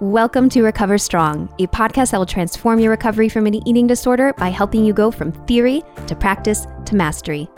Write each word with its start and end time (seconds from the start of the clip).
Welcome 0.00 0.48
to 0.50 0.62
Recover 0.62 0.96
Strong, 0.96 1.52
a 1.58 1.66
podcast 1.66 2.12
that 2.12 2.18
will 2.18 2.24
transform 2.24 2.78
your 2.78 2.92
recovery 2.92 3.28
from 3.28 3.46
an 3.46 3.66
eating 3.66 3.88
disorder 3.88 4.32
by 4.34 4.48
helping 4.48 4.84
you 4.84 4.92
go 4.92 5.10
from 5.10 5.32
theory 5.48 5.82
to 6.06 6.14
practice 6.14 6.68
to 6.84 6.94
mastery. 6.94 7.48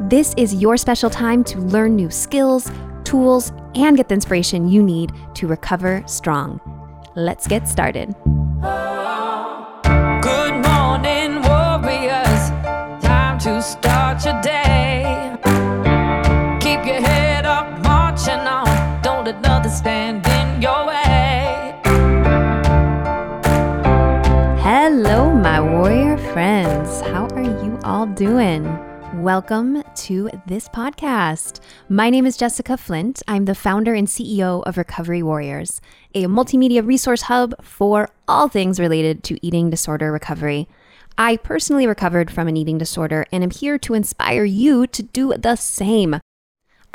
This 0.00 0.34
is 0.36 0.52
your 0.52 0.76
special 0.78 1.08
time 1.08 1.44
to 1.44 1.60
learn 1.60 1.94
new 1.94 2.10
skills, 2.10 2.68
tools, 3.04 3.52
and 3.76 3.96
get 3.96 4.08
the 4.08 4.16
inspiration 4.16 4.68
you 4.68 4.82
need 4.82 5.12
to 5.34 5.46
recover 5.46 6.02
strong. 6.08 6.60
Let's 7.14 7.46
get 7.46 7.68
started. 7.68 8.16
Good 10.22 10.54
morning, 10.66 11.40
warriors. 11.42 12.50
Time 13.00 13.38
to 13.38 13.62
start 13.62 14.24
your 14.24 14.42
day. 14.42 15.36
Keep 16.58 16.84
your 16.84 17.00
head 17.00 17.46
up, 17.46 17.80
marching 17.84 18.40
on. 18.40 19.02
Don't 19.02 19.24
let 19.24 19.40
nothing 19.40 19.70
stand 19.70 20.05
doing? 28.16 28.64
Welcome 29.22 29.82
to 29.94 30.30
this 30.46 30.70
podcast. 30.70 31.60
My 31.90 32.08
name 32.08 32.24
is 32.24 32.38
Jessica 32.38 32.78
Flint. 32.78 33.22
I'm 33.28 33.44
the 33.44 33.54
founder 33.54 33.92
and 33.92 34.08
CEO 34.08 34.62
of 34.64 34.78
Recovery 34.78 35.22
Warriors, 35.22 35.82
a 36.14 36.24
multimedia 36.24 36.84
resource 36.84 37.22
hub 37.22 37.54
for 37.62 38.08
all 38.26 38.48
things 38.48 38.80
related 38.80 39.22
to 39.24 39.46
eating 39.46 39.68
disorder 39.68 40.10
recovery. 40.10 40.66
I 41.18 41.36
personally 41.36 41.86
recovered 41.86 42.30
from 42.30 42.48
an 42.48 42.56
eating 42.56 42.78
disorder 42.78 43.26
and 43.30 43.44
am 43.44 43.50
here 43.50 43.78
to 43.80 43.92
inspire 43.92 44.44
you 44.44 44.86
to 44.86 45.02
do 45.02 45.34
the 45.36 45.56
same. 45.56 46.18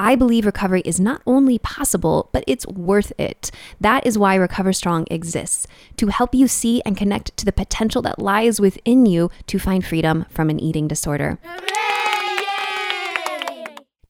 I 0.03 0.15
believe 0.15 0.47
recovery 0.47 0.81
is 0.83 0.99
not 0.99 1.21
only 1.27 1.59
possible, 1.59 2.31
but 2.31 2.43
it's 2.47 2.65
worth 2.65 3.13
it. 3.19 3.51
That 3.79 4.03
is 4.03 4.17
why 4.17 4.33
Recover 4.33 4.73
Strong 4.73 5.05
exists 5.11 5.67
to 5.97 6.07
help 6.07 6.33
you 6.33 6.47
see 6.47 6.81
and 6.87 6.97
connect 6.97 7.37
to 7.37 7.45
the 7.45 7.51
potential 7.51 8.01
that 8.01 8.17
lies 8.17 8.59
within 8.59 9.05
you 9.05 9.29
to 9.45 9.59
find 9.59 9.85
freedom 9.85 10.25
from 10.31 10.49
an 10.49 10.59
eating 10.59 10.87
disorder. 10.87 11.37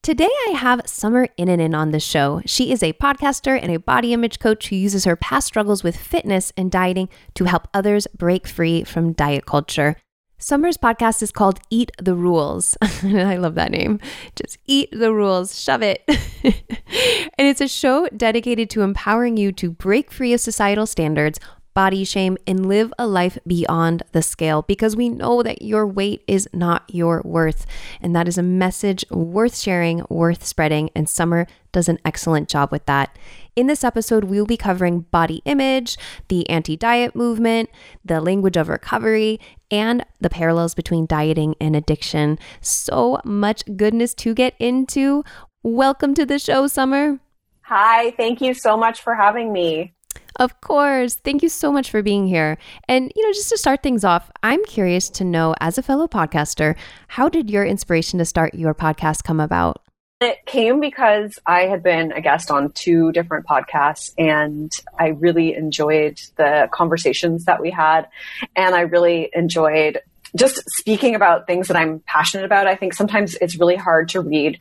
Today, 0.02 0.30
I 0.48 0.52
have 0.52 0.80
Summer 0.86 1.28
Innanen 1.38 1.76
on 1.76 1.90
the 1.90 2.00
show. 2.00 2.40
She 2.46 2.72
is 2.72 2.82
a 2.82 2.94
podcaster 2.94 3.60
and 3.60 3.70
a 3.70 3.78
body 3.78 4.14
image 4.14 4.38
coach 4.38 4.70
who 4.70 4.76
uses 4.76 5.04
her 5.04 5.14
past 5.14 5.46
struggles 5.46 5.84
with 5.84 5.94
fitness 5.94 6.54
and 6.56 6.70
dieting 6.70 7.10
to 7.34 7.44
help 7.44 7.68
others 7.74 8.06
break 8.16 8.46
free 8.46 8.82
from 8.82 9.12
diet 9.12 9.44
culture. 9.44 9.96
Summer's 10.42 10.76
podcast 10.76 11.22
is 11.22 11.30
called 11.30 11.60
Eat 11.70 11.92
the 12.02 12.16
Rules. 12.16 12.76
I 12.82 13.36
love 13.36 13.54
that 13.54 13.70
name. 13.70 14.00
Just 14.34 14.58
eat 14.66 14.90
the 14.90 15.12
rules, 15.12 15.56
shove 15.56 15.82
it. 15.82 16.02
and 16.08 17.46
it's 17.46 17.60
a 17.60 17.68
show 17.68 18.08
dedicated 18.08 18.68
to 18.70 18.82
empowering 18.82 19.36
you 19.36 19.52
to 19.52 19.70
break 19.70 20.10
free 20.10 20.32
of 20.32 20.40
societal 20.40 20.86
standards, 20.86 21.38
body 21.74 22.04
shame, 22.04 22.36
and 22.46 22.66
live 22.66 22.92
a 22.98 23.06
life 23.06 23.38
beyond 23.46 24.02
the 24.12 24.22
scale 24.22 24.62
because 24.62 24.96
we 24.96 25.08
know 25.08 25.42
that 25.42 25.62
your 25.62 25.86
weight 25.86 26.22
is 26.26 26.48
not 26.52 26.84
your 26.88 27.22
worth. 27.24 27.66
And 28.00 28.14
that 28.14 28.28
is 28.28 28.38
a 28.38 28.42
message 28.42 29.04
worth 29.10 29.56
sharing, 29.56 30.04
worth 30.08 30.44
spreading. 30.44 30.90
And 30.94 31.08
Summer 31.08 31.46
does 31.72 31.88
an 31.88 31.98
excellent 32.04 32.48
job 32.48 32.70
with 32.70 32.86
that. 32.86 33.16
In 33.56 33.66
this 33.66 33.84
episode, 33.84 34.24
we'll 34.24 34.46
be 34.46 34.56
covering 34.56 35.00
body 35.10 35.42
image, 35.44 35.98
the 36.28 36.48
anti 36.48 36.76
diet 36.76 37.14
movement, 37.14 37.70
the 38.04 38.20
language 38.20 38.56
of 38.56 38.68
recovery, 38.68 39.40
and 39.70 40.04
the 40.20 40.30
parallels 40.30 40.74
between 40.74 41.06
dieting 41.06 41.54
and 41.60 41.76
addiction. 41.76 42.38
So 42.60 43.20
much 43.24 43.64
goodness 43.76 44.14
to 44.14 44.34
get 44.34 44.54
into. 44.58 45.24
Welcome 45.62 46.14
to 46.14 46.26
the 46.26 46.38
show, 46.38 46.66
Summer. 46.66 47.20
Hi, 47.62 48.10
thank 48.12 48.40
you 48.40 48.52
so 48.54 48.76
much 48.76 49.00
for 49.00 49.14
having 49.14 49.52
me. 49.52 49.94
Of 50.36 50.60
course. 50.60 51.14
Thank 51.14 51.42
you 51.42 51.48
so 51.48 51.72
much 51.72 51.90
for 51.90 52.02
being 52.02 52.26
here. 52.26 52.58
And, 52.88 53.12
you 53.14 53.22
know, 53.26 53.32
just 53.32 53.50
to 53.50 53.58
start 53.58 53.82
things 53.82 54.04
off, 54.04 54.30
I'm 54.42 54.64
curious 54.64 55.10
to 55.10 55.24
know, 55.24 55.54
as 55.60 55.78
a 55.78 55.82
fellow 55.82 56.08
podcaster, 56.08 56.76
how 57.08 57.28
did 57.28 57.50
your 57.50 57.64
inspiration 57.64 58.18
to 58.18 58.24
start 58.24 58.54
your 58.54 58.74
podcast 58.74 59.24
come 59.24 59.40
about? 59.40 59.82
It 60.20 60.46
came 60.46 60.78
because 60.78 61.38
I 61.46 61.62
had 61.62 61.82
been 61.82 62.12
a 62.12 62.20
guest 62.20 62.50
on 62.50 62.70
two 62.72 63.10
different 63.10 63.44
podcasts 63.44 64.12
and 64.16 64.70
I 64.96 65.08
really 65.08 65.54
enjoyed 65.54 66.20
the 66.36 66.68
conversations 66.72 67.44
that 67.46 67.60
we 67.60 67.70
had. 67.70 68.08
And 68.54 68.74
I 68.74 68.82
really 68.82 69.30
enjoyed 69.32 69.98
just 70.36 70.62
speaking 70.70 71.14
about 71.14 71.46
things 71.46 71.68
that 71.68 71.76
I'm 71.76 72.02
passionate 72.06 72.44
about. 72.44 72.66
I 72.66 72.76
think 72.76 72.94
sometimes 72.94 73.34
it's 73.34 73.58
really 73.58 73.76
hard 73.76 74.08
to 74.10 74.20
read 74.20 74.60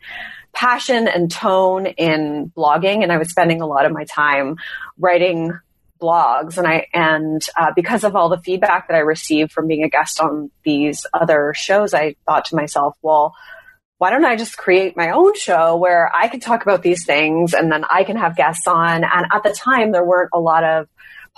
passion 0.53 1.07
and 1.07 1.31
tone 1.31 1.85
in 1.85 2.51
blogging. 2.55 3.03
And 3.03 3.11
I 3.11 3.17
was 3.17 3.29
spending 3.29 3.61
a 3.61 3.67
lot 3.67 3.85
of 3.85 3.91
my 3.91 4.05
time 4.05 4.57
writing 4.97 5.57
blogs 6.01 6.57
and 6.57 6.67
I 6.67 6.87
and 6.93 7.41
uh, 7.55 7.71
because 7.75 8.03
of 8.03 8.15
all 8.15 8.27
the 8.27 8.39
feedback 8.39 8.87
that 8.87 8.95
I 8.95 9.01
received 9.01 9.51
from 9.51 9.67
being 9.67 9.83
a 9.83 9.89
guest 9.89 10.19
on 10.19 10.49
these 10.63 11.05
other 11.13 11.53
shows, 11.55 11.93
I 11.93 12.15
thought 12.25 12.45
to 12.45 12.55
myself, 12.55 12.97
well, 13.01 13.35
why 13.99 14.09
don't 14.09 14.25
I 14.25 14.35
just 14.35 14.57
create 14.57 14.97
my 14.97 15.11
own 15.11 15.35
show 15.35 15.77
where 15.77 16.11
I 16.13 16.27
can 16.27 16.39
talk 16.39 16.63
about 16.63 16.81
these 16.81 17.05
things 17.05 17.53
and 17.53 17.71
then 17.71 17.85
I 17.87 18.03
can 18.03 18.17
have 18.17 18.35
guests 18.35 18.65
on? 18.67 19.03
And 19.03 19.27
at 19.31 19.43
the 19.43 19.53
time, 19.53 19.91
there 19.91 20.03
weren't 20.03 20.31
a 20.33 20.39
lot 20.39 20.63
of 20.63 20.87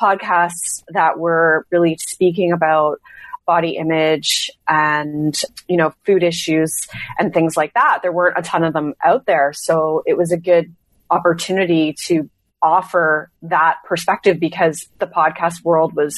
podcasts 0.01 0.81
that 0.94 1.19
were 1.19 1.68
really 1.72 1.97
speaking 2.00 2.53
about 2.53 3.01
body 3.45 3.77
image 3.77 4.49
and, 4.67 5.35
you 5.67 5.77
know, 5.77 5.93
food 6.05 6.23
issues 6.23 6.71
and 7.19 7.33
things 7.33 7.57
like 7.57 7.73
that. 7.73 7.99
There 8.01 8.11
weren't 8.11 8.37
a 8.37 8.41
ton 8.41 8.63
of 8.63 8.73
them 8.73 8.93
out 9.03 9.25
there. 9.25 9.51
So 9.53 10.03
it 10.05 10.17
was 10.17 10.31
a 10.31 10.37
good 10.37 10.73
opportunity 11.09 11.95
to 12.05 12.29
offer 12.61 13.29
that 13.41 13.77
perspective 13.85 14.39
because 14.39 14.87
the 14.99 15.07
podcast 15.07 15.63
world 15.63 15.93
was 15.93 16.15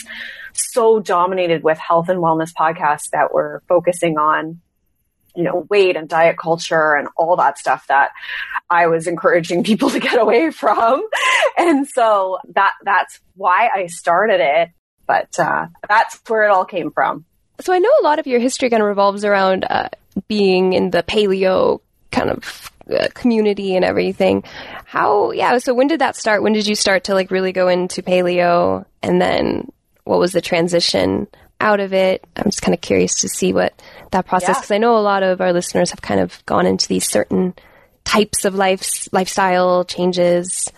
so 0.54 1.00
dominated 1.00 1.64
with 1.64 1.78
health 1.80 2.08
and 2.08 2.20
wellness 2.20 2.52
podcasts 2.58 3.10
that 3.12 3.34
were 3.34 3.64
focusing 3.68 4.18
on 4.18 4.62
you 5.36 5.44
know, 5.44 5.68
weight 5.70 5.98
and 5.98 6.08
diet 6.08 6.38
culture 6.38 6.96
and 6.96 7.10
all 7.18 7.36
that 7.36 7.58
stuff 7.58 7.86
that 7.88 8.12
I 8.70 8.88
was 8.88 9.06
encouraging 9.06 9.64
people 9.66 9.90
to 9.90 10.00
get 10.00 10.20
away 10.20 10.52
from. 10.52 11.06
And 11.58 11.88
so 11.88 12.40
that, 12.54 12.74
that's 12.84 13.20
why 13.36 13.70
I 13.74 13.88
started 13.88 14.40
it. 14.40 14.70
But, 15.08 15.38
uh, 15.40 15.68
that's 15.88 16.22
where 16.28 16.44
it 16.44 16.52
all 16.52 16.66
came 16.66 16.92
from. 16.92 17.26
So 17.62 17.74
I 17.74 17.80
know 17.80 17.92
a 18.02 18.04
lot 18.04 18.20
of 18.20 18.28
your 18.28 18.40
history 18.40 18.70
kind 18.70 18.82
of 18.82 18.88
revolves 18.88 19.24
around, 19.24 19.66
uh, 19.70 19.90
being 20.28 20.74
in 20.74 20.92
the 20.92 21.04
paleo 21.04 21.82
kind 22.12 22.30
of 22.30 22.72
uh, 22.90 23.08
community 23.14 23.76
and 23.76 23.84
everything. 23.84 24.44
How, 24.86 25.32
yeah, 25.32 25.58
so 25.58 25.74
when 25.74 25.88
did 25.88 26.02
that 26.02 26.16
start? 26.16 26.44
When 26.44 26.54
did 26.54 26.68
you 26.68 26.76
start 26.76 27.06
to 27.06 27.14
like 27.14 27.32
really 27.32 27.52
go 27.52 27.68
into 27.68 28.02
paleo? 28.02 28.86
And 29.02 29.22
then 29.22 29.72
what 30.04 30.20
was 30.20 30.32
the 30.32 30.42
transition 30.42 31.28
out 31.60 31.80
of 31.80 31.94
it? 31.94 32.24
I'm 32.36 32.46
just 32.46 32.62
kind 32.62 32.74
of 32.74 32.82
curious 32.82 33.22
to 33.22 33.30
see 33.30 33.54
what 33.54 33.74
that 34.12 34.28
process 34.28 34.58
because 34.58 34.70
yeah. 34.70 34.76
I 34.76 34.80
know 34.80 34.98
a 34.98 35.00
lot 35.00 35.24
of 35.24 35.42
our 35.42 35.54
listeners 35.54 35.92
have 35.92 36.02
kind 36.02 36.20
of 36.20 36.46
gone 36.46 36.66
into 36.66 36.88
these 36.88 37.10
certain 37.10 37.54
types 38.04 38.46
of 38.46 38.56
life 38.56 39.08
lifestyle 39.12 39.84
changes, 39.84 40.72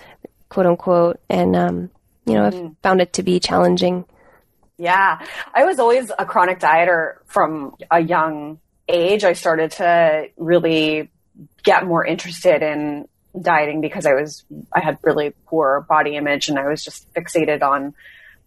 quote 0.50 0.66
unquote, 0.66 1.20
and 1.30 1.56
um, 1.56 1.92
you 2.26 2.34
know, 2.34 2.50
mm-hmm. 2.50 2.68
I've 2.68 2.78
found 2.82 3.02
it 3.02 3.14
to 3.14 3.24
be 3.24 3.40
challenging. 3.40 4.06
Yeah, 4.78 5.26
I 5.54 5.66
was 5.66 5.80
always 5.80 6.12
a 6.18 6.26
chronic 6.26 6.60
dieter 6.60 7.16
from 7.26 7.76
a 7.90 8.00
young 8.00 8.60
age. 8.88 9.24
I 9.24 9.34
started 9.34 9.72
to 9.72 10.30
really 10.38 11.10
get 11.64 11.86
more 11.86 12.06
interested 12.06 12.62
in 12.62 13.08
dieting 13.40 13.82
because 13.82 14.06
I 14.06 14.14
was 14.14 14.46
I 14.72 14.80
had 14.80 14.98
really 15.04 15.34
poor 15.46 15.86
body 15.88 16.16
image 16.16 16.50
and 16.50 16.58
I 16.58 16.68
was 16.68 16.84
just 16.84 17.12
fixated 17.14 17.62
on 17.62 17.94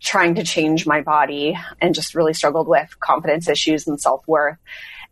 trying 0.00 0.36
to 0.36 0.42
change 0.42 0.86
my 0.86 1.02
body 1.02 1.58
and 1.80 1.94
just 1.94 2.14
really 2.14 2.32
struggled 2.32 2.66
with 2.66 2.98
confidence 3.00 3.48
issues 3.48 3.86
and 3.86 4.00
self 4.00 4.26
worth. 4.26 4.56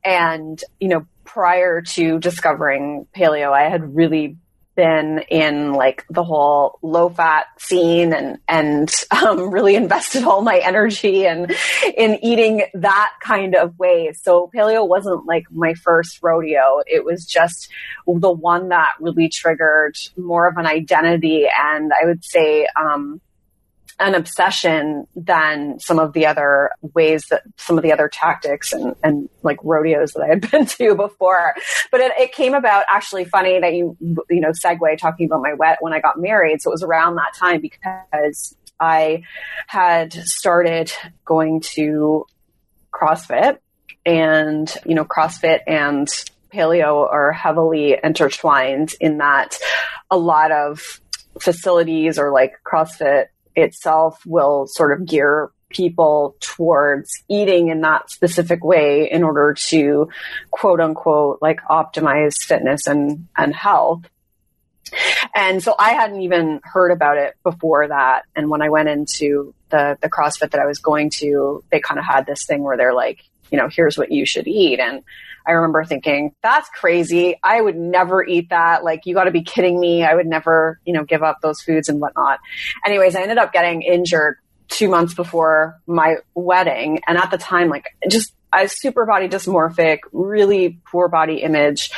And, 0.04 0.62
you 0.80 0.88
know, 0.88 1.06
prior 1.24 1.82
to 1.82 2.18
discovering 2.18 3.06
paleo, 3.14 3.52
I 3.52 3.68
had 3.68 3.94
really 3.94 4.36
been 4.78 5.18
in 5.28 5.72
like 5.72 6.04
the 6.08 6.22
whole 6.22 6.78
low 6.82 7.08
fat 7.08 7.46
scene 7.58 8.12
and 8.12 8.38
and 8.46 8.94
um, 9.10 9.50
really 9.50 9.74
invested 9.74 10.22
all 10.22 10.40
my 10.40 10.58
energy 10.58 11.26
in 11.26 11.48
in 11.96 12.16
eating 12.22 12.62
that 12.74 13.12
kind 13.20 13.56
of 13.56 13.76
way. 13.76 14.12
So 14.12 14.48
paleo 14.54 14.86
wasn't 14.86 15.26
like 15.26 15.46
my 15.50 15.74
first 15.74 16.22
rodeo. 16.22 16.80
It 16.86 17.04
was 17.04 17.26
just 17.26 17.68
the 18.06 18.30
one 18.30 18.68
that 18.68 18.92
really 19.00 19.28
triggered 19.28 19.96
more 20.16 20.46
of 20.46 20.56
an 20.56 20.66
identity 20.66 21.48
and 21.58 21.90
I 22.00 22.06
would 22.06 22.24
say 22.24 22.68
um, 22.76 23.20
an 24.00 24.14
obsession 24.14 25.06
than 25.16 25.80
some 25.80 25.98
of 25.98 26.12
the 26.12 26.26
other 26.26 26.70
ways 26.94 27.24
that 27.30 27.42
some 27.56 27.76
of 27.76 27.82
the 27.82 27.92
other 27.92 28.08
tactics 28.08 28.72
and, 28.72 28.94
and 29.02 29.28
like 29.42 29.58
rodeos 29.64 30.12
that 30.12 30.22
I 30.22 30.28
had 30.28 30.50
been 30.50 30.66
to 30.66 30.94
before. 30.94 31.54
But 31.90 32.00
it, 32.00 32.12
it 32.18 32.32
came 32.32 32.54
about 32.54 32.84
actually 32.88 33.24
funny 33.24 33.60
that 33.60 33.74
you, 33.74 33.96
you 34.30 34.40
know, 34.40 34.52
segue 34.64 34.98
talking 34.98 35.26
about 35.26 35.42
my 35.42 35.54
wet 35.54 35.78
when 35.80 35.92
I 35.92 36.00
got 36.00 36.18
married. 36.18 36.62
So 36.62 36.70
it 36.70 36.74
was 36.74 36.82
around 36.82 37.16
that 37.16 37.34
time 37.38 37.60
because 37.60 38.56
I 38.80 39.22
had 39.66 40.12
started 40.12 40.92
going 41.24 41.60
to 41.74 42.26
CrossFit 42.92 43.58
and, 44.06 44.72
you 44.86 44.94
know, 44.94 45.04
CrossFit 45.04 45.60
and 45.66 46.08
paleo 46.52 47.10
are 47.10 47.32
heavily 47.32 47.96
intertwined 48.02 48.94
in 49.00 49.18
that 49.18 49.58
a 50.10 50.16
lot 50.16 50.52
of 50.52 51.00
facilities 51.40 52.18
or 52.18 52.32
like 52.32 52.54
CrossFit 52.64 53.26
itself 53.62 54.24
will 54.26 54.66
sort 54.66 54.92
of 54.92 55.06
gear 55.06 55.50
people 55.70 56.36
towards 56.40 57.22
eating 57.28 57.68
in 57.68 57.82
that 57.82 58.10
specific 58.10 58.64
way 58.64 59.10
in 59.10 59.22
order 59.22 59.54
to 59.54 60.08
quote 60.50 60.80
unquote 60.80 61.38
like 61.42 61.60
optimize 61.62 62.36
fitness 62.36 62.86
and, 62.86 63.28
and 63.36 63.54
health. 63.54 64.02
And 65.34 65.62
so 65.62 65.74
I 65.78 65.90
hadn't 65.90 66.22
even 66.22 66.60
heard 66.64 66.90
about 66.90 67.18
it 67.18 67.34
before 67.42 67.88
that. 67.88 68.22
And 68.34 68.48
when 68.48 68.62
I 68.62 68.70
went 68.70 68.88
into 68.88 69.54
the, 69.68 69.98
the 70.00 70.08
CrossFit 70.08 70.52
that 70.52 70.60
I 70.60 70.66
was 70.66 70.78
going 70.78 71.10
to, 71.18 71.62
they 71.70 71.80
kind 71.80 71.98
of 71.98 72.06
had 72.06 72.24
this 72.24 72.46
thing 72.46 72.62
where 72.62 72.78
they're 72.78 72.94
like, 72.94 73.22
you 73.50 73.58
know, 73.58 73.68
here's 73.70 73.98
what 73.98 74.10
you 74.10 74.26
should 74.26 74.46
eat. 74.46 74.80
And 74.80 75.02
I 75.46 75.52
remember 75.52 75.84
thinking, 75.84 76.34
that's 76.42 76.68
crazy. 76.68 77.36
I 77.42 77.60
would 77.60 77.76
never 77.76 78.24
eat 78.24 78.50
that. 78.50 78.84
Like, 78.84 79.06
you 79.06 79.14
got 79.14 79.24
to 79.24 79.30
be 79.30 79.42
kidding 79.42 79.80
me. 79.80 80.04
I 80.04 80.14
would 80.14 80.26
never, 80.26 80.78
you 80.84 80.92
know, 80.92 81.04
give 81.04 81.22
up 81.22 81.38
those 81.40 81.62
foods 81.62 81.88
and 81.88 82.00
whatnot. 82.00 82.38
Anyways, 82.84 83.16
I 83.16 83.22
ended 83.22 83.38
up 83.38 83.52
getting 83.52 83.82
injured 83.82 84.36
two 84.68 84.88
months 84.88 85.14
before 85.14 85.80
my 85.86 86.16
wedding. 86.34 87.00
And 87.08 87.16
at 87.16 87.30
the 87.30 87.38
time, 87.38 87.70
like, 87.70 87.86
just, 88.08 88.34
I 88.52 88.64
was 88.64 88.78
super 88.78 89.06
body 89.06 89.28
dysmorphic, 89.28 90.00
really 90.12 90.80
poor 90.90 91.08
body 91.08 91.36
image. 91.36 91.90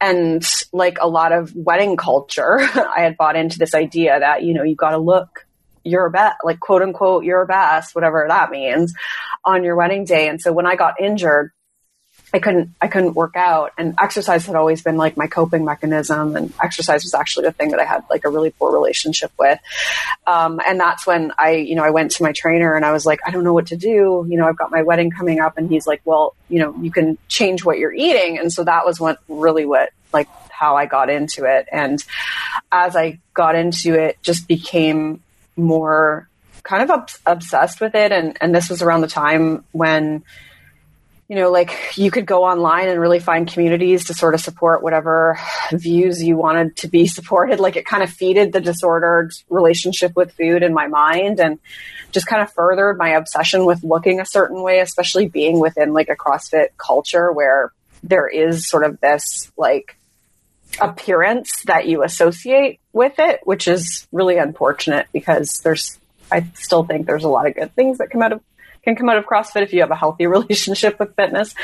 And 0.00 0.44
like 0.72 0.98
a 1.00 1.08
lot 1.08 1.30
of 1.32 1.54
wedding 1.54 1.96
culture, 1.96 2.58
I 2.74 3.02
had 3.02 3.16
bought 3.16 3.36
into 3.36 3.58
this 3.58 3.74
idea 3.74 4.18
that, 4.18 4.42
you 4.42 4.54
know, 4.54 4.64
you 4.64 4.74
got 4.74 4.90
to 4.90 4.98
look 4.98 5.46
your 5.84 6.10
best, 6.10 6.38
like 6.44 6.60
quote 6.60 6.82
unquote, 6.82 7.24
your 7.24 7.46
best, 7.46 7.94
whatever 7.94 8.26
that 8.28 8.50
means 8.50 8.94
on 9.44 9.64
your 9.64 9.76
wedding 9.76 10.04
day. 10.04 10.28
And 10.28 10.40
so 10.40 10.52
when 10.52 10.66
I 10.66 10.76
got 10.76 11.00
injured, 11.00 11.52
I 12.32 12.38
couldn't 12.38 12.70
I 12.80 12.86
couldn't 12.86 13.14
work 13.14 13.34
out. 13.36 13.72
And 13.76 13.94
exercise 14.00 14.46
had 14.46 14.54
always 14.54 14.82
been 14.82 14.96
like 14.96 15.16
my 15.16 15.26
coping 15.26 15.64
mechanism. 15.64 16.36
And 16.36 16.52
exercise 16.62 17.02
was 17.02 17.14
actually 17.14 17.46
the 17.46 17.52
thing 17.52 17.70
that 17.70 17.80
I 17.80 17.84
had 17.84 18.04
like 18.08 18.24
a 18.24 18.28
really 18.28 18.50
poor 18.50 18.72
relationship 18.72 19.32
with. 19.38 19.58
Um, 20.26 20.60
and 20.64 20.78
that's 20.78 21.06
when 21.06 21.32
I 21.38 21.52
you 21.52 21.74
know 21.74 21.82
I 21.82 21.90
went 21.90 22.12
to 22.12 22.22
my 22.22 22.32
trainer 22.32 22.74
and 22.74 22.84
I 22.84 22.92
was 22.92 23.04
like 23.04 23.20
I 23.26 23.30
don't 23.30 23.44
know 23.44 23.52
what 23.52 23.68
to 23.68 23.76
do. 23.76 24.26
You 24.28 24.36
know 24.36 24.46
I've 24.46 24.56
got 24.56 24.70
my 24.70 24.82
wedding 24.82 25.10
coming 25.10 25.40
up. 25.40 25.58
And 25.58 25.68
he's 25.68 25.86
like 25.86 26.02
well 26.04 26.34
you 26.48 26.60
know 26.60 26.74
you 26.80 26.92
can 26.92 27.18
change 27.28 27.64
what 27.64 27.78
you're 27.78 27.92
eating. 27.92 28.38
And 28.38 28.52
so 28.52 28.64
that 28.64 28.86
was 28.86 29.00
what 29.00 29.18
really 29.28 29.66
what 29.66 29.90
like 30.12 30.28
how 30.50 30.76
I 30.76 30.86
got 30.86 31.10
into 31.10 31.44
it. 31.46 31.66
And 31.72 32.04
as 32.70 32.94
I 32.94 33.18
got 33.34 33.56
into 33.56 33.94
it 33.94 34.18
just 34.22 34.46
became 34.46 35.22
more 35.60 36.28
kind 36.62 36.82
of 36.82 36.90
ob- 36.90 37.10
obsessed 37.26 37.80
with 37.80 37.94
it 37.94 38.12
and 38.12 38.36
and 38.40 38.54
this 38.54 38.68
was 38.68 38.82
around 38.82 39.00
the 39.00 39.08
time 39.08 39.64
when 39.72 40.22
you 41.30 41.36
know, 41.36 41.52
like 41.52 41.96
you 41.96 42.10
could 42.10 42.26
go 42.26 42.42
online 42.42 42.88
and 42.88 43.00
really 43.00 43.20
find 43.20 43.46
communities 43.46 44.06
to 44.06 44.14
sort 44.14 44.34
of 44.34 44.40
support 44.40 44.82
whatever 44.82 45.38
views 45.70 46.20
you 46.20 46.36
wanted 46.36 46.74
to 46.78 46.88
be 46.88 47.06
supported. 47.06 47.60
Like 47.60 47.76
it 47.76 47.86
kind 47.86 48.02
of 48.02 48.10
feeded 48.10 48.50
the 48.50 48.60
disordered 48.60 49.30
relationship 49.48 50.16
with 50.16 50.32
food 50.32 50.64
in 50.64 50.74
my 50.74 50.88
mind 50.88 51.38
and 51.38 51.60
just 52.10 52.26
kind 52.26 52.42
of 52.42 52.52
furthered 52.52 52.98
my 52.98 53.10
obsession 53.10 53.64
with 53.64 53.84
looking 53.84 54.18
a 54.18 54.26
certain 54.26 54.60
way, 54.60 54.80
especially 54.80 55.28
being 55.28 55.60
within 55.60 55.92
like 55.92 56.08
a 56.08 56.16
CrossFit 56.16 56.70
culture 56.76 57.30
where 57.30 57.70
there 58.02 58.26
is 58.26 58.66
sort 58.66 58.84
of 58.84 58.98
this 58.98 59.52
like 59.56 59.96
appearance 60.80 61.62
that 61.64 61.86
you 61.86 62.02
associate 62.02 62.80
with 62.92 63.14
it, 63.18 63.40
which 63.44 63.68
is 63.68 64.06
really 64.12 64.36
unfortunate 64.36 65.06
because 65.12 65.60
there's 65.64 65.98
I 66.32 66.46
still 66.54 66.84
think 66.84 67.06
there's 67.06 67.24
a 67.24 67.28
lot 67.28 67.46
of 67.46 67.54
good 67.54 67.74
things 67.74 67.98
that 67.98 68.10
come 68.10 68.22
out 68.22 68.32
of 68.32 68.40
can 68.82 68.96
come 68.96 69.10
out 69.10 69.18
of 69.18 69.26
CrossFit 69.26 69.62
if 69.62 69.72
you 69.72 69.80
have 69.80 69.90
a 69.90 69.96
healthy 69.96 70.26
relationship 70.26 70.98
with 70.98 71.14
fitness. 71.14 71.54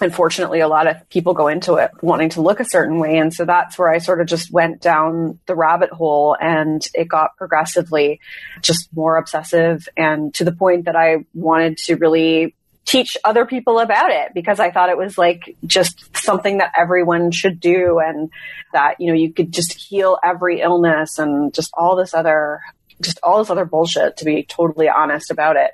Unfortunately, 0.00 0.60
a 0.60 0.68
lot 0.68 0.86
of 0.86 1.08
people 1.08 1.34
go 1.34 1.48
into 1.48 1.74
it 1.74 1.90
wanting 2.02 2.30
to 2.30 2.42
look 2.42 2.60
a 2.60 2.64
certain 2.64 2.98
way. 2.98 3.18
And 3.18 3.32
so 3.32 3.44
that's 3.44 3.78
where 3.78 3.88
I 3.88 3.98
sort 3.98 4.20
of 4.20 4.26
just 4.26 4.52
went 4.52 4.80
down 4.80 5.38
the 5.46 5.54
rabbit 5.54 5.90
hole 5.90 6.36
and 6.38 6.86
it 6.94 7.08
got 7.08 7.36
progressively 7.36 8.20
just 8.60 8.88
more 8.94 9.16
obsessive 9.16 9.88
and 9.96 10.34
to 10.34 10.44
the 10.44 10.52
point 10.52 10.84
that 10.84 10.96
I 10.96 11.24
wanted 11.34 11.78
to 11.78 11.96
really 11.96 12.54
teach 12.84 13.16
other 13.24 13.46
people 13.46 13.78
about 13.78 14.10
it 14.10 14.32
because 14.34 14.58
I 14.58 14.70
thought 14.70 14.90
it 14.90 14.96
was 14.96 15.16
like 15.16 15.56
just 15.66 16.16
something 16.16 16.58
that 16.58 16.72
everyone 16.76 17.30
should 17.30 17.60
do 17.60 18.00
and 18.00 18.30
that, 18.72 19.00
you 19.00 19.08
know, 19.08 19.14
you 19.14 19.32
could 19.32 19.52
just 19.52 19.72
heal 19.72 20.18
every 20.22 20.60
illness 20.60 21.18
and 21.18 21.54
just 21.54 21.70
all 21.74 21.96
this 21.96 22.14
other 22.14 22.60
just 23.00 23.18
all 23.24 23.38
this 23.38 23.50
other 23.50 23.64
bullshit 23.64 24.16
to 24.16 24.24
be 24.24 24.44
totally 24.44 24.88
honest 24.88 25.30
about 25.30 25.56
it. 25.56 25.72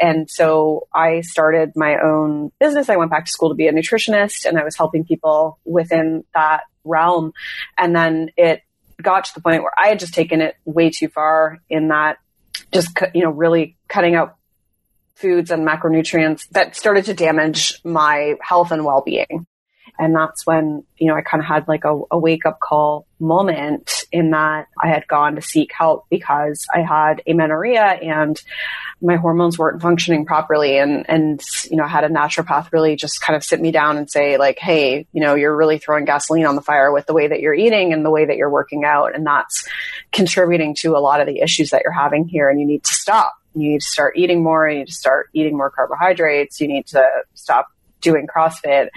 And 0.00 0.30
so 0.30 0.86
I 0.94 1.20
started 1.20 1.72
my 1.76 1.98
own 1.98 2.52
business. 2.58 2.88
I 2.88 2.96
went 2.96 3.10
back 3.10 3.26
to 3.26 3.30
school 3.30 3.50
to 3.50 3.54
be 3.54 3.66
a 3.66 3.72
nutritionist 3.72 4.44
and 4.44 4.58
I 4.58 4.64
was 4.64 4.76
helping 4.76 5.04
people 5.04 5.58
within 5.64 6.24
that 6.34 6.62
realm. 6.84 7.32
And 7.76 7.94
then 7.94 8.30
it 8.36 8.62
got 9.02 9.24
to 9.26 9.34
the 9.34 9.40
point 9.40 9.62
where 9.62 9.72
I 9.78 9.88
had 9.88 9.98
just 9.98 10.14
taken 10.14 10.40
it 10.40 10.56
way 10.64 10.90
too 10.90 11.08
far 11.08 11.58
in 11.68 11.88
that 11.88 12.18
just, 12.72 12.96
you 13.14 13.22
know, 13.22 13.30
really 13.30 13.76
cutting 13.88 14.14
out 14.14 14.36
foods 15.20 15.50
and 15.50 15.66
macronutrients 15.66 16.48
that 16.50 16.76
started 16.76 17.04
to 17.06 17.14
damage 17.14 17.80
my 17.84 18.34
health 18.40 18.72
and 18.72 18.84
well-being. 18.84 19.46
And 20.00 20.16
that's 20.16 20.46
when, 20.46 20.82
you 20.96 21.08
know, 21.08 21.14
I 21.14 21.20
kind 21.20 21.42
of 21.42 21.46
had 21.46 21.68
like 21.68 21.84
a, 21.84 22.00
a 22.10 22.18
wake 22.18 22.46
up 22.46 22.58
call 22.58 23.06
moment 23.18 24.04
in 24.10 24.30
that 24.30 24.66
I 24.82 24.88
had 24.88 25.06
gone 25.06 25.34
to 25.34 25.42
seek 25.42 25.72
help 25.76 26.06
because 26.08 26.66
I 26.74 26.80
had 26.80 27.20
amenorrhea 27.26 27.82
and 27.82 28.40
my 29.02 29.16
hormones 29.16 29.58
weren't 29.58 29.82
functioning 29.82 30.24
properly. 30.24 30.78
And, 30.78 31.04
and, 31.06 31.42
you 31.70 31.76
know, 31.76 31.84
I 31.84 31.88
had 31.88 32.04
a 32.04 32.08
naturopath 32.08 32.72
really 32.72 32.96
just 32.96 33.20
kind 33.20 33.36
of 33.36 33.44
sit 33.44 33.60
me 33.60 33.72
down 33.72 33.98
and 33.98 34.10
say 34.10 34.38
like, 34.38 34.58
Hey, 34.58 35.06
you 35.12 35.20
know, 35.20 35.34
you're 35.34 35.54
really 35.54 35.76
throwing 35.76 36.06
gasoline 36.06 36.46
on 36.46 36.56
the 36.56 36.62
fire 36.62 36.90
with 36.90 37.04
the 37.04 37.12
way 37.12 37.28
that 37.28 37.40
you're 37.40 37.54
eating 37.54 37.92
and 37.92 38.02
the 38.02 38.10
way 38.10 38.24
that 38.24 38.38
you're 38.38 38.48
working 38.48 38.84
out. 38.84 39.14
And 39.14 39.26
that's 39.26 39.68
contributing 40.12 40.74
to 40.80 40.96
a 40.96 40.98
lot 40.98 41.20
of 41.20 41.26
the 41.26 41.40
issues 41.40 41.70
that 41.70 41.82
you're 41.84 41.92
having 41.92 42.26
here. 42.26 42.48
And 42.48 42.58
you 42.58 42.66
need 42.66 42.84
to 42.84 42.94
stop. 42.94 43.34
You 43.54 43.72
need 43.72 43.80
to 43.82 43.86
start 43.86 44.16
eating 44.16 44.42
more. 44.42 44.66
You 44.66 44.78
need 44.78 44.86
to 44.86 44.94
start 44.94 45.28
eating 45.34 45.58
more 45.58 45.70
carbohydrates. 45.70 46.58
You 46.58 46.68
need 46.68 46.86
to 46.88 47.06
stop 47.34 47.66
doing 48.00 48.26
CrossFit. 48.26 48.88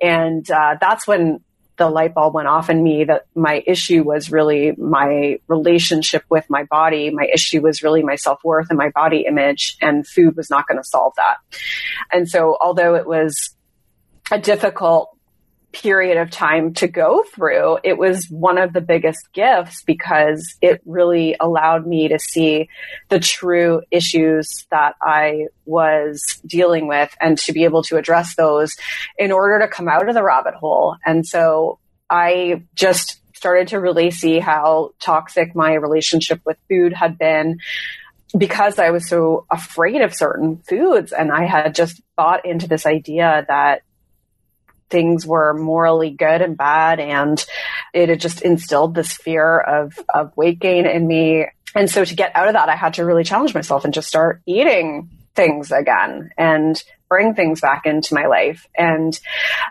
And 0.00 0.48
uh, 0.50 0.76
that's 0.80 1.06
when 1.06 1.40
the 1.80 1.88
light 1.88 2.12
bulb 2.12 2.34
went 2.34 2.46
off 2.46 2.68
in 2.68 2.82
me 2.82 3.04
that 3.04 3.22
my 3.34 3.62
issue 3.66 4.02
was 4.02 4.30
really 4.30 4.72
my 4.76 5.40
relationship 5.48 6.22
with 6.28 6.44
my 6.50 6.64
body. 6.64 7.08
My 7.10 7.26
issue 7.32 7.62
was 7.62 7.82
really 7.82 8.02
my 8.02 8.16
self 8.16 8.44
worth 8.44 8.66
and 8.68 8.76
my 8.76 8.90
body 8.90 9.24
image, 9.26 9.78
and 9.80 10.06
food 10.06 10.36
was 10.36 10.50
not 10.50 10.68
going 10.68 10.76
to 10.76 10.84
solve 10.84 11.14
that. 11.16 11.38
And 12.12 12.28
so, 12.28 12.58
although 12.60 12.96
it 12.96 13.06
was 13.06 13.56
a 14.30 14.38
difficult 14.38 15.16
period 15.72 16.16
of 16.16 16.30
time 16.30 16.74
to 16.74 16.88
go 16.88 17.22
through, 17.34 17.78
it 17.84 17.96
was 17.96 18.26
one 18.28 18.58
of 18.58 18.72
the 18.72 18.80
biggest 18.80 19.32
gifts 19.32 19.82
because 19.84 20.56
it 20.60 20.80
really 20.84 21.36
allowed 21.38 21.86
me 21.86 22.08
to 22.08 22.18
see 22.18 22.68
the 23.08 23.20
true 23.20 23.82
issues 23.90 24.66
that 24.70 24.96
I 25.02 25.46
was 25.64 26.40
dealing 26.46 26.88
with 26.88 27.14
and 27.20 27.38
to 27.38 27.52
be 27.52 27.64
able 27.64 27.82
to 27.84 27.96
address 27.96 28.34
those 28.34 28.74
in 29.18 29.32
order 29.32 29.60
to 29.60 29.68
come 29.68 29.88
out 29.88 30.08
of 30.08 30.14
the 30.14 30.22
rabbit 30.22 30.54
hole. 30.54 30.96
And 31.06 31.26
so 31.26 31.78
I 32.08 32.64
just 32.74 33.20
started 33.34 33.68
to 33.68 33.80
really 33.80 34.10
see 34.10 34.38
how 34.38 34.90
toxic 35.00 35.54
my 35.54 35.74
relationship 35.74 36.40
with 36.44 36.58
food 36.68 36.92
had 36.92 37.16
been 37.16 37.58
because 38.36 38.78
I 38.78 38.90
was 38.90 39.08
so 39.08 39.46
afraid 39.50 40.02
of 40.02 40.14
certain 40.14 40.58
foods 40.58 41.12
and 41.12 41.32
I 41.32 41.46
had 41.46 41.74
just 41.74 42.00
bought 42.16 42.44
into 42.44 42.68
this 42.68 42.86
idea 42.86 43.44
that 43.48 43.82
things 44.90 45.26
were 45.26 45.54
morally 45.54 46.10
good 46.10 46.42
and 46.42 46.56
bad. 46.56 47.00
And 47.00 47.44
it 47.94 48.08
had 48.08 48.20
just 48.20 48.42
instilled 48.42 48.94
this 48.94 49.12
fear 49.12 49.58
of, 49.58 49.98
of 50.12 50.36
weight 50.36 50.58
gain 50.58 50.86
in 50.86 51.06
me. 51.06 51.46
And 51.74 51.88
so 51.88 52.04
to 52.04 52.14
get 52.14 52.34
out 52.34 52.48
of 52.48 52.54
that, 52.54 52.68
I 52.68 52.76
had 52.76 52.94
to 52.94 53.04
really 53.04 53.24
challenge 53.24 53.54
myself 53.54 53.84
and 53.84 53.94
just 53.94 54.08
start 54.08 54.42
eating 54.46 55.10
things 55.34 55.70
again 55.70 56.30
and 56.36 56.82
bring 57.08 57.34
things 57.34 57.60
back 57.60 57.86
into 57.86 58.14
my 58.14 58.26
life. 58.26 58.66
And 58.76 59.18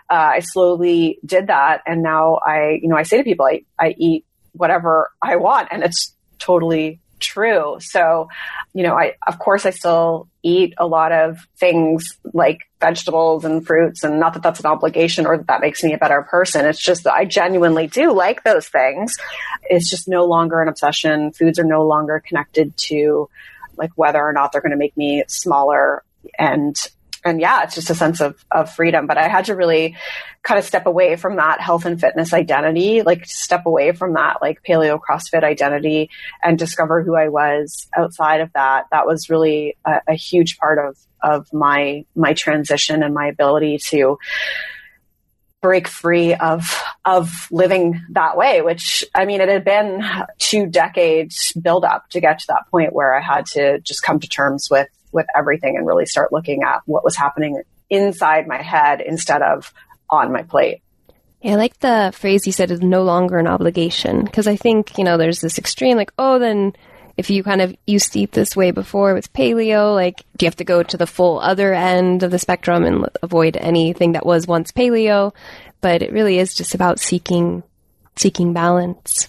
uh, 0.08 0.32
I 0.36 0.40
slowly 0.40 1.18
did 1.24 1.48
that. 1.48 1.82
And 1.86 2.02
now 2.02 2.38
I, 2.44 2.78
you 2.82 2.88
know, 2.88 2.96
I 2.96 3.02
say 3.02 3.18
to 3.18 3.24
people, 3.24 3.46
I, 3.46 3.64
I 3.78 3.94
eat 3.98 4.24
whatever 4.52 5.10
I 5.22 5.36
want 5.36 5.68
and 5.70 5.82
it's 5.82 6.14
totally 6.38 6.99
true. 7.20 7.76
So, 7.80 8.28
you 8.74 8.82
know, 8.82 8.94
I, 8.94 9.14
of 9.26 9.38
course, 9.38 9.66
I 9.66 9.70
still 9.70 10.28
eat 10.42 10.74
a 10.78 10.86
lot 10.86 11.12
of 11.12 11.46
things 11.58 12.18
like 12.32 12.60
vegetables 12.80 13.44
and 13.44 13.64
fruits, 13.64 14.02
and 14.02 14.18
not 14.18 14.34
that 14.34 14.42
that's 14.42 14.60
an 14.60 14.66
obligation 14.66 15.26
or 15.26 15.36
that 15.36 15.46
that 15.46 15.60
makes 15.60 15.84
me 15.84 15.92
a 15.92 15.98
better 15.98 16.22
person. 16.22 16.66
It's 16.66 16.82
just 16.82 17.04
that 17.04 17.14
I 17.14 17.24
genuinely 17.24 17.86
do 17.86 18.12
like 18.12 18.42
those 18.42 18.68
things. 18.68 19.16
It's 19.64 19.88
just 19.88 20.08
no 20.08 20.24
longer 20.24 20.60
an 20.60 20.68
obsession. 20.68 21.32
Foods 21.32 21.58
are 21.58 21.64
no 21.64 21.86
longer 21.86 22.22
connected 22.26 22.76
to 22.88 23.28
like 23.76 23.90
whether 23.94 24.20
or 24.20 24.32
not 24.32 24.52
they're 24.52 24.60
going 24.60 24.72
to 24.72 24.76
make 24.76 24.96
me 24.96 25.22
smaller 25.28 26.02
and 26.38 26.76
and 27.24 27.40
yeah, 27.40 27.62
it's 27.62 27.74
just 27.74 27.90
a 27.90 27.94
sense 27.94 28.20
of, 28.20 28.44
of 28.50 28.72
freedom. 28.72 29.06
But 29.06 29.18
I 29.18 29.28
had 29.28 29.46
to 29.46 29.54
really 29.54 29.96
kind 30.42 30.58
of 30.58 30.64
step 30.64 30.86
away 30.86 31.16
from 31.16 31.36
that 31.36 31.60
health 31.60 31.84
and 31.84 32.00
fitness 32.00 32.32
identity, 32.32 33.02
like 33.02 33.26
step 33.26 33.66
away 33.66 33.92
from 33.92 34.14
that 34.14 34.38
like 34.40 34.62
paleo 34.62 34.98
CrossFit 34.98 35.44
identity 35.44 36.10
and 36.42 36.58
discover 36.58 37.02
who 37.02 37.14
I 37.14 37.28
was 37.28 37.88
outside 37.96 38.40
of 38.40 38.52
that. 38.54 38.86
That 38.90 39.06
was 39.06 39.28
really 39.28 39.76
a, 39.84 40.00
a 40.08 40.14
huge 40.14 40.58
part 40.58 40.78
of, 40.78 40.96
of 41.22 41.52
my, 41.52 42.06
my 42.14 42.32
transition 42.32 43.02
and 43.02 43.14
my 43.14 43.26
ability 43.26 43.78
to 43.88 44.18
break 45.60 45.88
free 45.88 46.34
of 46.34 46.82
of 47.04 47.46
living 47.50 48.00
that 48.12 48.34
way 48.34 48.62
which 48.62 49.04
i 49.14 49.26
mean 49.26 49.42
it 49.42 49.48
had 49.50 49.62
been 49.62 50.02
two 50.38 50.66
decades 50.66 51.52
build 51.52 51.84
up 51.84 52.08
to 52.08 52.18
get 52.18 52.38
to 52.38 52.46
that 52.48 52.64
point 52.70 52.94
where 52.94 53.14
i 53.14 53.20
had 53.20 53.44
to 53.44 53.78
just 53.80 54.02
come 54.02 54.18
to 54.18 54.26
terms 54.26 54.68
with 54.70 54.88
with 55.12 55.26
everything 55.36 55.76
and 55.76 55.86
really 55.86 56.06
start 56.06 56.32
looking 56.32 56.62
at 56.62 56.80
what 56.86 57.04
was 57.04 57.16
happening 57.16 57.62
inside 57.88 58.46
my 58.46 58.62
head 58.62 59.00
instead 59.00 59.42
of 59.42 59.72
on 60.08 60.32
my 60.32 60.42
plate 60.42 60.82
Yeah, 61.40 61.52
I 61.52 61.56
like 61.56 61.78
the 61.80 62.12
phrase 62.14 62.46
you 62.46 62.52
said 62.52 62.70
is 62.70 62.80
no 62.80 63.02
longer 63.02 63.38
an 63.38 63.46
obligation 63.46 64.24
because 64.24 64.46
I 64.46 64.56
think, 64.56 64.98
you 64.98 65.04
know, 65.04 65.16
there's 65.16 65.40
this 65.40 65.58
extreme 65.58 65.96
like, 65.96 66.12
oh, 66.18 66.38
then 66.38 66.72
if 67.20 67.28
you 67.28 67.42
kind 67.42 67.60
of 67.60 67.76
used 67.86 68.14
to 68.14 68.20
eat 68.20 68.32
this 68.32 68.56
way 68.56 68.70
before 68.70 69.12
with 69.12 69.32
paleo, 69.34 69.94
like, 69.94 70.24
do 70.38 70.44
you 70.44 70.46
have 70.46 70.56
to 70.56 70.64
go 70.64 70.82
to 70.82 70.96
the 70.96 71.06
full 71.06 71.38
other 71.38 71.74
end 71.74 72.22
of 72.22 72.30
the 72.30 72.38
spectrum 72.38 72.84
and 72.84 73.06
avoid 73.22 73.58
anything 73.58 74.12
that 74.12 74.24
was 74.24 74.46
once 74.46 74.72
paleo? 74.72 75.34
But 75.82 76.02
it 76.02 76.12
really 76.12 76.38
is 76.38 76.54
just 76.54 76.74
about 76.74 76.98
seeking, 76.98 77.62
seeking 78.16 78.54
balance. 78.54 79.28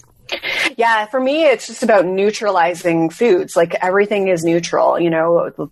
Yeah, 0.76 1.06
for 1.06 1.20
me, 1.20 1.44
it's 1.44 1.66
just 1.66 1.82
about 1.82 2.06
neutralizing 2.06 3.10
foods. 3.10 3.56
Like 3.56 3.74
everything 3.74 4.28
is 4.28 4.44
neutral, 4.44 4.98
you 4.98 5.10
know, 5.10 5.70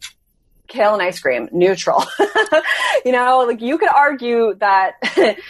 kale 0.68 0.94
and 0.94 1.02
ice 1.02 1.20
cream, 1.20 1.48
neutral. 1.52 2.04
you 3.04 3.12
know, 3.12 3.44
like 3.46 3.60
you 3.60 3.78
could 3.78 3.90
argue 3.94 4.54
that, 4.60 4.94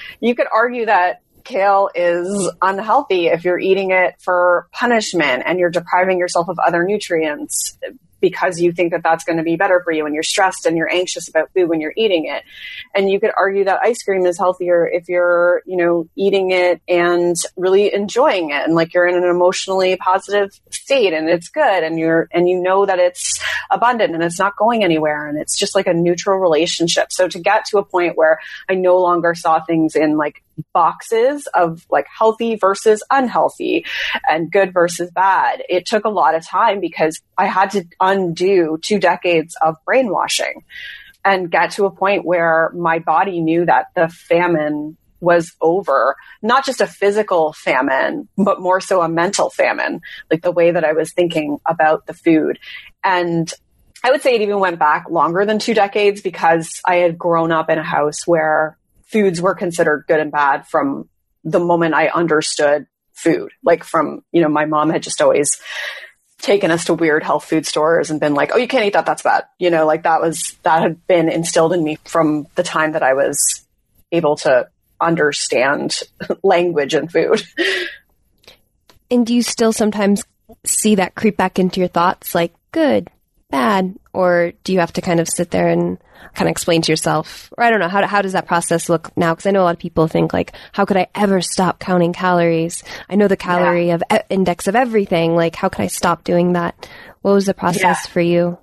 you 0.20 0.34
could 0.34 0.46
argue 0.52 0.86
that 0.86 1.22
kale 1.44 1.90
is 1.94 2.50
unhealthy 2.62 3.26
if 3.26 3.44
you're 3.44 3.58
eating 3.58 3.90
it 3.90 4.14
for 4.20 4.68
punishment 4.72 5.42
and 5.46 5.58
you're 5.58 5.70
depriving 5.70 6.18
yourself 6.18 6.48
of 6.48 6.58
other 6.58 6.84
nutrients 6.84 7.78
because 8.20 8.60
you 8.60 8.72
think 8.72 8.92
that 8.92 9.02
that's 9.02 9.24
going 9.24 9.38
to 9.38 9.42
be 9.42 9.56
better 9.56 9.80
for 9.84 9.92
you 9.92 10.06
and 10.06 10.14
you're 10.14 10.22
stressed 10.22 10.66
and 10.66 10.76
you're 10.76 10.90
anxious 10.90 11.28
about 11.28 11.50
food 11.54 11.68
when 11.68 11.80
you're 11.80 11.94
eating 11.96 12.26
it. 12.26 12.44
And 12.94 13.10
you 13.10 13.20
could 13.20 13.30
argue 13.36 13.64
that 13.64 13.80
ice 13.82 14.02
cream 14.02 14.26
is 14.26 14.38
healthier 14.38 14.86
if 14.86 15.08
you're, 15.08 15.62
you 15.66 15.76
know, 15.76 16.08
eating 16.16 16.50
it 16.50 16.80
and 16.88 17.36
really 17.56 17.92
enjoying 17.92 18.50
it 18.50 18.64
and 18.64 18.74
like 18.74 18.94
you're 18.94 19.06
in 19.06 19.16
an 19.16 19.24
emotionally 19.24 19.96
positive 19.96 20.50
state 20.70 21.12
and 21.12 21.28
it's 21.28 21.48
good 21.48 21.82
and 21.82 21.98
you're, 21.98 22.28
and 22.32 22.48
you 22.48 22.60
know 22.60 22.86
that 22.86 22.98
it's 22.98 23.40
abundant 23.70 24.14
and 24.14 24.22
it's 24.22 24.38
not 24.38 24.56
going 24.56 24.84
anywhere 24.84 25.28
and 25.28 25.38
it's 25.38 25.58
just 25.58 25.74
like 25.74 25.86
a 25.86 25.94
neutral 25.94 26.38
relationship. 26.38 27.12
So 27.12 27.28
to 27.28 27.38
get 27.38 27.64
to 27.66 27.78
a 27.78 27.84
point 27.84 28.16
where 28.16 28.38
I 28.68 28.74
no 28.74 28.98
longer 28.98 29.34
saw 29.34 29.62
things 29.64 29.96
in 29.96 30.16
like 30.16 30.42
boxes 30.72 31.46
of 31.54 31.84
like 31.90 32.06
healthy 32.16 32.56
versus 32.56 33.02
unhealthy 33.10 33.84
and 34.28 34.50
good 34.50 34.72
versus 34.72 35.10
bad. 35.10 35.62
It 35.68 35.86
took 35.86 36.04
a 36.04 36.10
lot 36.10 36.34
of 36.34 36.46
time 36.46 36.80
because 36.80 37.20
I 37.36 37.46
had 37.46 37.70
to 37.72 37.84
undo 38.00 38.78
two 38.82 38.98
decades 38.98 39.56
of 39.62 39.76
brainwashing 39.84 40.64
and 41.24 41.50
get 41.50 41.72
to 41.72 41.84
a 41.84 41.90
point 41.90 42.24
where 42.24 42.70
my 42.74 42.98
body 42.98 43.40
knew 43.40 43.66
that 43.66 43.86
the 43.94 44.08
famine 44.08 44.96
was 45.20 45.52
over, 45.60 46.16
not 46.42 46.64
just 46.64 46.80
a 46.80 46.86
physical 46.86 47.52
famine, 47.52 48.28
but 48.36 48.60
more 48.60 48.80
so 48.80 49.02
a 49.02 49.08
mental 49.08 49.50
famine, 49.50 50.00
like 50.30 50.42
the 50.42 50.50
way 50.50 50.70
that 50.70 50.84
I 50.84 50.92
was 50.92 51.12
thinking 51.12 51.58
about 51.66 52.06
the 52.06 52.14
food. 52.14 52.58
And 53.04 53.52
I 54.02 54.10
would 54.10 54.22
say 54.22 54.34
it 54.34 54.40
even 54.40 54.60
went 54.60 54.78
back 54.78 55.10
longer 55.10 55.44
than 55.44 55.58
two 55.58 55.74
decades 55.74 56.22
because 56.22 56.80
I 56.86 56.96
had 56.96 57.18
grown 57.18 57.52
up 57.52 57.68
in 57.68 57.78
a 57.78 57.82
house 57.82 58.26
where 58.26 58.78
foods 59.10 59.40
were 59.40 59.54
considered 59.54 60.04
good 60.06 60.20
and 60.20 60.32
bad 60.32 60.66
from 60.66 61.08
the 61.44 61.60
moment 61.60 61.94
I 61.94 62.08
understood 62.08 62.86
food. 63.12 63.52
Like 63.62 63.84
from, 63.84 64.22
you 64.32 64.42
know, 64.42 64.48
my 64.48 64.64
mom 64.64 64.90
had 64.90 65.02
just 65.02 65.20
always 65.20 65.50
taken 66.38 66.70
us 66.70 66.86
to 66.86 66.94
weird 66.94 67.22
health 67.22 67.44
food 67.44 67.66
stores 67.66 68.10
and 68.10 68.20
been 68.20 68.34
like, 68.34 68.50
oh, 68.52 68.56
you 68.56 68.68
can't 68.68 68.84
eat 68.84 68.94
that. 68.94 69.06
That's 69.06 69.22
bad. 69.22 69.44
You 69.58 69.70
know, 69.70 69.86
like 69.86 70.04
that 70.04 70.20
was, 70.20 70.56
that 70.62 70.82
had 70.82 71.06
been 71.06 71.28
instilled 71.28 71.72
in 71.72 71.84
me 71.84 71.98
from 72.04 72.46
the 72.54 72.62
time 72.62 72.92
that 72.92 73.02
I 73.02 73.14
was 73.14 73.64
able 74.10 74.36
to 74.36 74.68
understand 75.00 76.00
language 76.42 76.94
and 76.94 77.10
food. 77.10 77.42
And 79.10 79.26
do 79.26 79.34
you 79.34 79.42
still 79.42 79.72
sometimes 79.72 80.24
see 80.64 80.96
that 80.96 81.14
creep 81.14 81.36
back 81.36 81.58
into 81.58 81.80
your 81.80 81.88
thoughts 81.88 82.34
like 82.34 82.54
good, 82.72 83.10
bad, 83.50 83.96
or 84.12 84.52
do 84.64 84.72
you 84.72 84.80
have 84.80 84.92
to 84.94 85.00
kind 85.00 85.20
of 85.20 85.28
sit 85.28 85.50
there 85.50 85.68
and 85.68 85.98
kind 86.34 86.48
of 86.48 86.52
explain 86.52 86.82
to 86.82 86.92
yourself, 86.92 87.52
or 87.58 87.64
I 87.64 87.70
don't 87.70 87.80
know, 87.80 87.88
how, 87.88 88.06
how 88.06 88.22
does 88.22 88.32
that 88.32 88.46
process 88.46 88.88
look 88.88 89.16
now? 89.16 89.34
Because 89.34 89.46
I 89.46 89.50
know 89.50 89.62
a 89.62 89.64
lot 89.64 89.74
of 89.74 89.80
people 89.80 90.06
think 90.08 90.32
like, 90.32 90.52
how 90.72 90.84
could 90.84 90.96
I 90.96 91.08
ever 91.14 91.40
stop 91.40 91.78
counting 91.80 92.12
calories? 92.12 92.82
I 93.08 93.16
know 93.16 93.28
the 93.28 93.36
calorie 93.36 93.88
Yeah. 93.88 93.94
of 93.96 94.02
e- 94.12 94.18
index 94.30 94.66
of 94.68 94.76
everything. 94.76 95.34
Like, 95.34 95.54
how 95.56 95.68
could 95.68 95.82
I 95.82 95.88
stop 95.88 96.24
doing 96.24 96.52
that? 96.54 96.88
What 97.22 97.32
was 97.32 97.46
the 97.46 97.54
process 97.54 97.82
Yeah. 98.04 98.10
for 98.12 98.20
you? 98.20 98.58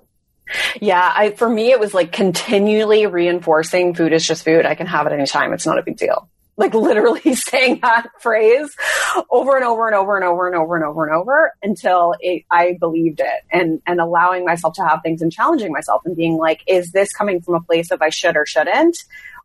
Yeah, 0.80 1.12
I, 1.14 1.32
for 1.32 1.48
me, 1.48 1.70
it 1.72 1.78
was 1.80 1.92
like 1.92 2.10
continually 2.10 3.04
reinforcing 3.06 3.94
food 3.94 4.12
is 4.14 4.26
just 4.26 4.44
food. 4.44 4.64
I 4.64 4.74
can 4.74 4.86
have 4.86 5.06
it 5.06 5.12
anytime. 5.12 5.52
It's 5.52 5.66
not 5.66 5.78
a 5.78 5.82
big 5.82 5.96
deal. 5.98 6.28
Like 6.58 6.74
literally 6.74 7.34
saying 7.34 7.80
that 7.80 8.08
phrase 8.20 8.76
over 9.30 9.56
and 9.56 9.64
over 9.64 9.86
and 9.86 9.96
over 9.96 10.16
and 10.16 10.24
over 10.26 10.46
and 10.46 10.56
over 10.56 10.76
and 10.76 10.84
over 10.84 11.06
and 11.06 11.14
over 11.14 11.52
until 11.62 12.14
it, 12.20 12.44
I 12.50 12.76
believed 12.78 13.20
it 13.20 13.44
and, 13.50 13.80
and 13.86 14.00
allowing 14.00 14.44
myself 14.44 14.74
to 14.74 14.86
have 14.86 15.00
things 15.02 15.22
and 15.22 15.32
challenging 15.32 15.72
myself 15.72 16.02
and 16.04 16.16
being 16.16 16.36
like, 16.36 16.62
is 16.66 16.92
this 16.92 17.12
coming 17.12 17.40
from 17.40 17.54
a 17.54 17.60
place 17.60 17.90
of 17.90 18.02
I 18.02 18.10
should 18.10 18.36
or 18.36 18.44
shouldn't? 18.44 18.98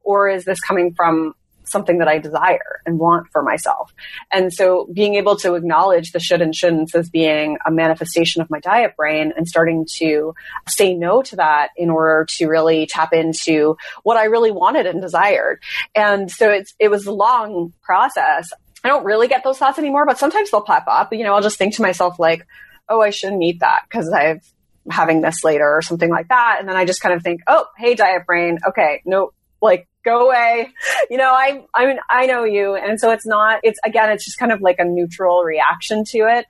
Or 0.03 0.27
is 0.27 0.43
this 0.43 0.59
coming 0.59 0.93
from 0.93 1.35
something 1.65 1.99
that 1.99 2.07
I 2.07 2.19
desire 2.19 2.81
and 2.85 2.99
want 2.99 3.27
for 3.31 3.41
myself. 3.41 3.93
And 4.31 4.53
so 4.53 4.87
being 4.93 5.15
able 5.15 5.35
to 5.37 5.55
acknowledge 5.55 6.11
the 6.11 6.19
should 6.19 6.41
and 6.41 6.53
shouldn'ts 6.53 6.95
as 6.95 7.09
being 7.09 7.57
a 7.65 7.71
manifestation 7.71 8.41
of 8.41 8.49
my 8.49 8.59
diet 8.59 8.95
brain 8.95 9.33
and 9.35 9.47
starting 9.47 9.85
to 9.97 10.33
say 10.67 10.93
no 10.93 11.21
to 11.23 11.37
that 11.37 11.69
in 11.77 11.89
order 11.89 12.25
to 12.37 12.47
really 12.47 12.85
tap 12.85 13.13
into 13.13 13.77
what 14.03 14.17
I 14.17 14.25
really 14.25 14.51
wanted 14.51 14.85
and 14.85 15.01
desired. 15.01 15.61
And 15.95 16.29
so 16.29 16.49
it's, 16.49 16.73
it 16.79 16.89
was 16.89 17.05
a 17.05 17.13
long 17.13 17.73
process. 17.81 18.51
I 18.83 18.89
don't 18.89 19.05
really 19.05 19.27
get 19.27 19.43
those 19.43 19.57
thoughts 19.57 19.79
anymore, 19.79 20.05
but 20.05 20.19
sometimes 20.19 20.51
they'll 20.51 20.61
pop 20.61 20.85
up. 20.87 21.13
You 21.13 21.23
know, 21.23 21.33
I'll 21.33 21.41
just 21.41 21.57
think 21.57 21.75
to 21.75 21.81
myself 21.81 22.19
like, 22.19 22.45
oh, 22.89 23.01
I 23.01 23.11
shouldn't 23.11 23.41
eat 23.41 23.61
that 23.61 23.83
because 23.89 24.09
I've 24.09 24.41
having 24.89 25.21
this 25.21 25.43
later 25.43 25.77
or 25.77 25.81
something 25.81 26.09
like 26.09 26.27
that. 26.27 26.57
And 26.59 26.67
then 26.67 26.75
I 26.75 26.85
just 26.85 27.01
kind 27.01 27.15
of 27.15 27.23
think, 27.23 27.41
oh, 27.47 27.65
hey, 27.77 27.95
diet 27.95 28.25
brain. 28.25 28.59
Okay. 28.67 29.01
No, 29.05 29.31
like 29.61 29.87
go 30.03 30.27
away. 30.27 30.71
You 31.09 31.17
know, 31.17 31.31
I, 31.31 31.65
I 31.73 31.85
mean, 31.85 31.99
I 32.09 32.25
know 32.25 32.43
you. 32.43 32.75
And 32.75 32.99
so 32.99 33.11
it's 33.11 33.25
not, 33.25 33.59
it's 33.63 33.79
again, 33.85 34.11
it's 34.11 34.25
just 34.25 34.37
kind 34.37 34.51
of 34.51 34.61
like 34.61 34.79
a 34.79 34.85
neutral 34.85 35.43
reaction 35.43 36.03
to 36.09 36.19
it. 36.19 36.45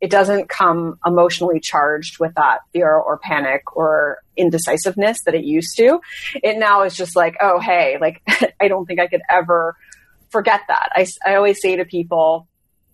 It 0.00 0.10
doesn't 0.10 0.48
come 0.48 0.98
emotionally 1.06 1.60
charged 1.60 2.18
with 2.18 2.34
that 2.34 2.60
fear 2.72 2.92
or 2.92 3.18
panic 3.18 3.74
or 3.74 4.18
indecisiveness 4.36 5.22
that 5.24 5.34
it 5.34 5.44
used 5.44 5.76
to. 5.78 6.00
It 6.34 6.58
now 6.58 6.82
is 6.82 6.94
just 6.94 7.16
like, 7.16 7.36
oh, 7.40 7.58
hey, 7.58 7.96
like, 8.00 8.20
I 8.60 8.68
don't 8.68 8.84
think 8.86 9.00
I 9.00 9.06
could 9.06 9.22
ever 9.30 9.76
forget 10.28 10.62
that. 10.68 10.90
I, 10.94 11.06
I 11.24 11.36
always 11.36 11.62
say 11.62 11.76
to 11.76 11.84
people, 11.84 12.48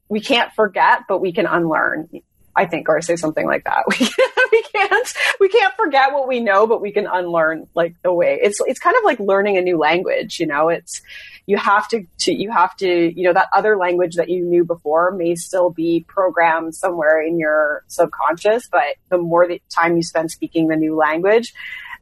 we 0.09 0.21
can't 0.21 0.53
forget, 0.53 1.03
but 1.09 1.21
we 1.21 1.33
can 1.33 1.47
unlearn. 1.47 2.09
I 2.57 2.67
think, 2.67 2.89
or 2.89 3.01
say 3.01 3.17
something 3.17 3.47
like 3.47 3.65
that. 3.65 3.85
We, 4.01 4.09
we 4.53 4.63
can't, 4.63 5.15
we 5.39 5.49
can't 5.49 5.75
forget 5.75 6.13
what 6.13 6.27
we 6.27 6.41
know, 6.41 6.67
but 6.67 6.81
we 6.81 6.91
can 6.91 7.07
unlearn 7.07 7.69
like 7.75 7.95
the 8.03 8.13
way 8.13 8.41
it's, 8.43 8.61
it's 8.67 8.81
kind 8.81 8.97
of 8.97 9.05
like 9.05 9.21
learning 9.21 9.59
a 9.59 9.61
new 9.61 9.79
language, 9.79 10.41
you 10.41 10.47
know, 10.47 10.69
it's, 10.71 11.03
you 11.47 11.57
have 11.57 11.87
to, 11.89 12.05
to, 12.19 12.33
you 12.33 12.51
have 12.51 12.77
to, 12.79 13.13
you 13.17 13.25
know, 13.25 13.33
that 13.33 13.49
other 13.53 13.77
language 13.77 14.17
that 14.17 14.29
you 14.29 14.45
knew 14.45 14.65
before 14.65 15.13
may 15.13 15.37
still 15.37 15.71
be 15.71 16.05
programmed 16.09 16.75
somewhere 16.75 17.23
in 17.23 17.39
your 17.39 17.85
subconscious, 17.87 18.69
but 18.69 18.97
the 19.09 19.19
more 19.19 19.47
the 19.47 19.63
time 19.69 19.97
you 19.97 20.03
spend 20.03 20.31
speaking 20.31 20.67
the 20.67 20.77
new 20.77 20.97
language, 20.97 21.55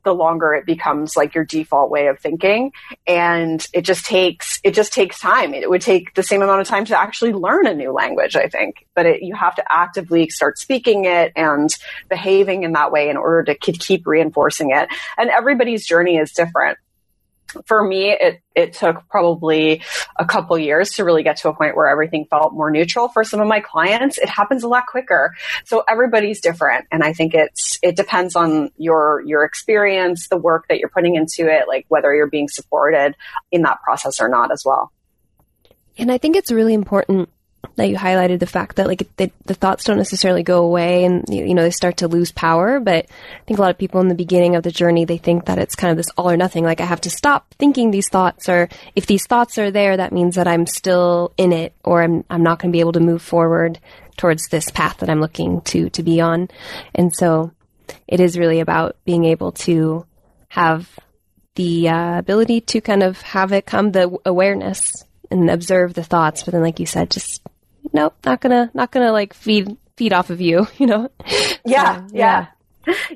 the 0.08 0.14
longer 0.14 0.54
it 0.54 0.64
becomes 0.64 1.18
like 1.18 1.34
your 1.34 1.44
default 1.44 1.90
way 1.90 2.06
of 2.06 2.18
thinking. 2.18 2.72
And 3.06 3.64
it 3.74 3.82
just 3.82 4.06
takes 4.06 4.58
it 4.64 4.72
just 4.72 4.94
takes 4.94 5.20
time. 5.20 5.52
It 5.52 5.68
would 5.68 5.82
take 5.82 6.14
the 6.14 6.22
same 6.22 6.40
amount 6.40 6.62
of 6.62 6.66
time 6.66 6.86
to 6.86 6.98
actually 6.98 7.34
learn 7.34 7.66
a 7.66 7.74
new 7.74 7.92
language 7.92 8.36
i 8.36 8.48
think. 8.48 8.86
But 8.94 9.04
it, 9.04 9.22
you 9.22 9.34
have 9.34 9.54
to 9.56 9.64
actively 9.70 10.30
start 10.30 10.56
speaking 10.58 11.04
it 11.04 11.32
and 11.36 11.68
behaving 12.08 12.62
in 12.62 12.72
that 12.72 12.90
way 12.90 13.10
in 13.10 13.18
order 13.18 13.44
to 13.44 13.54
keep 13.54 14.06
reinforcing 14.06 14.70
it. 14.70 14.88
And 15.18 15.28
everybody's 15.28 15.86
journey 15.86 16.16
is 16.16 16.32
different 16.32 16.78
for 17.66 17.82
me, 17.82 18.10
it, 18.10 18.40
it 18.54 18.72
took 18.74 19.08
probably 19.08 19.82
a 20.16 20.24
couple 20.24 20.58
years 20.58 20.90
to 20.92 21.04
really 21.04 21.22
get 21.22 21.38
to 21.38 21.48
a 21.48 21.54
point 21.54 21.76
where 21.76 21.88
everything 21.88 22.26
felt 22.28 22.52
more 22.52 22.70
neutral. 22.70 23.08
For 23.08 23.24
some 23.24 23.40
of 23.40 23.48
my 23.48 23.60
clients, 23.60 24.18
it 24.18 24.28
happens 24.28 24.62
a 24.62 24.68
lot 24.68 24.86
quicker. 24.86 25.34
So 25.64 25.84
everybody's 25.88 26.40
different. 26.40 26.86
And 26.90 27.02
I 27.02 27.12
think 27.12 27.34
it's, 27.34 27.78
it 27.82 27.96
depends 27.96 28.36
on 28.36 28.70
your, 28.76 29.22
your 29.26 29.44
experience, 29.44 30.28
the 30.28 30.36
work 30.36 30.66
that 30.68 30.78
you're 30.78 30.88
putting 30.88 31.14
into 31.14 31.48
it, 31.48 31.68
like 31.68 31.86
whether 31.88 32.14
you're 32.14 32.26
being 32.26 32.48
supported 32.48 33.14
in 33.50 33.62
that 33.62 33.80
process 33.82 34.20
or 34.20 34.28
not 34.28 34.52
as 34.52 34.62
well. 34.64 34.92
And 35.96 36.12
I 36.12 36.18
think 36.18 36.36
it's 36.36 36.52
really 36.52 36.74
important 36.74 37.28
that 37.78 37.88
you 37.88 37.96
highlighted 37.96 38.38
the 38.38 38.46
fact 38.46 38.76
that 38.76 38.86
like 38.86 39.08
the, 39.16 39.30
the 39.46 39.54
thoughts 39.54 39.84
don't 39.84 39.96
necessarily 39.96 40.42
go 40.42 40.62
away 40.64 41.04
and 41.04 41.24
you 41.28 41.44
you 41.46 41.54
know 41.54 41.62
they 41.62 41.70
start 41.70 41.98
to 41.98 42.08
lose 42.08 42.30
power. 42.30 42.78
But 42.80 43.06
i 43.06 43.44
think 43.46 43.58
a 43.58 43.62
lot 43.62 43.70
of 43.70 43.78
people 43.78 44.00
in 44.00 44.08
the 44.08 44.14
beginning 44.14 44.54
of 44.54 44.62
the 44.62 44.70
journey 44.70 45.04
they 45.04 45.18
think 45.18 45.46
that 45.46 45.58
it's 45.58 45.74
kind 45.74 45.90
of 45.90 45.96
this 45.96 46.10
all 46.16 46.30
or 46.30 46.36
nothing 46.36 46.64
like 46.64 46.80
i 46.80 46.84
have 46.84 47.00
to 47.00 47.10
stop 47.10 47.54
thinking 47.58 47.90
these 47.90 48.08
thoughts 48.08 48.48
or 48.48 48.68
if 48.94 49.06
these 49.06 49.26
thoughts 49.26 49.58
are 49.58 49.70
there 49.70 49.96
that 49.96 50.12
means 50.12 50.34
that 50.34 50.46
i'm 50.46 50.66
still 50.66 51.32
in 51.36 51.52
it 51.52 51.72
or 51.84 52.02
i'm, 52.02 52.24
I'm 52.28 52.42
not 52.42 52.58
going 52.58 52.70
to 52.70 52.76
be 52.76 52.80
able 52.80 52.92
to 52.92 53.00
move 53.00 53.22
forward 53.22 53.78
towards 54.16 54.48
this 54.48 54.70
path 54.70 54.98
that 54.98 55.08
i'm 55.10 55.20
looking 55.20 55.62
to 55.62 55.88
to 55.90 56.02
be 56.02 56.20
on. 56.20 56.48
And 56.94 57.14
so 57.14 57.52
it 58.06 58.20
is 58.20 58.38
really 58.38 58.60
about 58.60 58.96
being 59.04 59.24
able 59.24 59.52
to 59.52 60.06
have 60.48 60.88
the 61.54 61.88
uh, 61.88 62.18
ability 62.18 62.60
to 62.62 62.80
kind 62.80 63.02
of 63.02 63.20
have 63.22 63.52
it 63.52 63.66
come 63.66 63.92
the 63.92 64.16
awareness 64.24 64.92
and 65.30 65.50
observe 65.50 65.92
the 65.92 66.04
thoughts, 66.04 66.42
but 66.42 66.52
then, 66.52 66.62
like 66.62 66.80
you 66.80 66.86
said, 66.86 67.10
just 67.10 67.42
nope, 67.92 68.14
not 68.24 68.40
gonna, 68.40 68.70
not 68.74 68.90
gonna 68.90 69.12
like 69.12 69.34
feed 69.34 69.76
feed 69.96 70.12
off 70.12 70.30
of 70.30 70.40
you, 70.40 70.66
you 70.78 70.86
know? 70.86 71.10
Yeah, 71.64 72.06
So, 72.06 72.16
yeah. 72.16 72.46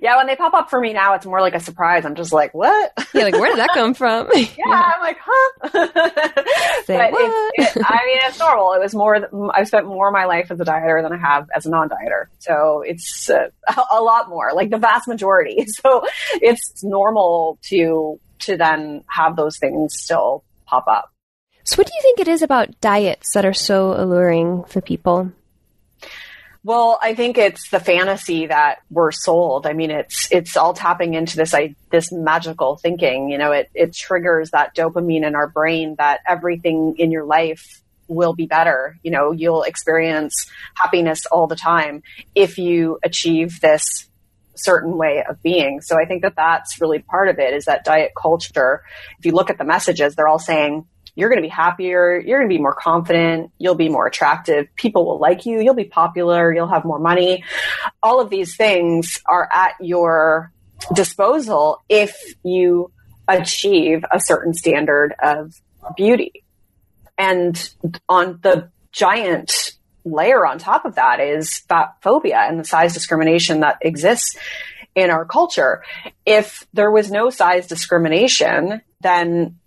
Yeah, 0.02 0.18
when 0.18 0.26
they 0.26 0.36
pop 0.36 0.52
up 0.52 0.68
for 0.68 0.80
me 0.80 0.92
now, 0.92 1.14
it's 1.14 1.24
more 1.24 1.40
like 1.40 1.54
a 1.54 1.60
surprise. 1.60 2.04
I'm 2.04 2.14
just 2.14 2.32
like, 2.32 2.52
what? 2.52 2.92
yeah. 3.14 3.22
Like, 3.22 3.34
where 3.34 3.48
did 3.48 3.58
that 3.58 3.70
come 3.72 3.94
from? 3.94 4.28
yeah, 4.34 4.46
I'm 4.66 5.00
like, 5.00 5.16
huh? 5.18 6.82
Say 6.84 6.98
but 6.98 7.12
what? 7.12 7.52
It's, 7.54 7.76
it, 7.76 7.82
I 7.86 8.04
mean, 8.04 8.18
it's 8.24 8.38
normal. 8.38 8.74
It 8.74 8.80
was 8.80 8.94
more. 8.94 9.28
I've 9.54 9.68
spent 9.68 9.86
more 9.86 10.08
of 10.08 10.12
my 10.12 10.26
life 10.26 10.50
as 10.50 10.60
a 10.60 10.64
dieter 10.64 11.02
than 11.02 11.12
I 11.12 11.16
have 11.16 11.48
as 11.54 11.64
a 11.64 11.70
non-dieter, 11.70 12.26
so 12.38 12.82
it's 12.86 13.30
uh, 13.30 13.48
a 13.90 14.02
lot 14.02 14.28
more, 14.28 14.50
like 14.54 14.70
the 14.70 14.78
vast 14.78 15.08
majority. 15.08 15.64
So 15.82 16.04
it's 16.34 16.84
normal 16.84 17.58
to 17.68 18.20
to 18.40 18.56
then 18.56 19.04
have 19.08 19.36
those 19.36 19.56
things 19.58 19.94
still 19.96 20.44
pop 20.66 20.84
up. 20.86 21.10
So, 21.64 21.76
what 21.76 21.86
do 21.86 21.92
you 21.94 22.02
think 22.02 22.20
it 22.20 22.28
is 22.28 22.42
about 22.42 22.80
diets 22.80 23.34
that 23.34 23.44
are 23.44 23.52
so 23.52 23.92
alluring 23.92 24.64
for 24.64 24.80
people? 24.80 25.32
Well, 26.64 26.98
I 27.02 27.14
think 27.14 27.38
it's 27.38 27.70
the 27.70 27.80
fantasy 27.80 28.46
that 28.46 28.82
we're 28.88 29.10
sold. 29.10 29.66
I 29.66 29.72
mean, 29.72 29.90
it's 29.90 30.28
it's 30.30 30.56
all 30.56 30.74
tapping 30.74 31.14
into 31.14 31.36
this 31.36 31.54
I, 31.54 31.74
this 31.90 32.12
magical 32.12 32.76
thinking. 32.76 33.30
You 33.30 33.38
know, 33.38 33.52
it 33.52 33.68
it 33.74 33.94
triggers 33.94 34.50
that 34.50 34.74
dopamine 34.74 35.26
in 35.26 35.34
our 35.34 35.48
brain 35.48 35.96
that 35.98 36.20
everything 36.28 36.96
in 36.98 37.10
your 37.10 37.24
life 37.24 37.82
will 38.06 38.32
be 38.32 38.46
better. 38.46 38.96
You 39.02 39.10
know, 39.10 39.32
you'll 39.32 39.62
experience 39.62 40.46
happiness 40.74 41.26
all 41.26 41.48
the 41.48 41.56
time 41.56 42.02
if 42.34 42.58
you 42.58 42.98
achieve 43.02 43.60
this 43.60 44.08
certain 44.54 44.96
way 44.96 45.24
of 45.28 45.42
being. 45.42 45.80
So 45.80 45.98
I 45.98 46.04
think 46.04 46.22
that 46.22 46.36
that's 46.36 46.80
really 46.80 47.00
part 47.00 47.28
of 47.28 47.38
it 47.38 47.54
is 47.54 47.64
that 47.64 47.84
diet 47.84 48.12
culture. 48.20 48.82
If 49.18 49.26
you 49.26 49.32
look 49.32 49.50
at 49.50 49.58
the 49.58 49.64
messages, 49.64 50.14
they're 50.14 50.28
all 50.28 50.38
saying 50.38 50.86
you're 51.14 51.28
going 51.28 51.42
to 51.42 51.46
be 51.46 51.48
happier, 51.48 52.18
you're 52.18 52.38
going 52.38 52.48
to 52.48 52.54
be 52.54 52.60
more 52.60 52.74
confident, 52.74 53.50
you'll 53.58 53.74
be 53.74 53.88
more 53.88 54.06
attractive, 54.06 54.66
people 54.76 55.04
will 55.04 55.18
like 55.18 55.44
you, 55.46 55.60
you'll 55.60 55.74
be 55.74 55.84
popular, 55.84 56.52
you'll 56.52 56.68
have 56.68 56.84
more 56.84 56.98
money. 56.98 57.44
All 58.02 58.20
of 58.20 58.30
these 58.30 58.56
things 58.56 59.20
are 59.26 59.48
at 59.52 59.74
your 59.80 60.52
disposal 60.94 61.82
if 61.88 62.16
you 62.42 62.90
achieve 63.28 64.04
a 64.10 64.20
certain 64.20 64.54
standard 64.54 65.14
of 65.22 65.54
beauty. 65.96 66.44
And 67.18 67.72
on 68.08 68.40
the 68.42 68.70
giant 68.90 69.72
layer 70.04 70.46
on 70.46 70.58
top 70.58 70.84
of 70.84 70.96
that 70.96 71.20
is 71.20 71.58
fat 71.60 71.94
phobia 72.00 72.38
and 72.38 72.58
the 72.58 72.64
size 72.64 72.94
discrimination 72.94 73.60
that 73.60 73.78
exists 73.82 74.36
in 74.94 75.10
our 75.10 75.24
culture. 75.24 75.82
If 76.26 76.66
there 76.72 76.90
was 76.90 77.10
no 77.10 77.30
size 77.30 77.66
discrimination, 77.66 78.82
then 79.00 79.58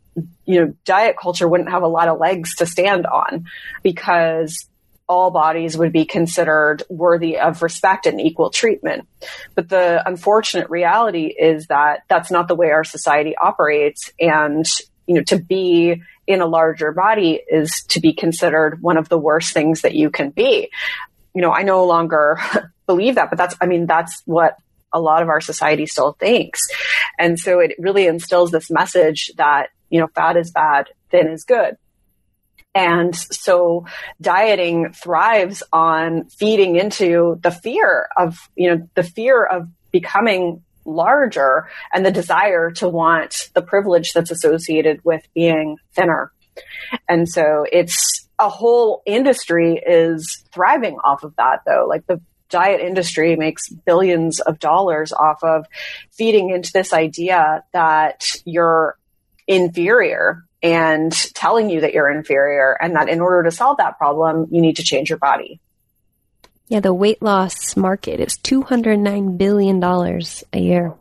you 0.45 0.60
know, 0.60 0.74
diet 0.86 1.17
culture 1.22 1.48
wouldn't 1.48 1.69
have 1.69 1.84
a 1.84 1.88
lot 1.88 2.07
of 2.07 2.19
legs 2.19 2.55
to 2.55 2.65
stand 2.65 3.05
on 3.05 3.45
because 3.84 4.67
all 5.07 5.29
bodies 5.29 5.77
would 5.77 5.91
be 5.91 6.05
considered 6.05 6.84
worthy 6.89 7.38
of 7.38 7.62
respect 7.62 8.05
and 8.05 8.19
equal 8.19 8.50
treatment. 8.50 9.07
But 9.53 9.69
the 9.69 10.01
unfortunate 10.07 10.69
reality 10.69 11.25
is 11.27 11.67
that 11.67 12.03
that's 12.07 12.31
not 12.31 12.48
the 12.48 12.55
way 12.55 12.72
our 12.72 12.84
society 12.84 13.36
operates. 13.38 14.12
And, 14.19 14.65
you 15.05 15.15
know, 15.15 15.24
to 15.24 15.38
be 15.38 16.01
in 16.27 16.41
a 16.41 16.48
larger 16.48 16.91
body 16.91 17.39
is 17.48 17.84
to 17.89 18.00
be 18.00 18.13
considered 18.13 18.81
one 18.81 18.98
of 18.98 19.10
the 19.10 19.17
worst 19.17 19.53
things 19.53 19.81
that 19.81 19.93
you 19.93 20.10
can 20.10 20.31
be. 20.31 20.72
You 21.36 21.41
know, 21.41 21.51
I 21.51 21.62
no 21.62 21.86
longer 21.86 22.39
believe 22.88 23.15
that, 23.15 23.29
but 23.29 23.38
that's, 23.38 23.55
I 23.62 23.67
mean, 23.67 23.86
that's 23.86 24.24
what 24.25 24.57
a 24.91 25.00
lot 25.00 25.22
of 25.22 25.29
our 25.29 25.41
society 25.41 25.86
still 25.86 26.13
thinks. 26.13 26.62
And 27.19 27.38
so 27.38 27.60
it 27.60 27.75
really 27.77 28.07
instills 28.07 28.50
this 28.50 28.72
message 28.72 29.31
that, 29.38 29.69
you 29.89 29.99
know, 29.99 30.07
fat 30.15 30.37
is 30.37 30.51
bad, 30.51 30.87
thin 31.09 31.27
is 31.27 31.43
good. 31.43 31.77
And 32.73 33.15
so 33.15 33.85
dieting 34.19 34.91
thrives 34.91 35.63
on 35.71 36.25
feeding 36.25 36.75
into 36.75 37.39
the 37.41 37.51
fear 37.51 38.09
of, 38.17 38.37
you 38.55 38.69
know, 38.69 38.89
the 38.95 39.03
fear 39.03 39.45
of 39.45 39.69
becoming 39.91 40.61
larger 40.83 41.69
and 41.93 42.05
the 42.05 42.11
desire 42.11 42.71
to 42.71 42.89
want 42.89 43.50
the 43.53 43.61
privilege 43.61 44.11
that's 44.13 44.29
associated 44.29 45.00
with 45.03 45.25
being 45.33 45.77
thinner. 45.93 46.31
And 47.07 47.27
so 47.27 47.65
it's 47.71 48.27
a 48.39 48.50
whole 48.50 49.01
industry 49.05 49.81
is 49.85 50.43
thriving 50.53 50.98
off 51.03 51.24
of 51.24 51.33
that 51.37 51.61
though. 51.65 51.85
Like 51.87 52.05
the 52.07 52.21
diet 52.50 52.81
industry 52.81 53.35
makes 53.35 53.69
billions 53.69 54.39
of 54.41 54.59
dollars 54.59 55.11
off 55.11 55.43
of 55.43 55.65
feeding 56.11 56.50
into 56.50 56.71
this 56.74 56.93
idea 56.93 57.63
that 57.74 58.35
you're 58.45 58.98
inferior 59.48 60.46
and 60.64 61.12
telling 61.36 61.70
you 61.70 61.81
that 61.81 61.94
you're 61.94 62.10
inferior 62.10 62.75
and 62.81 62.96
that 62.96 63.10
in 63.10 63.22
order 63.22 63.44
to 63.44 63.51
solve 63.51 63.77
that 63.77 63.98
problem, 63.98 64.48
you 64.51 64.62
need 64.62 64.77
to 64.77 64.84
change 64.84 65.10
your 65.10 65.20
body. 65.20 65.60
Yeah, 66.68 66.79
the 66.79 66.94
weight 66.94 67.22
loss 67.22 67.77
market 67.77 68.20
is 68.20 68.38
two 68.38 68.64
hundred 68.64 68.98
nine 68.98 69.38
billion 69.38 69.79
dollars 69.79 70.44
a 70.51 70.60
year. 70.60 70.94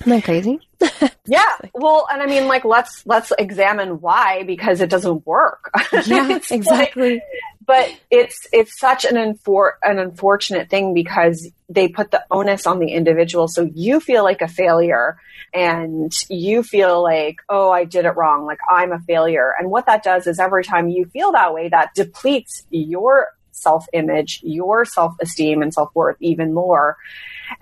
Isn't 0.00 0.10
that 0.10 0.24
crazy? 0.24 0.60
Yeah. 1.28 1.42
Well, 1.74 2.06
and 2.12 2.22
I 2.22 2.26
mean, 2.26 2.46
like, 2.46 2.64
let's, 2.64 3.04
let's 3.04 3.32
examine 3.36 4.00
why, 4.00 4.44
because 4.44 4.80
it 4.80 4.88
doesn't 4.90 5.26
work. 5.26 5.70
Yeah, 5.92 6.28
It's 6.30 6.50
like- 6.50 6.58
exactly. 6.60 7.22
but 7.66 7.90
it's 8.12 8.46
it's 8.52 8.78
such 8.78 9.04
an 9.04 9.16
infor- 9.16 9.72
an 9.82 9.98
unfortunate 9.98 10.70
thing 10.70 10.94
because 10.94 11.48
they 11.68 11.88
put 11.88 12.12
the 12.12 12.24
onus 12.30 12.64
on 12.64 12.78
the 12.78 12.92
individual 12.92 13.48
so 13.48 13.68
you 13.74 13.98
feel 13.98 14.22
like 14.22 14.40
a 14.40 14.46
failure 14.46 15.16
and 15.52 16.12
you 16.28 16.62
feel 16.62 17.02
like 17.02 17.38
oh 17.48 17.72
I 17.72 17.82
did 17.84 18.04
it 18.04 18.10
wrong 18.14 18.46
like 18.46 18.58
I'm 18.70 18.92
a 18.92 19.00
failure 19.00 19.52
and 19.58 19.68
what 19.68 19.86
that 19.86 20.04
does 20.04 20.28
is 20.28 20.38
every 20.38 20.62
time 20.62 20.88
you 20.88 21.06
feel 21.06 21.32
that 21.32 21.52
way 21.54 21.68
that 21.70 21.92
depletes 21.96 22.62
your 22.70 23.30
self 23.56 23.86
image 23.92 24.40
your 24.42 24.84
self 24.84 25.14
esteem 25.20 25.62
and 25.62 25.72
self 25.72 25.90
worth 25.94 26.16
even 26.20 26.52
more 26.52 26.96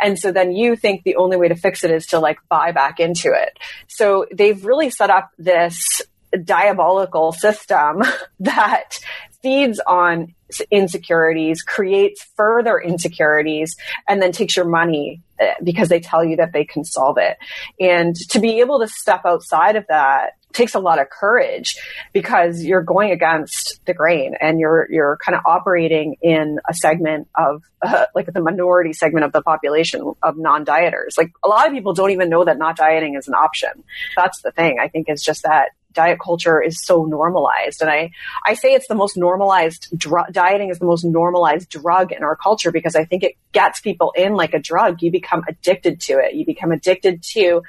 and 0.01 0.19
so 0.19 0.33
then 0.33 0.53
you 0.53 0.77
think 0.77 1.03
the 1.03 1.17
only 1.17 1.37
way 1.37 1.49
to 1.49 1.55
fix 1.55 1.85
it 1.85 1.91
is 1.91 2.07
to 2.07 2.19
like 2.19 2.39
buy 2.49 2.73
back 2.73 3.01
into 3.01 3.33
it 3.33 3.59
so 3.89 4.27
they've 4.33 4.65
really 4.65 4.91
set 4.91 5.11
up 5.11 5.31
this 5.39 6.03
diabolical 6.43 7.33
system 7.33 8.03
that 8.41 8.99
feeds 9.43 9.79
on 9.87 10.35
insecurities, 10.71 11.63
creates 11.63 12.25
further 12.37 12.79
insecurities, 12.79 13.77
and 14.09 14.23
then 14.23 14.33
takes 14.33 14.57
your 14.57 14.65
money 14.65 15.23
uh, 15.41 15.47
because 15.63 15.89
they 15.89 16.01
tell 16.01 16.25
you 16.25 16.37
that 16.37 16.53
they 16.53 16.65
can 16.65 16.85
solve 16.85 17.19
it. 17.19 17.37
And 17.79 18.17
to 18.31 18.41
be 18.41 18.61
able 18.61 18.81
to 18.81 18.89
step 18.89 19.23
outside 19.27 19.77
of 19.77 19.85
that 19.89 20.33
takes 20.55 20.75
a 20.75 20.79
lot 20.79 21.01
of 21.01 21.11
courage 21.11 21.77
because 22.13 22.65
you're 22.65 22.83
going 22.83 23.11
against 23.11 23.85
the 23.85 23.93
grain 23.93 24.35
and 24.41 24.59
you're 24.59 24.87
you're 24.91 25.19
kind 25.25 25.37
of 25.37 25.43
operating 25.45 26.17
in 26.23 26.59
a 26.69 26.73
segment 26.73 27.29
of 27.35 27.63
uh, 27.83 28.07
like 28.15 28.33
the 28.33 28.41
minority 28.41 28.93
segment 28.93 29.25
of 29.25 29.33
the 29.33 29.43
population 29.43 30.15
of 30.23 30.39
non-dieters. 30.39 31.19
Like 31.19 31.33
a 31.45 31.49
lot 31.49 31.67
of 31.67 31.73
people 31.73 31.93
don't 31.93 32.11
even 32.11 32.31
know 32.31 32.45
that 32.45 32.57
not 32.57 32.77
dieting 32.77 33.17
is 33.17 33.29
an 33.29 33.35
option. 33.35 33.85
That's 34.17 34.41
the 34.41 34.53
thing. 34.53 34.79
I 34.81 34.89
think 34.89 35.11
is 35.11 35.23
just 35.23 35.43
that 35.43 35.71
diet 35.93 36.19
culture 36.21 36.61
is 36.61 36.85
so 36.85 37.05
normalized 37.05 37.81
and 37.81 37.89
i 37.89 38.11
i 38.47 38.55
say 38.55 38.75
it's 38.75 38.89
the 38.89 38.95
most 38.95 39.17
normalized 39.17 39.87
dr- 39.97 40.33
dieting 40.33 40.69
is 40.69 40.81
the 40.81 40.85
most 40.85 41.05
normalized 41.05 41.69
drug 41.69 42.11
in 42.11 42.25
our 42.25 42.35
culture 42.37 42.73
because 42.73 42.97
i 42.97 43.05
think 43.05 43.23
it 43.23 43.37
gets 43.53 43.81
people 43.81 44.13
in 44.17 44.35
like 44.35 44.55
a 44.55 44.59
drug 44.59 45.01
you 45.03 45.11
become 45.13 45.45
addicted 45.49 46.01
to 46.01 46.15
it 46.15 46.35
you 46.35 46.45
become 46.45 46.73
addicted 46.73 47.23
to 47.23 47.63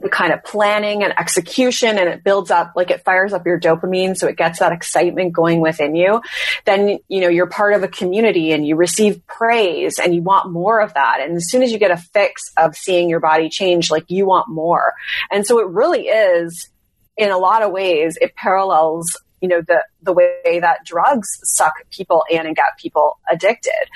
the 0.00 0.08
kind 0.08 0.32
of 0.32 0.42
planning 0.44 1.02
and 1.02 1.12
execution 1.18 1.98
and 1.98 2.08
it 2.08 2.24
builds 2.24 2.50
up 2.50 2.72
like 2.74 2.90
it 2.90 3.04
fires 3.04 3.32
up 3.32 3.46
your 3.46 3.60
dopamine 3.60 4.16
so 4.16 4.26
it 4.26 4.36
gets 4.36 4.58
that 4.58 4.72
excitement 4.72 5.32
going 5.32 5.60
within 5.60 5.94
you 5.94 6.20
then 6.64 6.98
you 7.08 7.20
know 7.20 7.28
you're 7.28 7.46
part 7.46 7.74
of 7.74 7.82
a 7.82 7.88
community 7.88 8.52
and 8.52 8.66
you 8.66 8.76
receive 8.76 9.20
praise 9.26 9.98
and 9.98 10.14
you 10.14 10.22
want 10.22 10.50
more 10.50 10.80
of 10.80 10.94
that. 10.94 11.20
And 11.20 11.36
as 11.36 11.50
soon 11.50 11.62
as 11.62 11.72
you 11.72 11.78
get 11.78 11.90
a 11.90 11.96
fix 11.96 12.50
of 12.56 12.76
seeing 12.76 13.08
your 13.08 13.20
body 13.20 13.48
change 13.48 13.90
like 13.90 14.04
you 14.08 14.26
want 14.26 14.48
more. 14.48 14.94
And 15.30 15.46
so 15.46 15.58
it 15.58 15.66
really 15.68 16.08
is 16.08 16.70
in 17.16 17.30
a 17.30 17.38
lot 17.38 17.62
of 17.62 17.72
ways 17.72 18.16
it 18.20 18.34
parallels 18.36 19.06
you 19.40 19.48
know 19.48 19.62
the 19.66 19.82
the 20.02 20.12
way 20.12 20.58
that 20.60 20.84
drugs 20.84 21.28
suck 21.42 21.74
people 21.90 22.24
in 22.30 22.46
and 22.46 22.54
get 22.54 22.78
people 22.78 23.18
addicted 23.30 23.88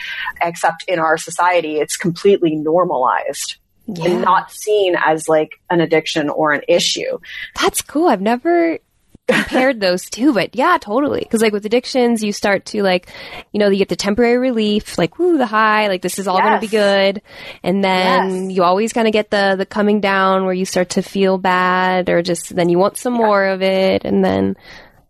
except 0.42 0.84
in 0.88 0.98
our 0.98 1.16
society 1.16 1.76
it's 1.76 1.96
completely 1.96 2.56
normalized 2.56 3.56
Yeah. 3.86 4.06
and 4.10 4.22
not 4.22 4.50
seen 4.50 4.96
as 4.96 5.28
like 5.28 5.52
an 5.70 5.80
addiction 5.80 6.30
or 6.30 6.52
an 6.52 6.62
issue 6.68 7.18
That's 7.60 7.82
cool. 7.82 8.08
I've 8.08 8.22
never 8.22 8.78
compared 9.26 9.80
those 9.80 10.08
two, 10.10 10.34
but 10.34 10.54
yeah, 10.54 10.76
totally. 10.78 11.20
Because 11.20 11.40
like 11.40 11.52
with 11.54 11.64
addictions, 11.64 12.22
you 12.22 12.30
start 12.32 12.66
to 12.66 12.82
like, 12.82 13.08
you 13.52 13.58
know, 13.60 13.70
you 13.70 13.78
get 13.78 13.88
the 13.88 13.96
temporary 13.96 14.36
relief, 14.36 14.98
like 14.98 15.18
woo, 15.18 15.38
the 15.38 15.46
high, 15.46 15.88
like 15.88 16.02
this 16.02 16.18
is 16.18 16.28
all 16.28 16.38
going 16.38 16.54
to 16.54 16.60
be 16.60 16.66
good, 16.68 17.22
and 17.62 17.82
then 17.82 18.44
Yes. 18.48 18.52
you 18.56 18.62
always 18.64 18.92
kind 18.92 19.06
of 19.06 19.12
get 19.14 19.30
the 19.30 19.54
the 19.56 19.64
coming 19.66 20.00
down 20.00 20.44
where 20.44 20.52
you 20.52 20.66
start 20.66 20.90
to 20.90 21.02
feel 21.02 21.38
bad, 21.38 22.10
or 22.10 22.20
just 22.22 22.54
then 22.54 22.68
you 22.68 22.78
want 22.78 22.98
some 22.98 23.14
more 23.14 23.44
of 23.46 23.62
it, 23.62 24.04
and 24.04 24.22
then 24.22 24.56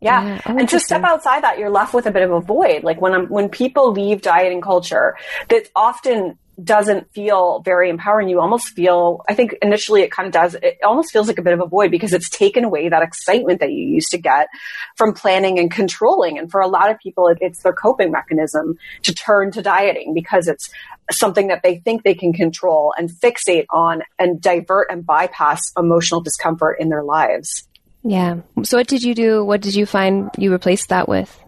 Yeah. 0.01 0.23
Yeah. 0.25 0.41
Oh, 0.47 0.59
and 0.59 0.69
to 0.69 0.79
step 0.79 1.03
outside 1.03 1.43
that, 1.43 1.59
you're 1.59 1.71
left 1.71 1.93
with 1.93 2.07
a 2.07 2.13
bit 2.13 2.23
of 2.23 2.31
a 2.31 2.41
void. 2.41 2.85
Like 2.85 3.01
when 3.01 3.15
I'm, 3.15 3.27
when 3.27 3.49
people 3.49 3.91
leave 3.93 4.23
dieting 4.23 4.61
culture, 4.61 5.17
that's 5.49 5.69
often 5.75 6.39
doesn't 6.63 7.13
feel 7.13 7.61
very 7.65 7.91
empowering. 7.91 8.29
You 8.29 8.41
almost 8.41 8.69
feel, 8.69 9.23
I 9.29 9.35
think 9.35 9.55
initially 9.63 10.03
it 10.03 10.11
kind 10.11 10.27
of 10.27 10.33
does, 10.33 10.55
it 10.55 10.79
almost 10.85 11.13
feels 11.13 11.27
like 11.27 11.39
a 11.39 11.43
bit 11.43 11.53
of 11.53 11.61
a 11.61 11.67
void 11.67 11.91
because 11.91 12.13
it's 12.13 12.29
taken 12.29 12.65
away 12.65 12.89
that 12.89 13.03
excitement 13.03 13.61
that 13.61 13.73
you 13.73 13.87
used 13.87 14.11
to 14.11 14.19
get 14.19 14.49
from 14.97 15.13
planning 15.13 15.59
and 15.59 15.71
controlling. 15.71 16.39
And 16.39 16.51
for 16.51 16.61
a 16.61 16.69
lot 16.69 16.91
of 16.91 16.99
people, 16.99 17.35
it's 17.41 17.63
their 17.63 17.73
coping 17.73 18.11
mechanism 18.13 18.79
to 19.03 19.15
turn 19.15 19.51
to 19.53 19.63
dieting 19.63 20.15
because 20.15 20.49
it's 20.49 20.71
something 21.11 21.49
that 21.49 21.63
they 21.63 21.79
think 21.79 22.03
they 22.03 22.15
can 22.15 22.33
control 22.33 22.95
and 22.97 23.11
fixate 23.11 23.67
on 23.71 24.03
and 24.19 24.41
divert 24.41 24.91
and 24.91 25.05
bypass 25.05 25.61
emotional 25.77 26.21
discomfort 26.21 26.79
in 26.81 26.89
their 26.89 27.03
lives. 27.03 27.69
Yeah. 28.03 28.41
So 28.63 28.79
what 28.79 28.87
did 28.87 29.03
you 29.03 29.15
do? 29.15 29.45
What 29.45 29.61
did 29.61 29.75
you 29.75 29.87
find 29.87 30.31
you 30.39 30.53
replaced 30.53 30.91
that 30.91 31.09
with? 31.09 31.41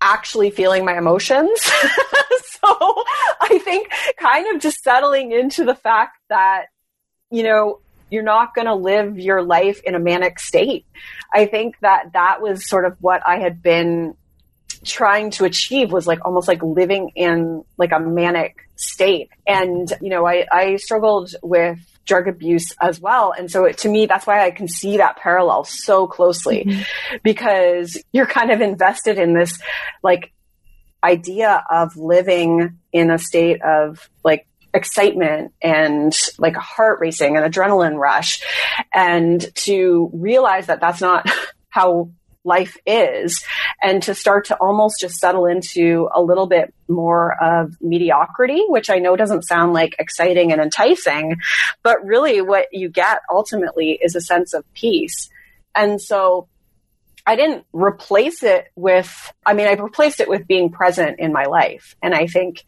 Actually 0.00 0.50
feeling 0.50 0.84
my 0.84 0.96
emotions. 0.96 1.60
so 1.62 3.04
I 3.40 3.60
think 3.62 3.90
kind 4.18 4.54
of 4.54 4.60
just 4.60 4.82
settling 4.82 5.32
into 5.32 5.64
the 5.64 5.74
fact 5.74 6.18
that, 6.28 6.66
you 7.30 7.42
know, 7.42 7.80
you're 8.10 8.22
not 8.22 8.54
going 8.54 8.66
to 8.66 8.74
live 8.74 9.18
your 9.18 9.42
life 9.42 9.80
in 9.84 9.94
a 9.94 9.98
manic 9.98 10.40
state. 10.40 10.84
I 11.32 11.46
think 11.46 11.78
that 11.80 12.12
that 12.12 12.42
was 12.42 12.68
sort 12.68 12.84
of 12.84 12.96
what 13.00 13.22
I 13.26 13.38
had 13.38 13.62
been 13.62 14.16
trying 14.84 15.30
to 15.30 15.44
achieve 15.44 15.92
was 15.92 16.06
like 16.06 16.24
almost 16.24 16.48
like 16.48 16.62
living 16.62 17.12
in 17.14 17.64
like 17.76 17.92
a 17.92 18.00
manic 18.00 18.56
state. 18.76 19.30
And, 19.46 19.92
you 20.00 20.10
know, 20.10 20.26
I, 20.26 20.46
I 20.50 20.76
struggled 20.76 21.34
with 21.42 21.78
drug 22.06 22.28
abuse 22.28 22.72
as 22.80 23.00
well. 23.00 23.32
And 23.36 23.50
so 23.50 23.64
it, 23.64 23.78
to 23.78 23.88
me, 23.88 24.06
that's 24.06 24.26
why 24.26 24.44
I 24.44 24.50
can 24.50 24.68
see 24.68 24.96
that 24.96 25.16
parallel 25.16 25.64
so 25.64 26.06
closely 26.06 26.64
mm-hmm. 26.64 27.16
because 27.22 28.02
you're 28.12 28.26
kind 28.26 28.50
of 28.50 28.60
invested 28.60 29.18
in 29.18 29.34
this 29.34 29.58
like 30.02 30.32
idea 31.02 31.64
of 31.70 31.96
living 31.96 32.78
in 32.92 33.10
a 33.10 33.18
state 33.18 33.62
of 33.62 34.08
like 34.24 34.46
excitement 34.72 35.52
and 35.62 36.16
like 36.38 36.56
a 36.56 36.60
heart 36.60 37.00
racing 37.00 37.36
and 37.36 37.52
adrenaline 37.52 37.98
rush 37.98 38.42
and 38.94 39.52
to 39.54 40.10
realize 40.12 40.66
that 40.66 40.80
that's 40.80 41.00
not 41.00 41.28
how 41.68 42.10
life 42.44 42.76
is 42.86 43.44
and 43.82 44.02
to 44.02 44.14
start 44.14 44.46
to 44.46 44.56
almost 44.56 45.00
just 45.00 45.16
settle 45.16 45.46
into 45.46 46.08
a 46.14 46.22
little 46.22 46.46
bit 46.46 46.72
more 46.88 47.36
of 47.42 47.76
mediocrity, 47.80 48.64
which 48.68 48.90
I 48.90 48.98
know 48.98 49.16
doesn't 49.16 49.44
sound 49.44 49.72
like 49.72 49.96
exciting 49.98 50.52
and 50.52 50.60
enticing, 50.60 51.36
but 51.82 52.04
really 52.04 52.40
what 52.40 52.68
you 52.72 52.88
get 52.88 53.20
ultimately 53.30 53.98
is 54.00 54.14
a 54.14 54.20
sense 54.20 54.54
of 54.54 54.64
peace. 54.72 55.28
And 55.74 56.00
so 56.00 56.48
I 57.26 57.36
didn't 57.36 57.66
replace 57.72 58.42
it 58.42 58.68
with, 58.74 59.32
I 59.44 59.54
mean, 59.54 59.66
I 59.66 59.72
replaced 59.74 60.20
it 60.20 60.28
with 60.28 60.46
being 60.46 60.70
present 60.70 61.20
in 61.20 61.32
my 61.32 61.44
life. 61.44 61.94
And 62.02 62.14
I 62.14 62.26
think 62.26 62.64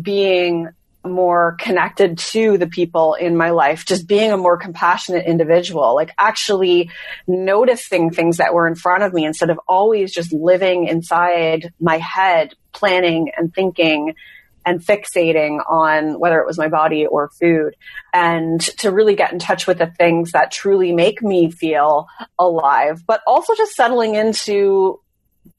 being 0.00 0.68
more 1.04 1.56
connected 1.60 2.18
to 2.18 2.56
the 2.58 2.66
people 2.66 3.14
in 3.14 3.36
my 3.36 3.50
life, 3.50 3.84
just 3.84 4.08
being 4.08 4.32
a 4.32 4.36
more 4.36 4.56
compassionate 4.56 5.26
individual, 5.26 5.94
like 5.94 6.10
actually 6.18 6.90
noticing 7.26 8.10
things 8.10 8.38
that 8.38 8.54
were 8.54 8.66
in 8.66 8.74
front 8.74 9.02
of 9.02 9.12
me 9.12 9.24
instead 9.24 9.50
of 9.50 9.60
always 9.68 10.12
just 10.12 10.32
living 10.32 10.86
inside 10.86 11.72
my 11.80 11.98
head, 11.98 12.54
planning 12.72 13.30
and 13.36 13.54
thinking 13.54 14.14
and 14.66 14.80
fixating 14.80 15.60
on 15.68 16.18
whether 16.18 16.40
it 16.40 16.46
was 16.46 16.56
my 16.56 16.68
body 16.68 17.06
or 17.06 17.28
food. 17.38 17.74
And 18.12 18.60
to 18.78 18.90
really 18.90 19.14
get 19.14 19.32
in 19.32 19.38
touch 19.38 19.66
with 19.66 19.78
the 19.78 19.92
things 19.98 20.32
that 20.32 20.50
truly 20.50 20.92
make 20.92 21.22
me 21.22 21.50
feel 21.50 22.08
alive, 22.38 23.02
but 23.06 23.20
also 23.26 23.54
just 23.54 23.74
settling 23.74 24.14
into 24.14 25.00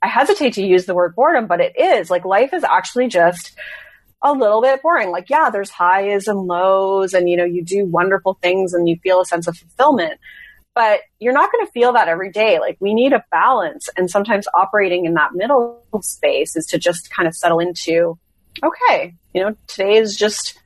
I 0.01 0.08
hesitate 0.08 0.53
to 0.53 0.65
use 0.65 0.86
the 0.86 0.95
word 0.95 1.15
boredom, 1.15 1.47
but 1.47 1.62
it 1.62 1.73
is 1.77 2.10
like 2.10 2.25
life 2.25 2.53
is 2.53 2.63
actually 2.63 3.08
just 3.08 3.55
a 4.26 4.34
little 4.34 4.62
bit 4.62 4.82
boring. 4.82 5.12
Like, 5.12 5.30
yeah, 5.30 5.50
there's 5.50 5.70
highs 5.70 6.28
and 6.28 6.40
lows, 6.48 7.14
and 7.14 7.30
you 7.30 7.38
know, 7.38 7.46
you 7.46 7.64
do 7.64 7.86
wonderful 7.86 8.38
things 8.42 8.74
and 8.74 8.90
you 8.90 8.98
feel 9.04 9.22
a 9.22 9.26
sense 9.26 9.48
of 9.48 9.58
fulfillment. 9.58 10.20
But 10.74 11.02
you're 11.20 11.34
not 11.34 11.52
going 11.52 11.66
to 11.66 11.72
feel 11.72 11.94
that 11.94 12.10
every 12.10 12.32
day. 12.32 12.60
Like, 12.60 12.76
we 12.82 12.94
need 12.94 13.14
a 13.14 13.24
balance. 13.32 13.88
And 13.96 14.12
sometimes 14.12 14.46
operating 14.54 15.06
in 15.06 15.14
that 15.14 15.34
middle 15.34 15.82
space 16.02 16.58
is 16.58 16.66
to 16.68 16.78
just 16.78 17.10
kind 17.12 17.28
of 17.28 17.36
settle 17.36 17.60
into, 17.60 18.18
okay, 18.62 19.16
you 19.34 19.42
know, 19.42 19.56
today 19.68 19.96
is 19.96 20.18
just 20.18 20.60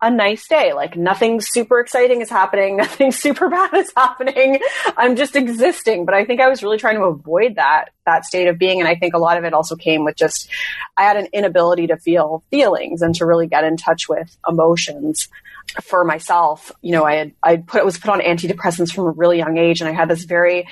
a 0.00 0.10
nice 0.10 0.46
day. 0.46 0.72
Like 0.72 0.96
nothing 0.96 1.40
super 1.40 1.80
exciting 1.80 2.20
is 2.20 2.30
happening. 2.30 2.76
Nothing 2.88 3.10
super 3.10 3.48
bad 3.48 3.74
is 3.74 3.92
happening. 3.96 4.60
I'm 4.96 5.16
just 5.16 5.34
existing. 5.34 6.04
But 6.04 6.14
I 6.14 6.24
think 6.24 6.40
I 6.40 6.48
was 6.48 6.62
really 6.62 6.78
trying 6.78 6.96
to 6.96 7.04
avoid 7.04 7.56
that, 7.56 7.86
that 8.06 8.24
state 8.24 8.46
of 8.46 8.58
being. 8.58 8.80
And 8.80 8.88
I 8.88 8.94
think 8.94 9.14
a 9.14 9.18
lot 9.18 9.36
of 9.36 9.44
it 9.44 9.52
also 9.52 9.74
came 9.74 10.04
with 10.04 10.16
just, 10.16 10.48
I 10.96 11.02
had 11.02 11.16
an 11.16 11.26
inability 11.32 11.88
to 11.88 11.96
feel 11.96 12.44
feelings 12.50 13.02
and 13.02 13.14
to 13.16 13.26
really 13.26 13.48
get 13.48 13.64
in 13.64 13.76
touch 13.76 14.08
with 14.08 14.36
emotions 14.48 15.28
for 15.82 16.04
myself. 16.04 16.70
You 16.80 16.92
know, 16.92 17.04
I 17.04 17.14
had, 17.14 17.32
I 17.42 17.56
put, 17.56 17.84
was 17.84 17.98
put 17.98 18.10
on 18.10 18.20
antidepressants 18.20 18.92
from 18.92 19.06
a 19.06 19.10
really 19.10 19.38
young 19.38 19.58
age 19.58 19.80
and 19.80 19.88
I 19.88 19.92
had 19.92 20.08
this 20.08 20.24
very, 20.24 20.68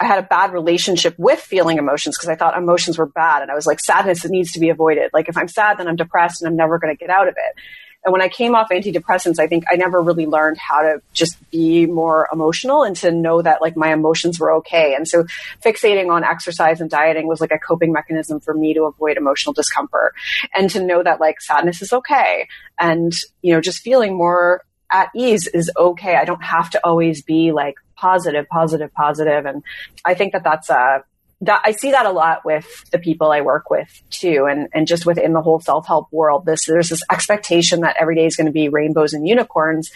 I 0.00 0.06
had 0.06 0.20
a 0.20 0.26
bad 0.26 0.52
relationship 0.52 1.14
with 1.18 1.40
feeling 1.40 1.78
emotions 1.78 2.16
because 2.16 2.28
I 2.28 2.36
thought 2.36 2.56
emotions 2.56 2.96
were 2.96 3.06
bad. 3.06 3.42
And 3.42 3.50
I 3.50 3.54
was 3.54 3.66
like, 3.66 3.80
sadness 3.80 4.24
it 4.24 4.30
needs 4.30 4.52
to 4.52 4.60
be 4.60 4.68
avoided. 4.68 5.10
Like 5.12 5.28
if 5.28 5.36
I'm 5.36 5.48
sad, 5.48 5.78
then 5.78 5.88
I'm 5.88 5.96
depressed 5.96 6.42
and 6.42 6.48
I'm 6.48 6.56
never 6.56 6.78
going 6.78 6.96
to 6.96 6.98
get 6.98 7.10
out 7.10 7.28
of 7.28 7.34
it. 7.36 7.62
And 8.04 8.12
when 8.12 8.20
I 8.20 8.28
came 8.28 8.54
off 8.54 8.70
antidepressants, 8.70 9.38
I 9.38 9.46
think 9.46 9.64
I 9.70 9.76
never 9.76 10.00
really 10.00 10.26
learned 10.26 10.58
how 10.58 10.82
to 10.82 11.00
just 11.12 11.38
be 11.50 11.86
more 11.86 12.28
emotional 12.32 12.82
and 12.82 12.96
to 12.96 13.12
know 13.12 13.42
that 13.42 13.62
like 13.62 13.76
my 13.76 13.92
emotions 13.92 14.40
were 14.40 14.52
okay. 14.54 14.94
And 14.94 15.06
so 15.06 15.24
fixating 15.64 16.10
on 16.10 16.24
exercise 16.24 16.80
and 16.80 16.90
dieting 16.90 17.28
was 17.28 17.40
like 17.40 17.52
a 17.52 17.58
coping 17.58 17.92
mechanism 17.92 18.40
for 18.40 18.54
me 18.54 18.74
to 18.74 18.84
avoid 18.84 19.16
emotional 19.16 19.52
discomfort 19.52 20.14
and 20.54 20.68
to 20.70 20.84
know 20.84 21.02
that 21.02 21.20
like 21.20 21.40
sadness 21.40 21.80
is 21.80 21.92
okay. 21.92 22.48
And, 22.78 23.12
you 23.40 23.54
know, 23.54 23.60
just 23.60 23.80
feeling 23.80 24.16
more 24.16 24.64
at 24.90 25.10
ease 25.14 25.46
is 25.46 25.70
okay. 25.76 26.16
I 26.16 26.24
don't 26.24 26.42
have 26.42 26.70
to 26.70 26.80
always 26.84 27.22
be 27.22 27.52
like 27.52 27.76
positive, 27.94 28.48
positive, 28.48 28.92
positive. 28.92 29.46
And 29.46 29.62
I 30.04 30.14
think 30.14 30.32
that 30.32 30.42
that's 30.42 30.70
a, 30.70 31.04
that 31.42 31.60
I 31.64 31.72
see 31.72 31.90
that 31.90 32.06
a 32.06 32.10
lot 32.10 32.44
with 32.44 32.88
the 32.92 32.98
people 32.98 33.32
I 33.32 33.40
work 33.40 33.68
with 33.68 34.02
too, 34.10 34.46
and 34.48 34.68
and 34.72 34.86
just 34.86 35.04
within 35.04 35.32
the 35.32 35.42
whole 35.42 35.60
self 35.60 35.86
help 35.86 36.06
world. 36.12 36.46
This 36.46 36.66
there's 36.66 36.88
this 36.88 37.02
expectation 37.10 37.80
that 37.80 37.96
every 37.98 38.14
day 38.14 38.26
is 38.26 38.36
going 38.36 38.46
to 38.46 38.52
be 38.52 38.68
rainbows 38.68 39.12
and 39.12 39.26
unicorns, 39.26 39.90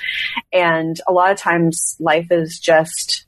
and 0.53 1.01
a 1.09 1.13
lot 1.13 1.31
of 1.31 1.39
times 1.39 1.97
life 2.01 2.31
is 2.31 2.59
just 2.59 3.27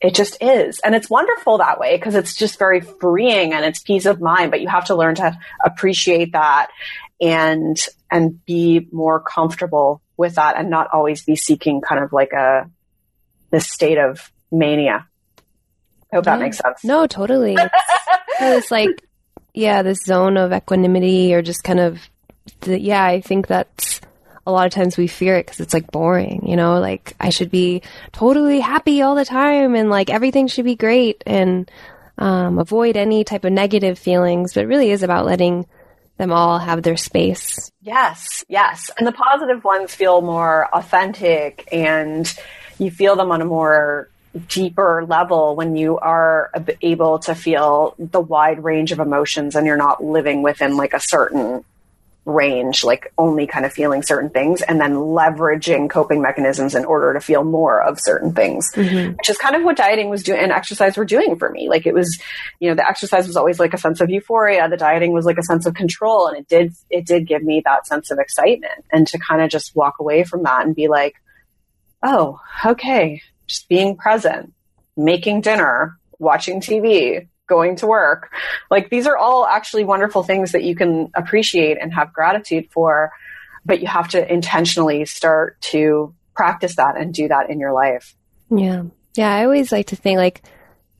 it 0.00 0.14
just 0.14 0.40
is, 0.40 0.78
and 0.84 0.94
it's 0.94 1.10
wonderful 1.10 1.58
that 1.58 1.80
way 1.80 1.96
because 1.96 2.14
it's 2.14 2.36
just 2.36 2.58
very 2.58 2.80
freeing 2.80 3.52
and 3.52 3.64
it's 3.64 3.80
peace 3.80 4.06
of 4.06 4.20
mind. 4.20 4.52
But 4.52 4.60
you 4.60 4.68
have 4.68 4.86
to 4.86 4.94
learn 4.94 5.16
to 5.16 5.36
appreciate 5.64 6.32
that 6.32 6.68
and 7.20 7.76
and 8.08 8.44
be 8.46 8.86
more 8.92 9.18
comfortable 9.20 10.00
with 10.16 10.36
that, 10.36 10.56
and 10.56 10.70
not 10.70 10.88
always 10.92 11.24
be 11.24 11.34
seeking 11.34 11.80
kind 11.80 12.04
of 12.04 12.12
like 12.12 12.32
a 12.32 12.70
this 13.50 13.68
state 13.68 13.98
of 13.98 14.30
mania. 14.52 15.08
I 16.12 16.16
hope 16.16 16.26
yeah. 16.26 16.36
that 16.36 16.42
makes 16.42 16.58
sense. 16.58 16.84
No, 16.84 17.06
totally. 17.06 17.56
it's 18.40 18.70
like, 18.70 19.02
yeah, 19.54 19.82
this 19.82 20.02
zone 20.04 20.36
of 20.36 20.52
equanimity 20.52 21.34
or 21.34 21.42
just 21.42 21.64
kind 21.64 21.80
of, 21.80 22.00
the, 22.60 22.78
yeah, 22.78 23.04
I 23.04 23.20
think 23.20 23.46
that's 23.46 24.00
a 24.46 24.52
lot 24.52 24.66
of 24.66 24.72
times 24.72 24.96
we 24.96 25.08
fear 25.08 25.36
it 25.36 25.46
because 25.46 25.60
it's 25.60 25.74
like 25.74 25.90
boring, 25.90 26.46
you 26.46 26.56
know, 26.56 26.78
like 26.78 27.14
I 27.18 27.30
should 27.30 27.50
be 27.50 27.82
totally 28.12 28.60
happy 28.60 29.02
all 29.02 29.16
the 29.16 29.24
time 29.24 29.74
and 29.74 29.90
like 29.90 30.08
everything 30.08 30.46
should 30.46 30.64
be 30.64 30.76
great 30.76 31.22
and 31.26 31.70
um, 32.18 32.58
avoid 32.58 32.96
any 32.96 33.24
type 33.24 33.44
of 33.44 33.52
negative 33.52 33.98
feelings. 33.98 34.54
But 34.54 34.64
it 34.64 34.68
really 34.68 34.90
is 34.90 35.02
about 35.02 35.26
letting 35.26 35.66
them 36.16 36.32
all 36.32 36.58
have 36.58 36.82
their 36.82 36.96
space. 36.96 37.70
Yes, 37.82 38.44
yes. 38.48 38.90
And 38.96 39.06
the 39.06 39.12
positive 39.12 39.64
ones 39.64 39.94
feel 39.94 40.22
more 40.22 40.68
authentic 40.72 41.68
and 41.72 42.32
you 42.78 42.90
feel 42.90 43.16
them 43.16 43.32
on 43.32 43.42
a 43.42 43.44
more 43.44 44.08
deeper 44.48 45.04
level 45.06 45.56
when 45.56 45.76
you 45.76 45.98
are 45.98 46.50
able 46.82 47.18
to 47.20 47.34
feel 47.34 47.94
the 47.98 48.20
wide 48.20 48.62
range 48.62 48.92
of 48.92 48.98
emotions 48.98 49.54
and 49.54 49.66
you're 49.66 49.76
not 49.76 50.02
living 50.02 50.42
within 50.42 50.76
like 50.76 50.92
a 50.92 51.00
certain 51.00 51.64
range, 52.26 52.82
like 52.82 53.12
only 53.16 53.46
kind 53.46 53.64
of 53.64 53.72
feeling 53.72 54.02
certain 54.02 54.28
things 54.28 54.60
and 54.60 54.80
then 54.80 54.94
leveraging 54.94 55.88
coping 55.88 56.20
mechanisms 56.20 56.74
in 56.74 56.84
order 56.84 57.14
to 57.14 57.20
feel 57.20 57.44
more 57.44 57.80
of 57.80 58.00
certain 58.00 58.32
things, 58.32 58.70
mm-hmm. 58.74 59.12
which 59.12 59.30
is 59.30 59.38
kind 59.38 59.54
of 59.54 59.62
what 59.62 59.76
dieting 59.76 60.10
was 60.10 60.24
doing 60.24 60.40
and 60.40 60.50
exercise 60.50 60.96
were 60.96 61.04
doing 61.04 61.36
for 61.36 61.48
me. 61.50 61.68
Like 61.68 61.86
it 61.86 61.94
was, 61.94 62.20
you 62.58 62.68
know, 62.68 62.74
the 62.74 62.86
exercise 62.86 63.28
was 63.28 63.36
always 63.36 63.60
like 63.60 63.74
a 63.74 63.78
sense 63.78 64.00
of 64.00 64.10
euphoria. 64.10 64.68
The 64.68 64.76
dieting 64.76 65.12
was 65.12 65.24
like 65.24 65.38
a 65.38 65.44
sense 65.44 65.66
of 65.66 65.74
control 65.74 66.26
and 66.26 66.36
it 66.36 66.48
did, 66.48 66.74
it 66.90 67.06
did 67.06 67.28
give 67.28 67.44
me 67.44 67.62
that 67.64 67.86
sense 67.86 68.10
of 68.10 68.18
excitement 68.18 68.84
and 68.92 69.06
to 69.06 69.18
kind 69.18 69.40
of 69.40 69.48
just 69.48 69.76
walk 69.76 69.94
away 70.00 70.24
from 70.24 70.42
that 70.42 70.66
and 70.66 70.74
be 70.74 70.88
like, 70.88 71.14
oh, 72.02 72.40
okay, 72.64 73.22
just 73.46 73.68
being 73.68 73.96
present, 73.96 74.52
making 74.96 75.40
dinner, 75.40 75.98
watching 76.18 76.60
TV, 76.60 77.28
going 77.46 77.76
to 77.76 77.86
work. 77.86 78.32
Like 78.70 78.90
these 78.90 79.06
are 79.06 79.16
all 79.16 79.46
actually 79.46 79.84
wonderful 79.84 80.22
things 80.22 80.52
that 80.52 80.64
you 80.64 80.74
can 80.74 81.10
appreciate 81.14 81.78
and 81.80 81.92
have 81.94 82.12
gratitude 82.12 82.68
for, 82.70 83.12
but 83.64 83.80
you 83.80 83.86
have 83.86 84.08
to 84.08 84.32
intentionally 84.32 85.04
start 85.04 85.60
to 85.60 86.14
practice 86.34 86.76
that 86.76 86.96
and 86.96 87.14
do 87.14 87.28
that 87.28 87.50
in 87.50 87.60
your 87.60 87.72
life. 87.72 88.14
Yeah. 88.50 88.84
Yeah. 89.14 89.34
I 89.34 89.44
always 89.44 89.72
like 89.72 89.86
to 89.88 89.96
think 89.96 90.18
like 90.18 90.42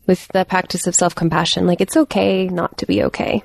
with 0.07 0.29
the 0.29 0.45
practice 0.45 0.87
of 0.87 0.95
self 0.95 1.15
compassion, 1.15 1.67
like 1.67 1.81
it's 1.81 1.97
okay 1.97 2.47
not 2.49 2.79
to 2.79 2.87
be 2.87 3.05
okay. 3.05 3.43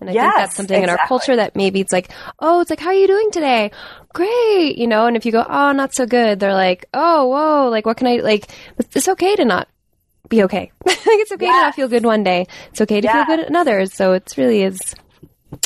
And 0.00 0.10
I 0.10 0.12
think 0.12 0.34
that's 0.36 0.56
something 0.56 0.82
in 0.82 0.90
our 0.90 0.98
culture 1.06 1.36
that 1.36 1.56
maybe 1.56 1.80
it's 1.80 1.92
like, 1.92 2.10
oh, 2.38 2.60
it's 2.60 2.70
like, 2.70 2.80
how 2.80 2.88
are 2.88 2.94
you 2.94 3.06
doing 3.06 3.30
today? 3.30 3.70
Great, 4.12 4.76
you 4.76 4.86
know. 4.86 5.06
And 5.06 5.16
if 5.16 5.24
you 5.24 5.32
go, 5.32 5.44
oh, 5.48 5.72
not 5.72 5.94
so 5.94 6.04
good, 6.06 6.40
they're 6.40 6.52
like, 6.52 6.86
oh, 6.92 7.28
whoa, 7.28 7.70
like, 7.70 7.86
what 7.86 7.96
can 7.96 8.06
I 8.06 8.16
like? 8.16 8.50
It's 8.78 9.08
okay 9.08 9.36
to 9.36 9.44
not 9.44 9.68
be 10.28 10.42
okay. 10.44 10.72
like, 10.86 10.98
it's 11.06 11.32
okay 11.32 11.46
to 11.46 11.52
not 11.52 11.74
feel 11.74 11.88
good 11.88 12.04
one 12.04 12.22
day. 12.22 12.46
It's 12.70 12.80
okay 12.80 13.00
to 13.00 13.06
Yeah. 13.06 13.24
feel 13.24 13.36
good 13.36 13.46
in 13.46 13.56
others. 13.56 13.94
So 13.94 14.12
it's 14.12 14.36
really 14.36 14.62
is 14.62 14.94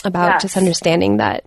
about 0.04 0.34
Yes. 0.34 0.42
just 0.42 0.56
understanding 0.56 1.16
that 1.18 1.44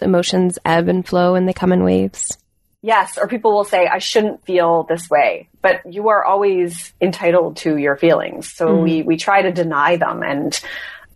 emotions 0.00 0.58
ebb 0.64 0.88
and 0.88 1.06
flow 1.06 1.34
and 1.34 1.46
they 1.48 1.52
come 1.52 1.72
in 1.72 1.84
waves. 1.84 2.38
Yes, 2.84 3.16
or 3.16 3.28
people 3.28 3.52
will 3.52 3.64
say, 3.64 3.86
I 3.86 3.98
shouldn't 3.98 4.44
feel 4.44 4.82
this 4.88 5.08
way. 5.08 5.48
But 5.60 5.82
you 5.88 6.08
are 6.08 6.24
always 6.24 6.92
entitled 7.00 7.58
to 7.58 7.76
your 7.76 7.96
feelings. 7.96 8.52
So 8.52 8.66
mm-hmm. 8.66 8.82
we, 8.82 9.02
we 9.02 9.16
try 9.16 9.42
to 9.42 9.52
deny 9.52 9.96
them 9.96 10.24
and 10.24 10.58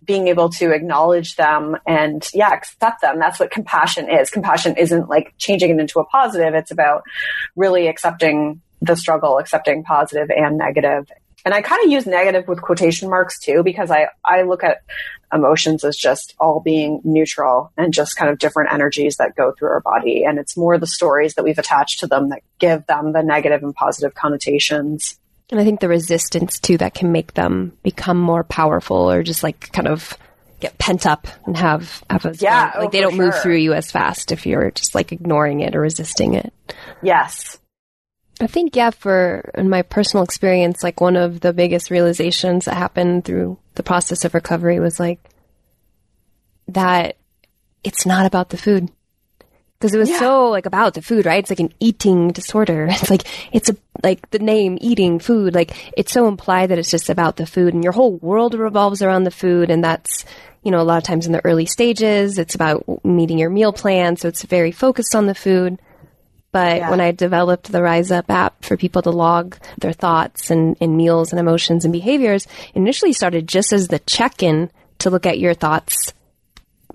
being 0.07 0.29
able 0.29 0.49
to 0.49 0.71
acknowledge 0.71 1.35
them 1.35 1.77
and 1.85 2.27
yeah, 2.33 2.51
accept 2.51 3.01
them. 3.01 3.19
That's 3.19 3.39
what 3.39 3.51
compassion 3.51 4.09
is. 4.09 4.29
Compassion 4.31 4.75
isn't 4.77 5.09
like 5.09 5.33
changing 5.37 5.69
it 5.69 5.79
into 5.79 5.99
a 5.99 6.05
positive. 6.05 6.55
It's 6.55 6.71
about 6.71 7.03
really 7.55 7.87
accepting 7.87 8.61
the 8.81 8.95
struggle, 8.95 9.37
accepting 9.37 9.83
positive 9.83 10.29
and 10.29 10.57
negative. 10.57 11.11
And 11.45 11.53
I 11.53 11.61
kind 11.61 11.83
of 11.85 11.91
use 11.91 12.05
negative 12.05 12.47
with 12.47 12.61
quotation 12.61 13.09
marks 13.09 13.39
too, 13.39 13.63
because 13.63 13.91
I, 13.91 14.07
I 14.25 14.41
look 14.43 14.63
at 14.63 14.81
emotions 15.33 15.83
as 15.83 15.97
just 15.97 16.35
all 16.39 16.61
being 16.61 17.01
neutral 17.03 17.71
and 17.77 17.93
just 17.93 18.15
kind 18.15 18.31
of 18.31 18.39
different 18.39 18.71
energies 18.73 19.17
that 19.17 19.35
go 19.35 19.53
through 19.57 19.69
our 19.69 19.81
body. 19.81 20.23
And 20.23 20.39
it's 20.39 20.57
more 20.57 20.77
the 20.77 20.87
stories 20.87 21.35
that 21.35 21.43
we've 21.43 21.59
attached 21.59 21.99
to 21.99 22.07
them 22.07 22.29
that 22.29 22.43
give 22.59 22.85
them 22.87 23.11
the 23.11 23.23
negative 23.23 23.61
and 23.63 23.75
positive 23.75 24.13
connotations. 24.13 25.19
And 25.49 25.59
I 25.59 25.63
think 25.63 25.79
the 25.79 25.87
resistance 25.87 26.59
too 26.59 26.77
that 26.77 26.93
can 26.93 27.11
make 27.11 27.33
them 27.33 27.77
become 27.83 28.19
more 28.19 28.43
powerful 28.43 29.09
or 29.09 29.23
just 29.23 29.43
like 29.43 29.71
kind 29.71 29.87
of 29.87 30.17
get 30.59 30.77
pent 30.77 31.05
up 31.05 31.27
and 31.45 31.55
have 31.55 32.03
have 32.09 32.25
a 32.25 32.35
Yeah, 32.35 32.71
like 32.75 32.87
oh, 32.87 32.89
they 32.91 33.01
don't 33.01 33.17
move 33.17 33.35
through 33.41 33.57
you 33.57 33.73
as 33.73 33.91
fast 33.91 34.31
if 34.31 34.45
you're 34.45 34.71
just 34.71 34.95
like 34.95 35.11
ignoring 35.11 35.61
it 35.61 35.75
or 35.75 35.81
resisting 35.81 36.33
it. 36.33 36.53
Yes. 37.01 37.59
I 38.39 38.47
think 38.47 38.75
yeah, 38.75 38.91
for 38.91 39.51
in 39.55 39.69
my 39.69 39.81
personal 39.81 40.23
experience, 40.23 40.83
like 40.83 41.01
one 41.01 41.15
of 41.15 41.39
the 41.39 41.53
biggest 41.53 41.89
realizations 41.89 42.65
that 42.65 42.75
happened 42.75 43.25
through 43.25 43.57
the 43.75 43.83
process 43.83 44.25
of 44.25 44.33
recovery 44.33 44.79
was 44.79 44.99
like 44.99 45.19
that 46.67 47.17
it's 47.83 48.05
not 48.05 48.25
about 48.25 48.49
the 48.49 48.57
food. 48.57 48.89
Because 49.79 49.93
it 49.93 49.99
was 49.99 50.09
Yeah. 50.09 50.19
so 50.19 50.49
like 50.49 50.65
about 50.65 50.95
the 50.95 51.01
food, 51.03 51.25
right? 51.25 51.39
It's 51.39 51.51
like 51.51 51.59
an 51.59 51.73
eating 51.79 52.29
disorder. 52.31 52.87
It's 52.91 53.09
like 53.09 53.23
it's 53.51 53.69
a 53.69 53.75
like 54.03 54.29
the 54.31 54.39
name 54.39 54.77
eating 54.81 55.19
food. 55.19 55.53
Like 55.53 55.75
it's 55.95 56.11
so 56.11 56.27
implied 56.27 56.67
that 56.69 56.79
it's 56.79 56.89
just 56.91 57.09
about 57.09 57.35
the 57.35 57.45
food, 57.45 57.73
and 57.73 57.83
your 57.83 57.93
whole 57.93 58.13
world 58.17 58.53
revolves 58.55 59.01
around 59.01 59.23
the 59.25 59.31
food, 59.31 59.69
and 59.69 59.83
that's 59.83 60.25
you 60.63 60.71
know 60.71 60.81
a 60.81 60.83
lot 60.83 60.97
of 60.97 61.03
times 61.03 61.25
in 61.27 61.31
the 61.31 61.45
early 61.45 61.65
stages, 61.67 62.37
it's 62.39 62.55
about 62.55 62.83
meeting 63.05 63.37
your 63.37 63.49
meal 63.51 63.71
plan, 63.71 64.17
so 64.17 64.27
it's 64.27 64.43
very 64.43 64.71
focused 64.71 65.13
on 65.15 65.27
the 65.27 65.35
food. 65.35 65.77
But 66.51 66.77
Yeah. 66.77 66.89
when 66.89 67.01
I 67.01 67.11
developed 67.11 67.71
the 67.71 67.83
Rise 67.83 68.09
Up 68.11 68.31
app 68.31 68.63
for 68.65 68.77
people 68.77 69.01
to 69.03 69.11
log 69.11 69.57
their 69.79 69.93
thoughts 69.93 70.49
and, 70.49 70.75
and 70.81 70.97
meals 70.97 71.31
and 71.31 71.39
emotions 71.39 71.85
and 71.85 71.91
behaviors, 71.91 72.47
initially 72.73 73.13
started 73.13 73.47
just 73.47 73.73
as 73.73 73.89
the 73.89 73.99
check 73.99 74.41
in 74.41 74.71
to 74.99 75.09
look 75.11 75.25
at 75.27 75.39
your 75.39 75.53
thoughts, 75.53 76.13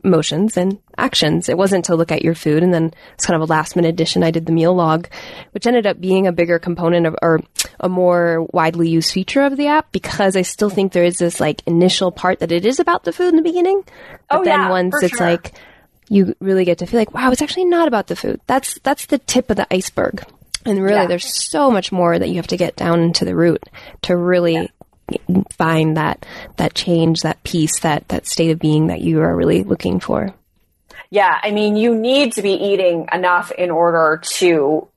emotions, 0.05 0.57
and 0.57 0.79
actions. 0.99 1.49
It 1.49 1.57
wasn't 1.59 1.85
to 1.87 1.95
look 1.97 2.11
at 2.13 2.23
your 2.23 2.35
food. 2.35 2.63
And 2.63 2.73
then 2.75 2.93
it's 3.15 3.27
kind 3.27 3.41
of 3.41 3.49
a 3.49 3.53
last 3.53 3.77
minute 3.77 3.89
addition. 3.91 4.23
I 4.23 4.31
did 4.31 4.47
the 4.47 4.53
meal 4.53 4.75
log, 4.75 5.09
which 5.53 5.67
ended 5.67 5.87
up 5.87 6.01
being 6.01 6.27
a 6.27 6.33
bigger 6.33 6.59
component 6.59 7.07
of, 7.07 7.17
or 7.23 7.41
a 7.81 7.89
more 7.89 8.47
widely 8.53 8.89
used 8.89 9.13
feature 9.13 9.43
of 9.43 9.57
the 9.57 9.67
app 9.69 9.91
because 9.93 10.37
I 10.37 10.43
still 10.43 10.71
think 10.71 10.93
there 10.93 11.05
is 11.05 11.19
this 11.19 11.41
like 11.41 11.63
initial 11.67 12.11
part 12.13 12.41
that 12.41 12.53
it 12.53 12.65
is 12.67 12.81
about 12.81 13.05
the 13.05 13.13
food 13.13 13.29
in 13.29 13.37
the 13.37 13.43
beginning. 13.43 13.83
Oh, 13.87 13.93
but 14.29 14.39
Oh, 14.41 14.45
then 14.45 14.61
yeah, 14.61 14.71
once 14.71 14.95
it's 15.03 15.17
sure. 15.17 15.27
like, 15.27 15.53
you 16.09 16.35
really 16.41 16.65
get 16.65 16.79
to 16.79 16.87
feel 16.87 17.01
like, 17.01 17.15
wow, 17.15 17.31
it's 17.31 17.43
actually 17.43 17.65
not 17.65 17.89
about 17.89 18.07
the 18.09 18.17
food. 18.17 18.41
That's 18.47 18.79
that's 18.83 19.07
the 19.07 19.19
tip 19.19 19.51
of 19.51 19.57
the 19.57 19.67
iceberg. 19.73 20.23
And 20.67 20.81
really 20.83 20.95
Yeah. 20.97 21.07
there's 21.07 21.33
so 21.51 21.71
much 21.71 21.91
more 21.91 22.19
that 22.19 22.29
you 22.29 22.37
have 22.37 22.47
to 22.49 22.57
get 22.57 22.77
down 22.77 23.01
into 23.01 23.25
the 23.25 23.35
root 23.35 23.63
to 24.03 24.17
really 24.17 24.71
find 25.51 25.97
that 25.97 26.27
that 26.57 26.75
change, 26.75 27.23
that 27.23 27.43
peace, 27.45 27.81
that 27.81 28.09
that 28.09 28.27
state 28.27 28.51
of 28.51 28.59
being 28.59 28.89
that 28.89 29.01
you 29.01 29.21
are 29.21 29.35
really 29.35 29.63
looking 29.63 30.01
for. 30.01 30.35
Yeah, 31.11 31.39
I 31.43 31.51
mean, 31.51 31.77
you 31.77 31.95
need 31.95 32.33
to 32.35 32.43
be 32.43 32.53
eating 32.53 33.07
enough 33.13 33.51
in 33.51 33.71
order 33.71 34.23
to 34.37 34.89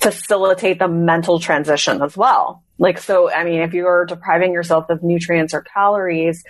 facilitate 0.00 0.78
the 0.78 0.88
mental 0.88 1.38
transition 1.38 2.02
as 2.02 2.16
well. 2.16 2.62
Like, 2.78 2.98
so, 2.98 3.30
I 3.30 3.44
mean, 3.44 3.60
if 3.60 3.74
you're 3.74 4.06
depriving 4.06 4.52
yourself 4.52 4.90
of 4.90 5.02
nutrients 5.02 5.54
or 5.54 5.62
calories, 5.62 6.44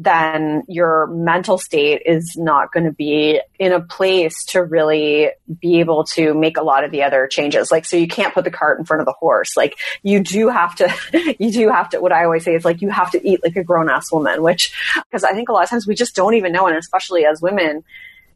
then 0.00 0.62
your 0.68 1.08
mental 1.08 1.58
state 1.58 2.02
is 2.06 2.36
not 2.36 2.72
going 2.72 2.86
to 2.86 2.92
be 2.92 3.40
in 3.58 3.72
a 3.72 3.80
place 3.80 4.44
to 4.44 4.62
really 4.62 5.30
be 5.60 5.80
able 5.80 6.04
to 6.04 6.34
make 6.34 6.56
a 6.56 6.62
lot 6.62 6.84
of 6.84 6.92
the 6.92 7.02
other 7.02 7.26
changes. 7.26 7.72
Like, 7.72 7.84
so 7.84 7.96
you 7.96 8.06
can't 8.06 8.32
put 8.32 8.44
the 8.44 8.50
cart 8.50 8.78
in 8.78 8.84
front 8.84 9.00
of 9.00 9.06
the 9.06 9.12
horse. 9.12 9.56
Like, 9.56 9.76
you 10.04 10.20
do 10.20 10.48
have 10.48 10.76
to, 10.76 11.34
you 11.40 11.50
do 11.50 11.68
have 11.68 11.88
to, 11.90 12.00
what 12.00 12.12
I 12.12 12.24
always 12.24 12.44
say 12.44 12.54
is 12.54 12.64
like, 12.64 12.80
you 12.80 12.90
have 12.90 13.10
to 13.10 13.28
eat 13.28 13.42
like 13.42 13.56
a 13.56 13.64
grown 13.64 13.90
ass 13.90 14.12
woman, 14.12 14.40
which, 14.40 14.72
because 15.10 15.24
I 15.24 15.32
think 15.32 15.48
a 15.48 15.52
lot 15.52 15.64
of 15.64 15.70
times 15.70 15.86
we 15.86 15.96
just 15.96 16.14
don't 16.14 16.34
even 16.34 16.52
know. 16.52 16.68
And 16.68 16.76
especially 16.76 17.26
as 17.26 17.42
women, 17.42 17.82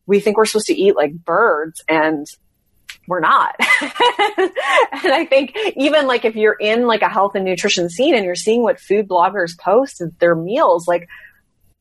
we 0.06 0.18
think 0.18 0.36
we're 0.36 0.46
supposed 0.46 0.66
to 0.66 0.74
eat 0.74 0.96
like 0.96 1.14
birds 1.14 1.80
and 1.88 2.26
we're 3.06 3.20
not. 3.20 3.54
and 3.60 5.12
I 5.12 5.26
think 5.28 5.56
even 5.76 6.08
like 6.08 6.24
if 6.24 6.34
you're 6.34 6.56
in 6.58 6.88
like 6.88 7.02
a 7.02 7.08
health 7.08 7.36
and 7.36 7.44
nutrition 7.44 7.88
scene 7.88 8.16
and 8.16 8.24
you're 8.24 8.34
seeing 8.34 8.62
what 8.62 8.80
food 8.80 9.08
bloggers 9.08 9.56
post 9.56 10.02
their 10.18 10.34
meals, 10.34 10.88
like 10.88 11.08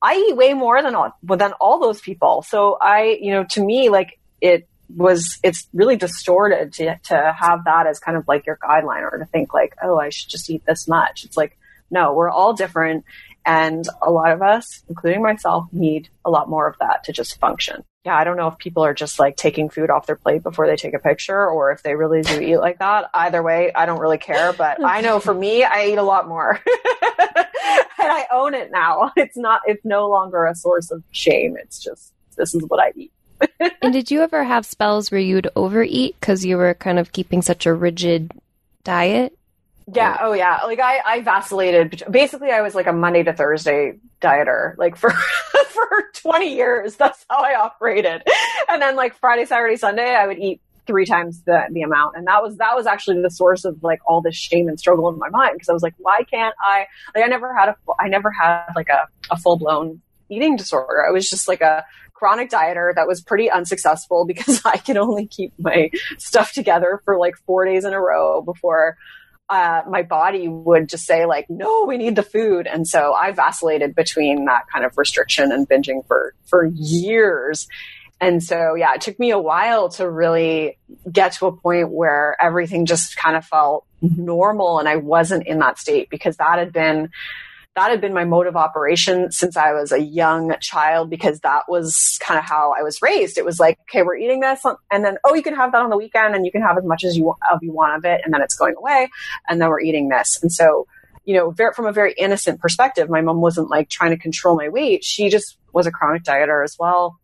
I 0.01 0.15
eat 0.29 0.35
way 0.35 0.53
more 0.53 0.81
than 0.81 0.95
all 0.95 1.17
than 1.23 1.53
all 1.53 1.79
those 1.79 2.01
people. 2.01 2.41
So 2.41 2.77
I, 2.81 3.17
you 3.21 3.31
know, 3.31 3.43
to 3.51 3.63
me, 3.63 3.89
like 3.89 4.19
it 4.39 4.67
was, 4.95 5.39
it's 5.43 5.67
really 5.73 5.95
distorted 5.95 6.73
to 6.73 6.97
to 7.05 7.35
have 7.37 7.65
that 7.65 7.87
as 7.87 7.99
kind 7.99 8.17
of 8.17 8.27
like 8.27 8.45
your 8.45 8.57
guideline 8.57 9.03
or 9.03 9.17
to 9.17 9.25
think 9.25 9.53
like, 9.53 9.75
oh, 9.81 9.99
I 9.99 10.09
should 10.09 10.29
just 10.29 10.49
eat 10.49 10.65
this 10.65 10.87
much. 10.87 11.23
It's 11.23 11.37
like, 11.37 11.57
no, 11.91 12.13
we're 12.13 12.29
all 12.29 12.53
different, 12.53 13.05
and 13.45 13.85
a 14.01 14.11
lot 14.11 14.31
of 14.31 14.41
us, 14.41 14.83
including 14.89 15.21
myself, 15.21 15.65
need 15.71 16.09
a 16.25 16.29
lot 16.29 16.49
more 16.49 16.67
of 16.67 16.77
that 16.79 17.03
to 17.05 17.11
just 17.11 17.39
function. 17.39 17.83
Yeah, 18.05 18.15
I 18.15 18.23
don't 18.23 18.37
know 18.37 18.47
if 18.47 18.57
people 18.57 18.83
are 18.83 18.93
just 18.93 19.19
like 19.19 19.35
taking 19.35 19.69
food 19.69 19.89
off 19.89 20.07
their 20.07 20.15
plate 20.15 20.43
before 20.43 20.65
they 20.65 20.75
take 20.75 20.93
a 20.93 20.99
picture 20.99 21.47
or 21.47 21.71
if 21.71 21.83
they 21.83 21.95
really 21.95 22.21
do 22.21 22.41
eat 22.41 22.57
like 22.57 22.79
that. 22.79 23.09
Either 23.13 23.43
way, 23.43 23.71
I 23.73 23.85
don't 23.85 23.99
really 23.99 24.17
care, 24.17 24.53
but 24.53 24.83
I 24.83 25.01
know 25.01 25.19
for 25.19 25.33
me, 25.33 25.63
I 25.63 25.87
eat 25.87 25.97
a 25.97 26.03
lot 26.03 26.27
more. 26.27 26.59
and 28.01 28.11
I 28.11 28.25
own 28.31 28.53
it 28.53 28.71
now. 28.71 29.11
It's 29.15 29.37
not 29.37 29.61
it's 29.65 29.85
no 29.85 30.09
longer 30.09 30.45
a 30.45 30.55
source 30.55 30.89
of 30.89 31.03
shame. 31.11 31.57
It's 31.57 31.79
just 31.79 32.13
this 32.37 32.55
is 32.55 32.63
what 32.63 32.79
I 32.79 32.91
eat. 32.95 33.11
and 33.81 33.93
did 33.93 34.09
you 34.11 34.21
ever 34.21 34.43
have 34.43 34.65
spells 34.65 35.11
where 35.11 35.19
you'd 35.19 35.49
overeat 35.55 36.15
because 36.19 36.45
you 36.45 36.57
were 36.57 36.73
kind 36.73 36.99
of 36.99 37.11
keeping 37.11 37.41
such 37.41 37.65
a 37.65 37.73
rigid 37.73 38.31
diet? 38.83 39.37
Yeah. 39.93 40.17
Oh, 40.21 40.33
yeah. 40.33 40.59
Like 40.65 40.79
I, 40.79 40.99
I 41.05 41.21
vacillated. 41.21 42.03
Basically, 42.09 42.51
I 42.51 42.61
was 42.61 42.75
like 42.75 42.87
a 42.87 42.93
Monday 42.93 43.23
to 43.23 43.33
Thursday 43.33 43.97
dieter, 44.21 44.77
like 44.77 44.95
for 44.95 45.11
for 45.69 46.03
twenty 46.13 46.55
years. 46.55 46.95
That's 46.95 47.25
how 47.29 47.43
I 47.43 47.55
operated. 47.55 48.23
And 48.69 48.81
then 48.81 48.95
like 48.95 49.15
Friday, 49.15 49.45
Saturday, 49.45 49.75
Sunday, 49.75 50.15
I 50.15 50.27
would 50.27 50.39
eat 50.39 50.61
three 50.87 51.05
times 51.05 51.43
the 51.43 51.63
the 51.71 51.81
amount, 51.81 52.15
and 52.15 52.27
that 52.27 52.41
was 52.41 52.57
that 52.57 52.75
was 52.75 52.85
actually 52.85 53.21
the 53.21 53.29
source 53.29 53.65
of 53.65 53.81
like 53.83 53.99
all 54.05 54.21
this 54.21 54.35
shame 54.35 54.67
and 54.67 54.79
struggle 54.79 55.09
in 55.09 55.17
my 55.17 55.29
mind 55.29 55.53
because 55.53 55.69
I 55.69 55.73
was 55.73 55.83
like, 55.83 55.95
why 55.97 56.23
can't 56.23 56.55
I? 56.61 56.87
Like 57.15 57.23
I 57.23 57.27
never 57.27 57.53
had 57.55 57.69
a 57.69 57.75
I 57.99 58.07
never 58.07 58.31
had 58.31 58.65
like 58.75 58.89
a 58.89 59.07
a 59.29 59.37
full 59.37 59.57
blown 59.57 60.01
eating 60.29 60.55
disorder. 60.55 61.05
I 61.07 61.11
was 61.11 61.29
just 61.29 61.47
like 61.47 61.61
a 61.61 61.83
chronic 62.13 62.49
dieter 62.49 62.93
that 62.93 63.07
was 63.07 63.21
pretty 63.21 63.49
unsuccessful 63.49 64.25
because 64.27 64.61
I 64.65 64.77
could 64.77 64.97
only 64.97 65.27
keep 65.27 65.53
my 65.57 65.89
stuff 66.17 66.53
together 66.53 67.01
for 67.03 67.17
like 67.17 67.35
four 67.45 67.65
days 67.65 67.85
in 67.85 67.93
a 67.93 67.99
row 67.99 68.41
before 68.41 68.97
uh, 69.51 69.81
my 69.89 70.01
body 70.01 70.47
would 70.47 70.87
just 70.87 71.05
say 71.05 71.25
like, 71.25 71.49
no, 71.49 71.83
we 71.85 71.97
need 71.97 72.15
the 72.15 72.23
food. 72.23 72.67
And 72.67 72.87
so 72.87 73.13
I 73.13 73.33
vacillated 73.33 73.93
between 73.93 74.45
that 74.45 74.63
kind 74.71 74.85
of 74.85 74.97
restriction 74.97 75.51
and 75.51 75.67
binging 75.67 76.07
for, 76.07 76.33
for 76.45 76.65
years. 76.73 77.67
And 78.21 78.41
so, 78.41 78.75
yeah, 78.75 78.93
it 78.93 79.01
took 79.01 79.19
me 79.19 79.31
a 79.31 79.39
while 79.39 79.89
to 79.89 80.09
really 80.09 80.77
get 81.11 81.33
to 81.33 81.47
a 81.47 81.51
point 81.51 81.89
where 81.89 82.37
everything 82.39 82.85
just 82.85 83.17
kind 83.17 83.35
of 83.35 83.43
felt 83.43 83.85
normal 84.01 84.79
and 84.79 84.87
I 84.87 84.95
wasn't 84.95 85.45
in 85.45 85.59
that 85.59 85.77
state 85.77 86.09
because 86.09 86.37
that 86.37 86.57
had 86.57 86.71
been, 86.71 87.09
that 87.75 87.89
had 87.89 88.01
been 88.01 88.13
my 88.13 88.25
mode 88.25 88.47
of 88.47 88.55
operation 88.55 89.31
since 89.31 89.55
I 89.55 89.71
was 89.73 89.91
a 89.91 89.99
young 89.99 90.53
child 90.59 91.09
because 91.09 91.39
that 91.39 91.63
was 91.69 92.19
kind 92.21 92.37
of 92.37 92.43
how 92.43 92.73
I 92.77 92.83
was 92.83 93.01
raised. 93.01 93.37
It 93.37 93.45
was 93.45 93.59
like, 93.59 93.79
okay, 93.83 94.03
we're 94.03 94.17
eating 94.17 94.41
this, 94.41 94.65
and 94.91 95.05
then 95.05 95.17
oh, 95.23 95.33
you 95.33 95.43
can 95.43 95.55
have 95.55 95.71
that 95.71 95.81
on 95.81 95.89
the 95.89 95.97
weekend, 95.97 96.35
and 96.35 96.45
you 96.45 96.51
can 96.51 96.61
have 96.61 96.77
as 96.77 96.83
much 96.83 97.03
as 97.03 97.17
you 97.17 97.33
of 97.51 97.59
you 97.61 97.71
want 97.71 97.95
of 97.97 98.05
it, 98.05 98.21
and 98.23 98.33
then 98.33 98.41
it's 98.41 98.55
going 98.55 98.75
away, 98.77 99.09
and 99.47 99.61
then 99.61 99.69
we're 99.69 99.81
eating 99.81 100.09
this, 100.09 100.39
and 100.41 100.51
so 100.51 100.85
you 101.23 101.35
know, 101.35 101.53
from 101.73 101.85
a 101.85 101.91
very 101.91 102.13
innocent 102.17 102.59
perspective, 102.59 103.09
my 103.09 103.21
mom 103.21 103.41
wasn't 103.41 103.69
like 103.69 103.89
trying 103.89 104.09
to 104.09 104.17
control 104.17 104.55
my 104.57 104.69
weight. 104.69 105.03
She 105.03 105.29
just 105.29 105.55
was 105.71 105.85
a 105.85 105.91
chronic 105.91 106.23
dieter 106.23 106.63
as 106.63 106.77
well. 106.79 107.19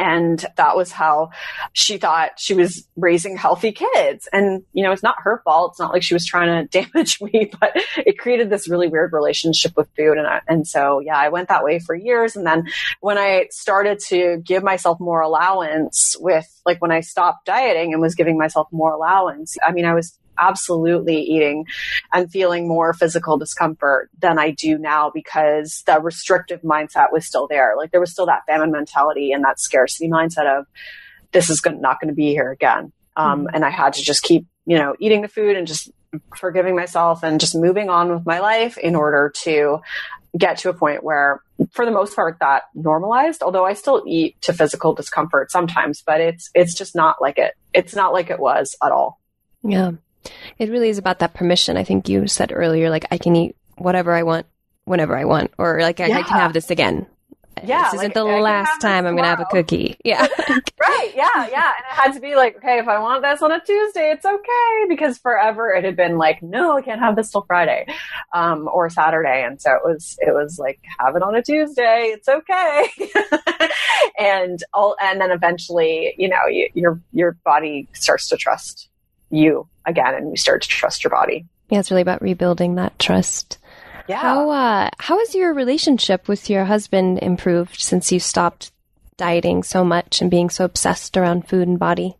And 0.00 0.46
that 0.56 0.76
was 0.76 0.90
how 0.90 1.28
she 1.74 1.98
thought 1.98 2.30
she 2.38 2.54
was 2.54 2.88
raising 2.96 3.36
healthy 3.36 3.70
kids. 3.70 4.26
And, 4.32 4.62
you 4.72 4.82
know, 4.82 4.92
it's 4.92 5.02
not 5.02 5.16
her 5.18 5.42
fault. 5.44 5.72
It's 5.72 5.78
not 5.78 5.92
like 5.92 6.02
she 6.02 6.14
was 6.14 6.24
trying 6.24 6.66
to 6.66 6.82
damage 6.82 7.20
me, 7.20 7.52
but 7.60 7.72
it 7.98 8.18
created 8.18 8.48
this 8.48 8.66
really 8.66 8.88
weird 8.88 9.12
relationship 9.12 9.76
with 9.76 9.88
food. 9.94 10.16
And, 10.16 10.26
I, 10.26 10.40
and 10.48 10.66
so, 10.66 11.00
yeah, 11.00 11.18
I 11.18 11.28
went 11.28 11.50
that 11.50 11.64
way 11.64 11.80
for 11.80 11.94
years. 11.94 12.34
And 12.34 12.46
then 12.46 12.66
when 13.00 13.18
I 13.18 13.48
started 13.50 14.00
to 14.08 14.38
give 14.38 14.62
myself 14.62 14.98
more 15.00 15.20
allowance 15.20 16.16
with, 16.18 16.48
like, 16.64 16.80
when 16.80 16.92
I 16.92 17.00
stopped 17.00 17.44
dieting 17.44 17.92
and 17.92 18.00
was 18.00 18.14
giving 18.14 18.38
myself 18.38 18.68
more 18.72 18.94
allowance, 18.94 19.58
I 19.62 19.72
mean, 19.72 19.84
I 19.84 19.92
was 19.92 20.18
absolutely 20.40 21.20
eating 21.20 21.66
and 22.12 22.30
feeling 22.30 22.66
more 22.66 22.92
physical 22.92 23.36
discomfort 23.36 24.10
than 24.18 24.38
I 24.38 24.50
do 24.50 24.78
now 24.78 25.10
because 25.12 25.82
the 25.86 26.00
restrictive 26.00 26.62
mindset 26.62 27.12
was 27.12 27.26
still 27.26 27.46
there. 27.48 27.74
Like 27.76 27.90
there 27.90 28.00
was 28.00 28.12
still 28.12 28.26
that 28.26 28.46
famine 28.46 28.70
mentality 28.70 29.32
and 29.32 29.44
that 29.44 29.60
scarcity 29.60 30.08
mindset 30.08 30.46
of 30.46 30.66
this 31.32 31.50
is 31.50 31.62
not 31.64 32.00
going 32.00 32.08
to 32.08 32.14
be 32.14 32.30
here 32.30 32.50
again. 32.50 32.92
Um, 33.16 33.40
mm-hmm. 33.40 33.54
And 33.54 33.64
I 33.64 33.70
had 33.70 33.94
to 33.94 34.02
just 34.02 34.22
keep, 34.22 34.46
you 34.66 34.78
know, 34.78 34.94
eating 34.98 35.22
the 35.22 35.28
food 35.28 35.56
and 35.56 35.66
just 35.66 35.90
forgiving 36.36 36.74
myself 36.74 37.22
and 37.22 37.40
just 37.40 37.54
moving 37.54 37.88
on 37.88 38.12
with 38.12 38.26
my 38.26 38.40
life 38.40 38.76
in 38.78 38.96
order 38.96 39.32
to 39.42 39.80
get 40.38 40.58
to 40.58 40.68
a 40.68 40.74
point 40.74 41.02
where 41.02 41.40
for 41.72 41.84
the 41.84 41.90
most 41.90 42.14
part 42.14 42.36
that 42.40 42.64
normalized 42.74 43.42
although 43.42 43.64
i 43.64 43.72
still 43.72 44.02
eat 44.06 44.40
to 44.40 44.52
physical 44.52 44.94
discomfort 44.94 45.50
sometimes 45.50 46.02
but 46.02 46.20
it's 46.20 46.50
it's 46.54 46.74
just 46.74 46.94
not 46.94 47.20
like 47.20 47.38
it 47.38 47.54
it's 47.72 47.94
not 47.94 48.12
like 48.12 48.30
it 48.30 48.38
was 48.38 48.76
at 48.82 48.92
all 48.92 49.20
yeah 49.62 49.90
it 50.58 50.70
really 50.70 50.88
is 50.88 50.98
about 50.98 51.20
that 51.20 51.34
permission. 51.34 51.76
I 51.76 51.84
think 51.84 52.08
you 52.08 52.26
said 52.26 52.52
earlier, 52.54 52.90
like 52.90 53.06
I 53.10 53.18
can 53.18 53.36
eat 53.36 53.56
whatever 53.76 54.12
I 54.12 54.22
want 54.22 54.46
whenever 54.84 55.16
I 55.16 55.24
want, 55.24 55.52
or 55.58 55.80
like 55.80 56.00
I, 56.00 56.06
yeah. 56.06 56.18
I 56.18 56.22
can 56.22 56.38
have 56.38 56.52
this 56.52 56.70
again. 56.70 57.06
Yeah, 57.62 57.84
this 57.84 57.94
isn't 57.94 58.06
like, 58.06 58.14
the 58.14 58.24
I 58.24 58.40
last 58.40 58.80
time 58.80 59.06
I'm 59.06 59.14
going 59.14 59.24
to 59.24 59.28
have 59.28 59.40
a 59.40 59.44
cookie. 59.44 59.96
Yeah. 60.04 60.26
right. 60.80 61.12
Yeah. 61.14 61.48
Yeah. 61.48 61.72
And 61.76 61.84
it 61.84 61.94
had 61.94 62.12
to 62.14 62.20
be 62.20 62.34
like, 62.34 62.56
okay, 62.56 62.78
if 62.78 62.88
I 62.88 62.98
want 62.98 63.22
this 63.22 63.42
on 63.42 63.52
a 63.52 63.60
Tuesday, 63.60 64.10
it's 64.10 64.24
okay. 64.24 64.86
Because 64.88 65.18
forever 65.18 65.70
it 65.70 65.84
had 65.84 65.94
been 65.94 66.16
like, 66.16 66.42
no, 66.42 66.78
I 66.78 66.82
can't 66.82 67.00
have 67.00 67.16
this 67.16 67.30
till 67.30 67.42
Friday, 67.42 67.86
um, 68.32 68.68
or 68.72 68.88
Saturday. 68.88 69.44
And 69.44 69.60
so 69.60 69.72
it 69.72 69.82
was, 69.84 70.16
it 70.20 70.32
was 70.32 70.58
like, 70.58 70.80
have 70.98 71.16
it 71.16 71.22
on 71.22 71.34
a 71.34 71.42
Tuesday. 71.42 72.14
It's 72.14 72.28
okay. 72.28 72.88
and 74.18 74.62
all, 74.72 74.96
and 75.00 75.20
then 75.20 75.30
eventually, 75.30 76.14
you 76.16 76.28
know, 76.28 76.46
you, 76.48 76.68
your, 76.74 77.00
your 77.12 77.32
body 77.44 77.88
starts 77.92 78.28
to 78.28 78.36
trust 78.36 78.89
you 79.30 79.68
again 79.86 80.14
and 80.14 80.30
you 80.30 80.36
start 80.36 80.62
to 80.62 80.68
trust 80.68 81.04
your 81.04 81.10
body. 81.10 81.46
Yeah, 81.68 81.80
it's 81.80 81.90
really 81.90 82.02
about 82.02 82.22
rebuilding 82.22 82.74
that 82.74 82.98
trust. 82.98 83.58
Yeah. 84.08 84.18
How 84.18 84.50
uh, 84.50 84.90
how 84.98 85.18
has 85.18 85.34
your 85.34 85.54
relationship 85.54 86.26
with 86.26 86.50
your 86.50 86.64
husband 86.64 87.20
improved 87.20 87.80
since 87.80 88.10
you 88.10 88.18
stopped 88.18 88.72
dieting 89.16 89.62
so 89.62 89.84
much 89.84 90.20
and 90.20 90.30
being 90.30 90.50
so 90.50 90.64
obsessed 90.64 91.16
around 91.16 91.48
food 91.48 91.68
and 91.68 91.78
body? 91.78 92.16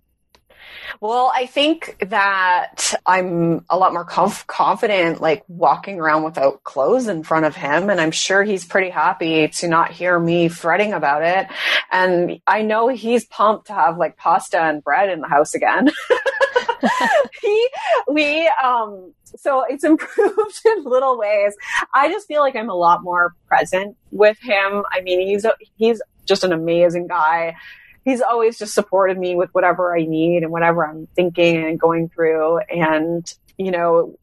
Well, 1.01 1.33
I 1.35 1.46
think 1.46 1.96
that 2.09 2.94
I'm 3.07 3.64
a 3.70 3.79
lot 3.79 3.92
more 3.92 4.05
conf- 4.05 4.46
confident, 4.46 5.20
like 5.20 5.44
walking 5.49 5.99
around 6.01 6.25
without 6.25 6.62
clothes 6.62 7.09
in 7.09 7.23
front 7.23 7.46
of 7.46 7.57
him. 7.57 7.90
And 7.90 8.01
I'm 8.01 8.11
sure 8.11 8.42
he's 8.42 8.64
pretty 8.64 8.90
happy 8.90 9.49
to 9.49 9.68
not 9.68 9.92
hear 9.92 10.18
me 10.18 10.49
fretting 10.49 10.92
about 10.92 11.23
it. 11.23 11.46
And 11.90 12.40
I 12.46 12.62
know 12.62 12.88
he's 12.88 13.25
pumped 13.25 13.68
to 13.68 13.73
have 13.73 13.99
like 13.99 14.16
pasta 14.16 14.61
and 14.61 14.83
bread 14.83 15.09
in 15.11 15.20
the 15.20 15.29
house 15.29 15.55
again. 15.55 15.90
he, 17.42 17.68
we, 18.08 18.50
um, 18.62 19.12
so 19.24 19.64
it's 19.68 19.84
improved 19.92 20.60
in 20.64 20.84
little 20.84 21.18
ways. 21.18 21.54
I 21.94 22.08
just 22.08 22.26
feel 22.26 22.40
like 22.40 22.56
I'm 22.56 22.70
a 22.70 22.74
lot 22.74 23.02
more 23.02 23.34
present 23.46 23.96
with 24.10 24.38
him. 24.40 24.84
I 24.92 25.00
mean, 25.02 25.26
he's, 25.26 25.46
he's 25.76 26.00
just 26.26 26.44
an 26.44 26.52
amazing 26.52 27.06
guy. 27.06 27.56
He's 28.04 28.22
always 28.22 28.58
just 28.58 28.74
supported 28.74 29.18
me 29.18 29.36
with 29.36 29.50
whatever 29.52 29.96
I 29.96 30.04
need 30.04 30.42
and 30.42 30.50
whatever 30.50 30.86
I'm 30.86 31.06
thinking 31.14 31.64
and 31.64 31.78
going 31.78 32.08
through. 32.08 32.58
And, 32.60 33.32
you 33.58 33.70
know, 33.70 34.16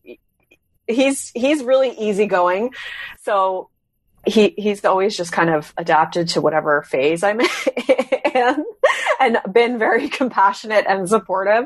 he's, 0.87 1.31
he's 1.35 1.63
really 1.63 1.91
easygoing. 1.91 2.73
So 3.21 3.69
he 4.25 4.53
he's 4.58 4.84
always 4.84 5.15
just 5.15 5.32
kind 5.32 5.49
of 5.49 5.73
adapted 5.77 6.30
to 6.30 6.41
whatever 6.41 6.82
phase 6.84 7.23
I'm 7.23 7.39
in 8.36 8.65
and 9.19 9.38
been 9.51 9.77
very 9.77 10.10
compassionate 10.10 10.86
and 10.88 11.08
supportive. 11.08 11.65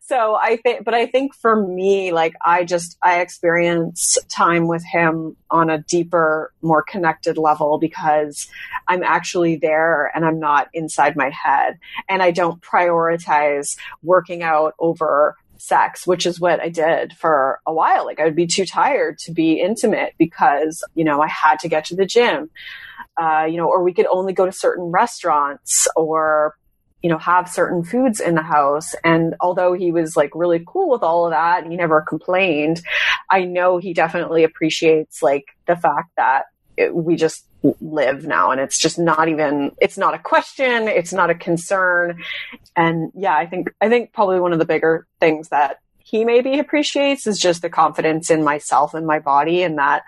So 0.00 0.34
I 0.34 0.56
think, 0.56 0.84
but 0.84 0.94
I 0.94 1.06
think 1.06 1.34
for 1.34 1.54
me, 1.56 2.12
like 2.12 2.34
I 2.44 2.64
just, 2.64 2.96
I 3.02 3.20
experience 3.20 4.18
time 4.28 4.66
with 4.66 4.84
him 4.84 5.36
on 5.50 5.70
a 5.70 5.78
deeper, 5.78 6.52
more 6.60 6.82
connected 6.82 7.38
level 7.38 7.78
because 7.78 8.48
I'm 8.88 9.02
actually 9.02 9.56
there 9.56 10.10
and 10.14 10.24
I'm 10.24 10.38
not 10.38 10.68
inside 10.74 11.16
my 11.16 11.30
head 11.30 11.78
and 12.08 12.22
I 12.22 12.30
don't 12.30 12.60
prioritize 12.60 13.76
working 14.02 14.42
out 14.42 14.74
over 14.78 15.36
sex, 15.62 16.06
which 16.06 16.26
is 16.26 16.40
what 16.40 16.60
I 16.60 16.68
did 16.68 17.12
for 17.14 17.60
a 17.66 17.72
while. 17.72 18.04
Like 18.04 18.18
I 18.18 18.24
would 18.24 18.34
be 18.34 18.46
too 18.46 18.66
tired 18.66 19.18
to 19.18 19.32
be 19.32 19.60
intimate 19.60 20.14
because, 20.18 20.84
you 20.94 21.04
know, 21.04 21.22
I 21.22 21.28
had 21.28 21.60
to 21.60 21.68
get 21.68 21.84
to 21.86 21.96
the 21.96 22.06
gym. 22.06 22.50
Uh, 23.20 23.44
you 23.44 23.58
know, 23.58 23.66
or 23.66 23.82
we 23.82 23.92
could 23.92 24.06
only 24.06 24.32
go 24.32 24.46
to 24.46 24.52
certain 24.52 24.84
restaurants 24.84 25.86
or 25.96 26.56
you 27.02 27.10
know, 27.10 27.18
have 27.18 27.48
certain 27.48 27.82
foods 27.82 28.20
in 28.20 28.36
the 28.36 28.42
house. 28.42 28.94
And 29.02 29.34
although 29.40 29.72
he 29.72 29.90
was 29.90 30.16
like 30.16 30.30
really 30.34 30.62
cool 30.64 30.88
with 30.88 31.02
all 31.02 31.26
of 31.26 31.32
that, 31.32 31.66
he 31.66 31.76
never 31.76 32.00
complained. 32.00 32.80
I 33.28 33.44
know 33.44 33.78
he 33.78 33.92
definitely 33.92 34.44
appreciates 34.44 35.20
like 35.20 35.46
the 35.66 35.74
fact 35.74 36.10
that 36.16 36.44
it, 36.76 36.94
we 36.94 37.16
just 37.16 37.46
live 37.80 38.26
now 38.26 38.50
and 38.50 38.60
it's 38.60 38.78
just 38.78 38.98
not 38.98 39.28
even 39.28 39.70
it's 39.80 39.96
not 39.96 40.14
a 40.14 40.18
question 40.18 40.88
it's 40.88 41.12
not 41.12 41.30
a 41.30 41.34
concern. 41.34 42.22
And 42.74 43.12
yeah 43.14 43.36
i 43.36 43.46
think 43.46 43.72
i 43.80 43.88
think 43.88 44.12
probably 44.12 44.40
one 44.40 44.52
of 44.52 44.58
the 44.58 44.64
bigger 44.64 45.06
things 45.20 45.50
that 45.50 45.78
he 45.98 46.24
maybe 46.24 46.58
appreciates 46.58 47.26
is 47.26 47.38
just 47.38 47.62
the 47.62 47.70
confidence 47.70 48.30
in 48.30 48.42
myself 48.42 48.94
and 48.94 49.06
my 49.06 49.18
body 49.20 49.62
and 49.62 49.78
that 49.78 50.02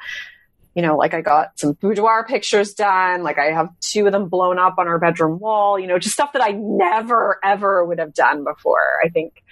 you 0.75 0.83
know 0.83 0.97
like 0.97 1.15
i 1.15 1.21
got 1.21 1.59
some 1.59 1.73
boudoir 1.75 2.27
pictures 2.27 2.75
done 2.75 3.23
like 3.23 3.39
i 3.39 3.53
have 3.53 3.69
two 3.81 4.07
of 4.07 4.13
them 4.13 4.29
blown 4.29 4.59
up 4.59 4.75
on 4.79 4.89
our 4.89 4.99
bedroom 4.99 5.39
wall 5.39 5.79
you 5.79 5.87
know 5.87 5.99
just 5.99 6.15
stuff 6.15 6.33
that 6.33 6.43
i 6.43 6.51
never 6.51 7.39
ever 7.45 7.85
would 7.85 7.99
have 7.99 8.15
done 8.15 8.45
before 8.45 8.99
i 9.05 9.09
think. 9.09 9.43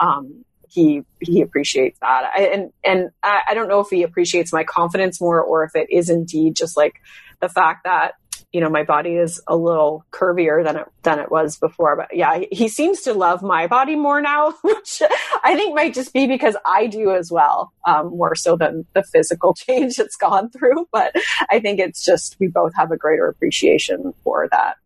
Um 0.00 0.44
he 0.70 1.02
he 1.20 1.42
appreciates 1.42 1.98
that. 2.00 2.30
I, 2.36 2.42
and 2.44 2.72
and 2.84 3.10
I, 3.22 3.42
I 3.48 3.54
don't 3.54 3.68
know 3.68 3.80
if 3.80 3.88
he 3.90 4.02
appreciates 4.02 4.52
my 4.52 4.64
confidence 4.64 5.20
more 5.20 5.40
or 5.40 5.64
if 5.64 5.74
it 5.74 5.88
is 5.90 6.08
indeed 6.08 6.56
just 6.56 6.76
like 6.76 6.94
the 7.40 7.48
fact 7.48 7.84
that 7.84 8.14
you 8.52 8.60
know 8.60 8.68
my 8.68 8.82
body 8.82 9.14
is 9.14 9.40
a 9.46 9.56
little 9.56 10.04
curvier 10.12 10.64
than 10.64 10.76
it 10.76 10.86
than 11.02 11.18
it 11.18 11.30
was 11.30 11.58
before. 11.58 11.96
But 11.96 12.16
yeah 12.16 12.42
he 12.50 12.68
seems 12.68 13.02
to 13.02 13.14
love 13.14 13.42
my 13.42 13.66
body 13.66 13.96
more 13.96 14.20
now 14.20 14.52
which 14.62 15.02
i 15.44 15.54
think 15.54 15.74
might 15.74 15.94
just 15.94 16.12
be 16.12 16.26
because 16.26 16.56
i 16.64 16.86
do 16.86 17.12
as 17.14 17.30
well 17.30 17.72
um, 17.86 18.10
more 18.10 18.34
so 18.34 18.56
than 18.56 18.86
the 18.94 19.02
physical 19.02 19.54
change 19.66 19.98
it's 19.98 20.16
gone 20.16 20.50
through. 20.50 20.86
But 20.92 21.14
i 21.50 21.60
think 21.60 21.80
it's 21.80 22.04
just 22.04 22.36
we 22.40 22.48
both 22.48 22.72
have 22.76 22.90
a 22.90 22.96
greater 22.96 23.26
appreciation 23.26 24.14
for 24.24 24.48
that 24.50 24.76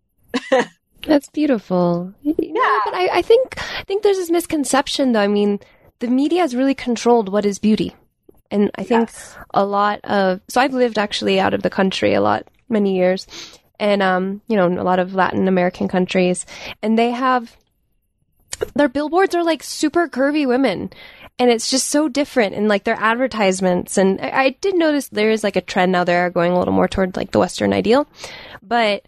that's 1.07 1.29
beautiful. 1.31 2.13
Yeah. 2.23 2.81
but 2.85 2.95
I, 2.95 3.09
I 3.15 3.23
think 3.23 3.55
i 3.59 3.83
think 3.83 4.03
there's 4.03 4.17
this 4.17 4.31
misconception 4.31 5.13
though. 5.13 5.21
I 5.21 5.29
mean 5.29 5.61
the 6.01 6.09
media 6.09 6.41
has 6.41 6.55
really 6.55 6.75
controlled 6.75 7.29
what 7.29 7.47
is 7.47 7.59
beauty. 7.59 7.95
And 8.51 8.71
I 8.75 8.85
think 8.85 9.09
yes. 9.09 9.37
a 9.53 9.65
lot 9.65 10.01
of, 10.05 10.41
so 10.49 10.61
I've 10.61 10.75
lived 10.75 10.99
actually 10.99 11.41
out 11.41 11.55
of 11.55 11.63
the 11.63 11.71
country 11.71 12.15
a 12.15 12.21
lot, 12.21 12.47
many 12.69 12.97
years, 12.97 13.27
and, 13.81 14.03
um, 14.03 14.41
you 14.47 14.57
know, 14.57 14.69
a 14.69 14.85
lot 14.85 14.99
of 14.99 15.15
Latin 15.15 15.49
American 15.49 15.89
countries, 15.89 16.47
and 16.83 16.99
they 16.99 17.11
have, 17.11 17.57
their 18.75 18.89
billboards 18.89 19.35
are 19.35 19.43
like 19.43 19.63
super 19.63 20.09
curvy 20.09 20.47
women. 20.47 20.93
And 21.39 21.51
it's 21.51 21.69
just 21.69 21.89
so 21.89 22.09
different 22.09 22.55
in 22.55 22.69
like 22.69 22.85
their 22.85 23.01
advertisements. 23.01 23.99
And 23.99 24.21
I, 24.21 24.31
I 24.31 24.51
did 24.61 24.77
notice 24.77 25.09
there 25.09 25.31
is 25.31 25.43
like 25.43 25.57
a 25.57 25.61
trend 25.61 25.91
now. 25.91 26.05
They 26.05 26.17
are 26.17 26.31
going 26.31 26.53
a 26.53 26.59
little 26.59 26.75
more 26.75 26.87
toward 26.87 27.17
like 27.17 27.33
the 27.33 27.41
Western 27.41 27.73
ideal, 27.73 28.07
but 28.63 29.05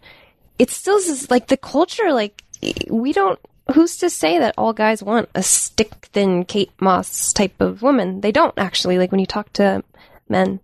it's 0.59 0.75
still 0.75 0.99
just, 0.99 1.29
like 1.29 1.47
the 1.47 1.57
culture, 1.57 2.11
like 2.13 2.43
we 2.89 3.13
don't, 3.13 3.39
who's 3.73 3.97
to 3.97 4.09
say 4.09 4.39
that 4.39 4.55
all 4.57 4.73
guys 4.73 5.03
want 5.03 5.29
a 5.35 5.43
stick 5.43 5.93
thin 6.13 6.45
Kate 6.45 6.71
Moss 6.79 7.33
type 7.33 7.59
of 7.59 7.81
woman? 7.81 8.21
They 8.21 8.31
don't 8.31 8.57
actually. 8.57 8.97
Like 8.97 9.11
when 9.11 9.19
you 9.19 9.25
talk 9.25 9.51
to 9.53 9.83
men, 10.29 10.59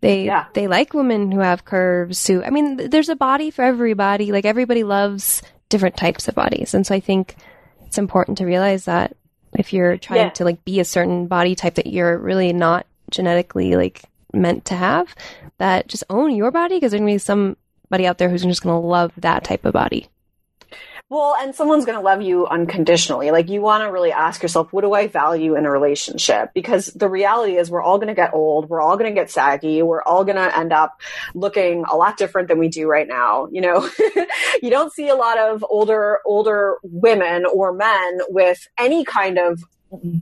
they 0.00 0.24
yeah. 0.24 0.46
they 0.54 0.66
like 0.66 0.94
women 0.94 1.30
who 1.30 1.40
have 1.40 1.64
curves. 1.64 2.26
Who 2.26 2.42
I 2.42 2.50
mean, 2.50 2.76
there's 2.76 3.08
a 3.08 3.16
body 3.16 3.50
for 3.50 3.62
everybody. 3.62 4.32
Like 4.32 4.44
everybody 4.44 4.84
loves 4.84 5.42
different 5.68 5.96
types 5.96 6.28
of 6.28 6.34
bodies, 6.34 6.74
and 6.74 6.86
so 6.86 6.94
I 6.94 7.00
think 7.00 7.36
it's 7.86 7.98
important 7.98 8.38
to 8.38 8.46
realize 8.46 8.86
that 8.86 9.16
if 9.52 9.72
you're 9.72 9.96
trying 9.96 10.20
yeah. 10.26 10.30
to 10.30 10.44
like 10.44 10.64
be 10.64 10.80
a 10.80 10.84
certain 10.84 11.26
body 11.26 11.54
type 11.54 11.74
that 11.74 11.86
you're 11.86 12.16
really 12.18 12.52
not 12.52 12.86
genetically 13.10 13.76
like 13.76 14.02
meant 14.32 14.64
to 14.66 14.74
have, 14.74 15.14
that 15.58 15.88
just 15.88 16.04
own 16.08 16.34
your 16.34 16.50
body 16.50 16.76
because 16.76 16.92
there's 16.92 17.00
gonna 17.00 17.12
be 17.12 17.18
somebody 17.90 18.06
out 18.06 18.18
there 18.18 18.28
who's 18.28 18.42
just 18.42 18.62
gonna 18.62 18.80
love 18.80 19.12
that 19.16 19.44
type 19.44 19.64
of 19.64 19.72
body. 19.72 20.08
Well, 21.08 21.34
and 21.36 21.52
someone's 21.52 21.84
going 21.84 21.98
to 21.98 22.04
love 22.04 22.22
you 22.22 22.46
unconditionally. 22.46 23.32
Like 23.32 23.48
you 23.48 23.60
want 23.60 23.82
to 23.82 23.90
really 23.90 24.12
ask 24.12 24.42
yourself, 24.42 24.72
what 24.72 24.82
do 24.82 24.92
I 24.92 25.08
value 25.08 25.56
in 25.56 25.66
a 25.66 25.70
relationship? 25.70 26.50
Because 26.54 26.86
the 26.86 27.08
reality 27.08 27.56
is 27.56 27.68
we're 27.68 27.82
all 27.82 27.98
going 27.98 28.06
to 28.06 28.14
get 28.14 28.32
old. 28.32 28.68
We're 28.68 28.80
all 28.80 28.96
going 28.96 29.12
to 29.12 29.20
get 29.20 29.28
saggy. 29.28 29.82
We're 29.82 30.04
all 30.04 30.22
going 30.24 30.36
to 30.36 30.56
end 30.56 30.72
up 30.72 31.00
looking 31.34 31.84
a 31.90 31.96
lot 31.96 32.16
different 32.16 32.46
than 32.46 32.60
we 32.60 32.68
do 32.68 32.86
right 32.86 33.08
now. 33.08 33.48
You 33.50 33.60
know, 33.60 33.90
you 34.62 34.70
don't 34.70 34.92
see 34.92 35.08
a 35.08 35.16
lot 35.16 35.36
of 35.36 35.64
older, 35.68 36.20
older 36.24 36.76
women 36.84 37.44
or 37.44 37.72
men 37.72 38.20
with 38.28 38.68
any 38.78 39.04
kind 39.04 39.36
of 39.36 39.64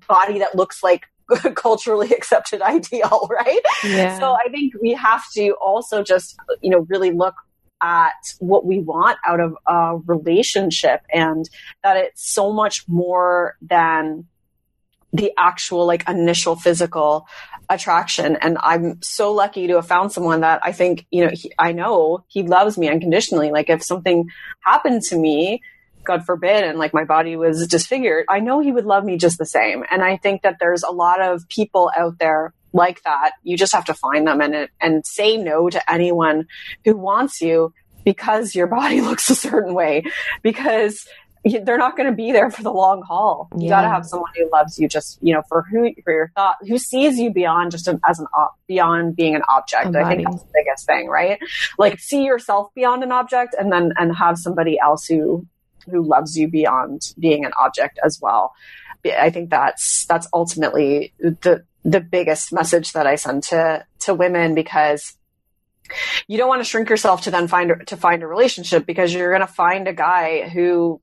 body 0.08 0.38
that 0.38 0.54
looks 0.54 0.82
like 0.82 1.04
culturally 1.54 2.10
accepted 2.16 2.62
ideal, 2.62 3.28
right? 3.30 3.60
Yeah. 3.84 4.18
So 4.18 4.32
I 4.32 4.48
think 4.50 4.72
we 4.80 4.94
have 4.94 5.24
to 5.34 5.50
also 5.62 6.02
just, 6.02 6.36
you 6.62 6.70
know, 6.70 6.86
really 6.88 7.10
look 7.10 7.34
at 7.82 8.34
what 8.38 8.64
we 8.64 8.80
want 8.80 9.18
out 9.26 9.40
of 9.40 9.56
a 9.66 9.98
relationship 10.06 11.02
and 11.12 11.48
that 11.82 11.96
it's 11.96 12.32
so 12.32 12.52
much 12.52 12.84
more 12.88 13.56
than 13.62 14.26
the 15.12 15.32
actual 15.38 15.86
like 15.86 16.08
initial 16.08 16.56
physical 16.56 17.26
attraction. 17.70 18.36
And 18.36 18.58
i'm 18.60 19.00
so 19.02 19.32
lucky 19.32 19.66
to 19.66 19.76
have 19.76 19.86
found 19.86 20.12
someone 20.12 20.40
that 20.40 20.60
i 20.62 20.72
think 20.72 21.06
you 21.10 21.24
know 21.24 21.30
he, 21.32 21.52
i 21.58 21.72
know 21.72 22.24
he 22.28 22.42
loves 22.42 22.78
me 22.78 22.88
unconditionally. 22.88 23.50
Like 23.50 23.70
if 23.70 23.82
something 23.82 24.28
happened 24.60 25.02
to 25.04 25.16
me 25.16 25.62
god 26.04 26.24
forbid 26.24 26.64
and 26.64 26.78
like 26.78 26.94
my 26.94 27.04
body 27.04 27.36
was 27.36 27.66
disfigured 27.66 28.24
i 28.30 28.40
know 28.40 28.60
he 28.60 28.72
would 28.72 28.86
love 28.86 29.04
me 29.04 29.16
just 29.16 29.38
the 29.38 29.46
same. 29.46 29.84
And 29.90 30.02
i 30.02 30.16
think 30.16 30.42
that 30.42 30.56
there's 30.60 30.82
a 30.82 30.90
lot 30.90 31.20
of 31.20 31.48
people 31.48 31.90
out 31.96 32.18
there 32.18 32.54
like 32.72 33.02
that 33.02 33.32
you 33.42 33.56
just 33.56 33.72
have 33.72 33.84
to 33.86 33.94
find 33.94 34.26
them 34.26 34.40
and 34.40 34.68
and 34.80 35.06
say 35.06 35.36
no 35.36 35.70
to 35.70 35.90
anyone 35.92 36.46
who 36.84 36.96
wants 36.96 37.40
you 37.40 37.72
because 38.04 38.54
your 38.54 38.66
body 38.66 39.00
looks 39.08 39.28
a 39.30 39.34
certain 39.34 39.74
way 39.74 40.02
because 40.42 41.06
they're 41.62 41.78
not 41.78 41.96
going 41.96 42.08
to 42.10 42.14
be 42.14 42.32
there 42.32 42.50
for 42.50 42.62
the 42.62 42.72
long 42.72 43.00
haul. 43.02 43.48
You 43.56 43.64
Yeah. 43.66 43.70
got 43.70 43.82
to 43.82 43.88
have 43.88 44.04
someone 44.04 44.30
who 44.36 44.50
loves 44.52 44.78
you 44.78 44.88
just, 44.88 45.18
you 45.22 45.32
know, 45.32 45.42
for 45.48 45.62
who, 45.70 45.92
for 46.04 46.12
your 46.12 46.32
thought, 46.34 46.56
who 46.66 46.78
sees 46.78 47.18
you 47.18 47.30
beyond 47.32 47.70
just 47.70 47.86
an, 47.88 48.00
as 48.06 48.18
an, 48.18 48.26
op, 48.36 48.54
beyond 48.66 49.14
being 49.16 49.34
an 49.36 49.42
object. 49.48 49.94
I 49.94 50.08
think 50.16 50.24
that's 50.28 50.42
the 50.42 50.48
biggest 50.52 50.84
thing, 50.86 51.06
right? 51.08 51.38
Like 51.78 52.00
see 52.00 52.24
yourself 52.24 52.74
beyond 52.74 53.02
an 53.04 53.12
object 53.12 53.54
and 53.58 53.72
then, 53.72 53.92
and 53.96 54.14
have 54.16 54.36
somebody 54.36 54.78
else 54.80 55.06
who, 55.06 55.46
who 55.88 56.02
loves 56.02 56.36
you 56.36 56.48
beyond 56.48 57.14
being 57.18 57.44
an 57.44 57.52
object 57.58 57.98
as 58.04 58.18
well. 58.20 58.52
I 59.06 59.30
think 59.30 59.48
that's, 59.48 60.06
that's 60.06 60.26
ultimately 60.34 61.14
the, 61.20 61.64
the 61.84 62.00
biggest 62.00 62.52
message 62.52 62.92
that 62.92 63.06
I 63.06 63.16
send 63.16 63.44
to, 63.44 63.84
to 64.00 64.14
women 64.14 64.54
because 64.54 65.16
you 66.26 66.36
don't 66.36 66.48
want 66.48 66.60
to 66.60 66.64
shrink 66.64 66.90
yourself 66.90 67.22
to 67.22 67.30
then 67.30 67.48
find 67.48 67.86
to 67.86 67.96
find 67.96 68.22
a 68.22 68.26
relationship 68.26 68.84
because 68.86 69.12
you're 69.12 69.30
going 69.30 69.46
to 69.46 69.52
find 69.52 69.88
a 69.88 69.94
guy 69.94 70.48
who 70.48 71.00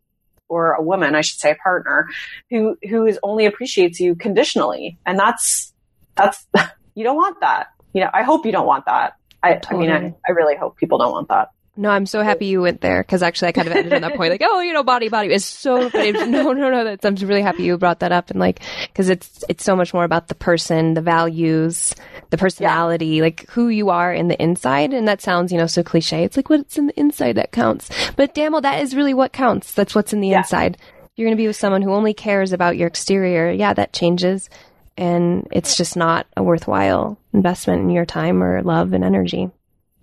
or 0.47 0.73
a 0.73 0.81
woman 0.81 1.15
I 1.15 1.21
should 1.21 1.39
say 1.39 1.51
a 1.51 1.55
partner 1.55 2.07
who 2.51 2.77
who 2.87 3.07
is 3.07 3.19
only 3.23 3.45
appreciates 3.45 3.99
you 3.99 4.15
conditionally. 4.15 4.99
And 5.05 5.17
that's 5.17 5.73
that's 6.15 6.45
you 6.95 7.03
don't 7.03 7.15
want 7.15 7.39
that. 7.39 7.67
You 7.93 8.01
know 8.01 8.09
I 8.13 8.23
hope 8.23 8.45
you 8.45 8.51
don't 8.51 8.67
want 8.67 8.85
that. 8.85 9.13
I, 9.41 9.59
I 9.69 9.73
mean 9.75 9.91
I, 9.91 10.13
I 10.27 10.31
really 10.33 10.55
hope 10.55 10.77
people 10.77 10.99
don't 10.99 11.11
want 11.11 11.29
that 11.29 11.49
No, 11.77 11.89
I'm 11.89 12.05
so 12.05 12.23
happy 12.23 12.45
you 12.45 12.61
went 12.61 12.79
there 12.79 13.03
because 13.03 13.21
actually 13.21 13.49
I 13.49 13.51
kind 13.51 13.67
of 13.67 13.75
ended 13.75 13.91
on 13.93 14.01
that 14.01 14.15
point, 14.15 14.31
like, 14.31 14.41
oh, 14.43 14.61
you 14.61 14.71
know, 14.71 14.83
body, 14.83 15.09
body 15.09 15.33
is 15.33 15.43
so. 15.43 15.89
It, 15.93 16.29
no, 16.29 16.53
no, 16.53 16.69
no. 16.69 16.83
That's, 16.85 17.03
I'm 17.05 17.15
really 17.27 17.41
happy 17.41 17.63
you 17.63 17.77
brought 17.77 17.99
that 17.99 18.13
up, 18.13 18.29
and 18.31 18.39
like, 18.39 18.61
because 18.87 19.09
it's 19.09 19.43
it's 19.49 19.63
so 19.65 19.75
much 19.75 19.93
more 19.93 20.05
about 20.05 20.29
the 20.29 20.35
person, 20.35 20.93
the 20.93 21.01
values, 21.01 21.93
the 22.29 22.37
personality, 22.37 23.21
like 23.21 23.45
who 23.49 23.67
you 23.67 23.89
are 23.89 24.13
in 24.13 24.29
the 24.29 24.41
inside. 24.41 24.93
And 24.93 25.07
that 25.09 25.21
sounds, 25.21 25.51
you 25.51 25.57
know, 25.57 25.67
so 25.67 25.83
cliche. 25.83 26.23
It's 26.23 26.37
like 26.37 26.49
what's 26.49 26.77
in 26.77 26.87
the 26.87 26.97
inside 26.99 27.33
that 27.33 27.51
counts. 27.51 27.89
But 28.15 28.33
damn, 28.33 28.53
well, 28.53 28.61
that 28.61 28.81
is 28.81 28.95
really 28.95 29.13
what 29.13 29.33
counts. 29.33 29.73
That's 29.73 29.93
what's 29.93 30.13
in 30.13 30.21
the 30.21 30.29
Yeah. 30.29 30.37
inside. 30.39 30.77
You're 31.17 31.27
going 31.27 31.37
to 31.37 31.41
be 31.41 31.47
with 31.47 31.55
someone 31.55 31.81
who 31.81 31.93
only 31.93 32.13
cares 32.13 32.53
about 32.53 32.77
your 32.77 32.87
exterior. 32.87 33.49
Yeah, 33.51 33.73
that 33.73 33.93
changes, 33.93 34.49
and 34.97 35.47
it's 35.51 35.75
just 35.77 35.95
not 35.97 36.25
a 36.37 36.43
worthwhile 36.43 37.17
investment 37.33 37.81
in 37.81 37.89
your 37.89 38.05
time 38.05 38.41
or 38.41 38.61
love 38.63 38.93
and 38.93 39.03
energy. 39.03 39.49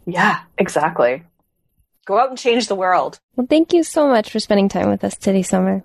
yeah 0.05 0.41
exactly 0.59 1.23
go 2.07 2.19
out 2.19 2.29
and 2.31 2.39
change 2.39 2.67
the 2.69 2.75
world 2.75 3.19
Well, 3.37 3.47
thank 3.49 3.73
you 3.73 3.83
so 3.85 4.07
much 4.09 4.31
for 4.31 4.41
spending 4.41 4.69
time 4.69 4.91
with 4.91 5.05
us 5.05 5.17
today, 5.17 5.43
Summer. 5.43 5.83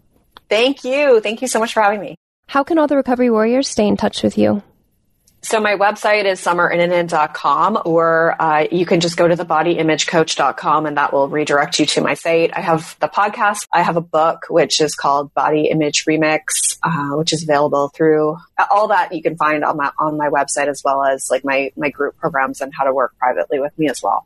thank 0.49 0.84
you 0.84 1.20
thank 1.22 1.41
you 1.41 1.47
so 1.47 1.59
much 1.59 1.74
for 1.74 1.82
having 1.82 2.01
me 2.01 2.15
How 2.47 2.63
can 2.63 2.78
all 2.78 2.88
the 2.88 2.95
recovery 2.97 3.30
warriors 3.30 3.68
stay 3.68 3.88
in 3.88 3.97
touch 3.97 4.24
with 4.24 4.38
you? 4.38 4.61
So 5.43 5.59
my 5.61 5.76
website 5.76 6.26
is 6.26 6.41
summerinnanen.com 6.41 7.84
or 7.86 8.36
uh, 8.41 8.65
you 8.72 8.86
can 8.86 8.99
just 8.99 9.18
go 9.18 9.28
to 9.28 9.36
thebodyimagecoach.com 9.36 10.86
and 10.88 10.97
that 10.97 11.13
will 11.13 11.28
redirect 11.30 11.80
you 11.80 11.86
to 11.86 12.01
my 12.01 12.15
site. 12.15 12.51
I 12.55 12.61
have 12.61 12.97
the 12.99 13.07
podcast. 13.07 13.68
I 13.72 13.84
have 13.84 13.97
a 13.97 14.01
book 14.01 14.45
which 14.49 14.82
is 14.82 14.95
called 14.95 15.34
Body 15.36 15.68
Image 15.70 16.05
Remix, 16.05 16.41
uh, 16.84 17.15
which 17.18 17.34
is 17.34 17.43
available 17.43 17.89
through 17.89 18.38
all 18.72 18.88
that 18.89 19.13
you 19.13 19.22
can 19.22 19.38
find 19.38 19.63
on 19.63 19.78
my 19.78 19.91
on 19.99 20.18
my 20.18 20.30
website 20.30 20.68
as 20.68 20.82
well 20.84 21.03
as 21.03 21.30
like 21.30 21.45
my 21.45 21.72
my 21.78 21.89
group 21.91 22.18
programs 22.18 22.59
and 22.59 22.74
how 22.76 22.84
to 22.84 22.93
work 22.93 23.15
privately 23.20 23.59
with 23.59 23.78
me 23.78 23.88
as 23.89 24.01
well. 24.01 24.26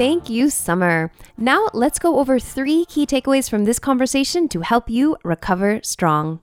Thank 0.00 0.30
you, 0.30 0.48
Summer. 0.48 1.12
Now 1.36 1.68
let's 1.74 1.98
go 1.98 2.20
over 2.20 2.40
three 2.40 2.86
key 2.86 3.04
takeaways 3.04 3.50
from 3.50 3.66
this 3.66 3.78
conversation 3.78 4.48
to 4.48 4.62
help 4.62 4.88
you 4.88 5.18
recover 5.22 5.80
strong. 5.82 6.40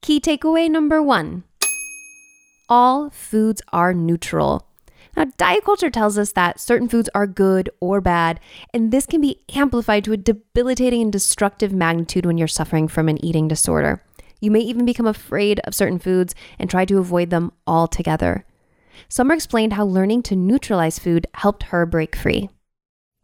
Key 0.00 0.20
takeaway 0.20 0.70
number 0.70 1.02
one 1.02 1.42
all 2.68 3.10
foods 3.10 3.60
are 3.72 3.92
neutral. 3.92 4.68
Now, 5.16 5.24
diet 5.36 5.64
culture 5.64 5.90
tells 5.90 6.16
us 6.16 6.30
that 6.34 6.60
certain 6.60 6.88
foods 6.88 7.10
are 7.16 7.26
good 7.26 7.68
or 7.80 8.00
bad, 8.00 8.38
and 8.72 8.92
this 8.92 9.06
can 9.06 9.20
be 9.20 9.40
amplified 9.56 10.04
to 10.04 10.12
a 10.12 10.16
debilitating 10.16 11.02
and 11.02 11.12
destructive 11.12 11.72
magnitude 11.72 12.24
when 12.24 12.38
you're 12.38 12.46
suffering 12.46 12.86
from 12.86 13.08
an 13.08 13.22
eating 13.24 13.48
disorder. 13.48 14.04
You 14.40 14.52
may 14.52 14.60
even 14.60 14.84
become 14.86 15.08
afraid 15.08 15.58
of 15.64 15.74
certain 15.74 15.98
foods 15.98 16.36
and 16.60 16.70
try 16.70 16.84
to 16.84 16.98
avoid 16.98 17.30
them 17.30 17.50
altogether. 17.66 18.44
Summer 19.08 19.34
explained 19.34 19.72
how 19.72 19.84
learning 19.84 20.22
to 20.22 20.36
neutralize 20.36 21.00
food 21.00 21.26
helped 21.34 21.64
her 21.64 21.86
break 21.86 22.14
free. 22.14 22.50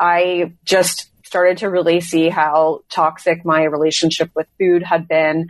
I 0.00 0.54
just 0.64 1.10
started 1.24 1.58
to 1.58 1.70
really 1.70 2.00
see 2.00 2.28
how 2.28 2.82
toxic 2.90 3.44
my 3.44 3.62
relationship 3.62 4.30
with 4.34 4.48
food 4.58 4.82
had 4.82 5.06
been 5.06 5.48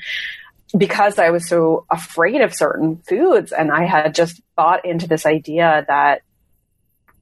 because 0.76 1.18
I 1.18 1.30
was 1.30 1.48
so 1.48 1.86
afraid 1.90 2.42
of 2.42 2.54
certain 2.54 2.98
foods. 2.98 3.52
And 3.52 3.70
I 3.72 3.86
had 3.86 4.14
just 4.14 4.42
bought 4.56 4.84
into 4.84 5.08
this 5.08 5.24
idea 5.24 5.84
that 5.88 6.22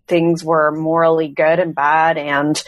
things 0.08 0.42
were 0.42 0.72
morally 0.72 1.28
good 1.28 1.60
and 1.60 1.74
bad. 1.74 2.18
And 2.18 2.60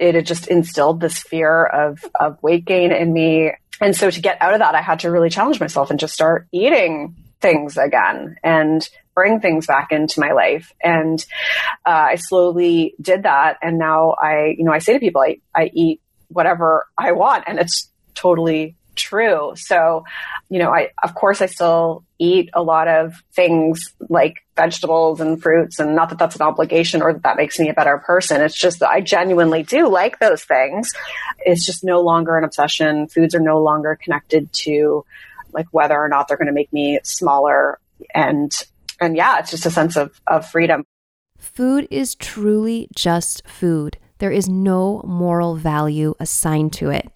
it 0.00 0.14
had 0.14 0.26
just 0.26 0.48
instilled 0.48 1.00
this 1.00 1.18
fear 1.18 1.64
of, 1.64 2.04
of 2.18 2.42
weight 2.42 2.64
gain 2.64 2.90
in 2.90 3.12
me. 3.12 3.52
And 3.80 3.94
so 3.94 4.10
to 4.10 4.20
get 4.20 4.40
out 4.40 4.54
of 4.54 4.60
that, 4.60 4.74
I 4.74 4.82
had 4.82 5.00
to 5.00 5.10
really 5.10 5.30
challenge 5.30 5.60
myself 5.60 5.90
and 5.90 6.00
just 6.00 6.14
start 6.14 6.48
eating 6.52 7.14
things 7.40 7.76
again 7.76 8.36
and 8.42 8.88
bring 9.16 9.40
things 9.40 9.66
back 9.66 9.90
into 9.90 10.20
my 10.20 10.30
life. 10.30 10.72
And 10.84 11.24
uh, 11.84 12.12
I 12.12 12.14
slowly 12.16 12.94
did 13.00 13.24
that. 13.24 13.56
And 13.62 13.78
now 13.78 14.14
I, 14.22 14.54
you 14.56 14.62
know, 14.62 14.72
I 14.72 14.78
say 14.78 14.92
to 14.92 15.00
people, 15.00 15.22
I, 15.22 15.40
I 15.52 15.70
eat 15.74 16.00
whatever 16.28 16.86
I 16.96 17.12
want 17.12 17.44
and 17.48 17.58
it's 17.58 17.90
totally 18.14 18.76
true. 18.94 19.52
So, 19.56 20.04
you 20.48 20.58
know, 20.58 20.70
I, 20.70 20.90
of 21.02 21.14
course, 21.14 21.40
I 21.40 21.46
still 21.46 22.04
eat 22.18 22.50
a 22.54 22.62
lot 22.62 22.88
of 22.88 23.22
things 23.34 23.94
like 24.08 24.36
vegetables 24.54 25.20
and 25.20 25.42
fruits 25.42 25.78
and 25.78 25.96
not 25.96 26.10
that 26.10 26.18
that's 26.18 26.36
an 26.36 26.42
obligation 26.42 27.02
or 27.02 27.12
that 27.12 27.22
that 27.22 27.36
makes 27.36 27.58
me 27.58 27.68
a 27.70 27.74
better 27.74 27.98
person. 27.98 28.42
It's 28.42 28.58
just 28.58 28.80
that 28.80 28.90
I 28.90 29.00
genuinely 29.00 29.62
do 29.62 29.88
like 29.88 30.18
those 30.18 30.44
things. 30.44 30.92
It's 31.38 31.64
just 31.64 31.84
no 31.84 32.00
longer 32.00 32.36
an 32.36 32.44
obsession. 32.44 33.08
Foods 33.08 33.34
are 33.34 33.40
no 33.40 33.62
longer 33.62 33.98
connected 34.02 34.52
to 34.64 35.04
like 35.52 35.66
whether 35.70 35.96
or 35.98 36.08
not 36.08 36.28
they're 36.28 36.36
going 36.36 36.46
to 36.48 36.52
make 36.52 36.72
me 36.72 36.98
smaller 37.02 37.78
and 38.14 38.52
and 39.00 39.16
yeah, 39.16 39.38
it's 39.38 39.50
just 39.50 39.66
a 39.66 39.70
sense 39.70 39.96
of, 39.96 40.20
of 40.26 40.48
freedom. 40.48 40.84
Food 41.38 41.86
is 41.90 42.14
truly 42.14 42.88
just 42.94 43.46
food. 43.46 43.98
There 44.18 44.32
is 44.32 44.48
no 44.48 45.02
moral 45.04 45.56
value 45.56 46.14
assigned 46.18 46.72
to 46.74 46.90
it. 46.90 47.10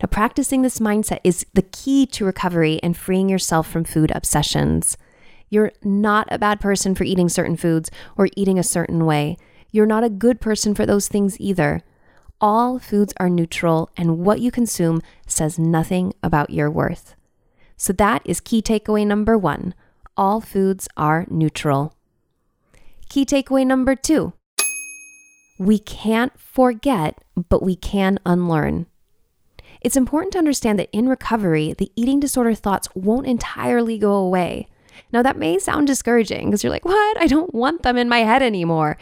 Now, 0.00 0.08
practicing 0.10 0.62
this 0.62 0.78
mindset 0.78 1.20
is 1.24 1.46
the 1.54 1.62
key 1.62 2.06
to 2.06 2.24
recovery 2.24 2.80
and 2.82 2.96
freeing 2.96 3.28
yourself 3.28 3.70
from 3.70 3.84
food 3.84 4.12
obsessions. 4.14 4.96
You're 5.48 5.72
not 5.82 6.28
a 6.30 6.38
bad 6.38 6.60
person 6.60 6.94
for 6.94 7.04
eating 7.04 7.28
certain 7.28 7.56
foods 7.56 7.90
or 8.16 8.28
eating 8.36 8.58
a 8.58 8.64
certain 8.64 9.06
way. 9.06 9.36
You're 9.70 9.86
not 9.86 10.04
a 10.04 10.10
good 10.10 10.40
person 10.40 10.74
for 10.74 10.86
those 10.86 11.08
things 11.08 11.40
either. 11.40 11.82
All 12.40 12.78
foods 12.78 13.14
are 13.18 13.30
neutral, 13.30 13.90
and 13.96 14.18
what 14.18 14.40
you 14.40 14.50
consume 14.50 15.00
says 15.26 15.58
nothing 15.58 16.12
about 16.22 16.50
your 16.50 16.70
worth. 16.70 17.14
So, 17.76 17.92
that 17.94 18.22
is 18.24 18.40
key 18.40 18.60
takeaway 18.60 19.06
number 19.06 19.38
one 19.38 19.74
all 20.16 20.40
foods 20.40 20.88
are 20.96 21.26
neutral. 21.28 21.94
Key 23.08 23.24
takeaway 23.24 23.66
number 23.66 23.94
two 23.94 24.32
we 25.58 25.78
can't 25.78 26.38
forget, 26.38 27.22
but 27.48 27.62
we 27.62 27.76
can 27.76 28.18
unlearn. 28.26 28.86
It's 29.80 29.96
important 29.96 30.32
to 30.32 30.38
understand 30.38 30.78
that 30.78 30.90
in 30.92 31.08
recovery, 31.08 31.74
the 31.76 31.90
eating 31.96 32.20
disorder 32.20 32.54
thoughts 32.54 32.88
won't 32.94 33.26
entirely 33.26 33.98
go 33.98 34.14
away. 34.14 34.68
Now, 35.12 35.22
that 35.22 35.38
may 35.38 35.58
sound 35.58 35.86
discouraging 35.86 36.46
because 36.46 36.64
you're 36.64 36.72
like, 36.72 36.84
what? 36.84 37.20
I 37.20 37.26
don't 37.26 37.54
want 37.54 37.82
them 37.82 37.96
in 37.96 38.08
my 38.08 38.20
head 38.20 38.42
anymore. 38.42 38.96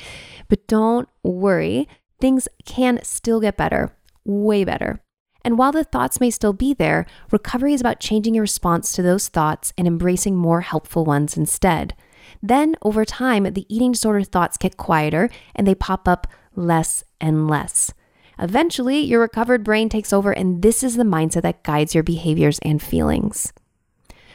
But 0.49 0.67
don't 0.67 1.09
worry, 1.23 1.89
things 2.21 2.49
can 2.65 3.01
still 3.03 3.41
get 3.41 3.57
better, 3.57 3.97
way 4.25 4.65
better. 4.65 5.01
And 5.45 5.59
while 5.59 5.73
the 5.73 5.85
thoughts 5.85 6.21
may 6.21 6.31
still 6.31 6.55
be 6.55 6.73
there, 6.73 7.05
recovery 7.31 7.75
is 7.75 7.81
about 7.81 8.01
changing 8.01 8.35
your 8.35 8.43
response 8.43 8.93
to 8.93 9.03
those 9.03 9.29
thoughts 9.29 9.73
and 9.77 9.87
embracing 9.87 10.37
more 10.37 10.63
helpful 10.63 11.05
ones 11.05 11.37
instead. 11.37 11.95
Then, 12.43 12.77
over 12.83 13.05
time, 13.05 13.45
the 13.45 13.67
eating 13.69 13.93
disorder 13.93 14.23
thoughts 14.23 14.57
get 14.57 14.79
quieter 14.79 15.29
and 15.55 15.67
they 15.67 15.75
pop 15.75 16.09
up 16.09 16.27
less 16.57 17.05
and 17.21 17.47
less. 17.47 17.93
Eventually, 18.39 19.01
your 19.01 19.21
recovered 19.21 19.63
brain 19.63 19.89
takes 19.89 20.13
over, 20.13 20.33
and 20.33 20.63
this 20.63 20.83
is 20.83 20.97
the 20.97 21.05
mindset 21.05 21.43
that 21.43 21.63
guides 21.63 21.95
your 21.95 22.03
behaviors 22.03 22.59
and 22.61 22.83
feelings. 22.83 23.53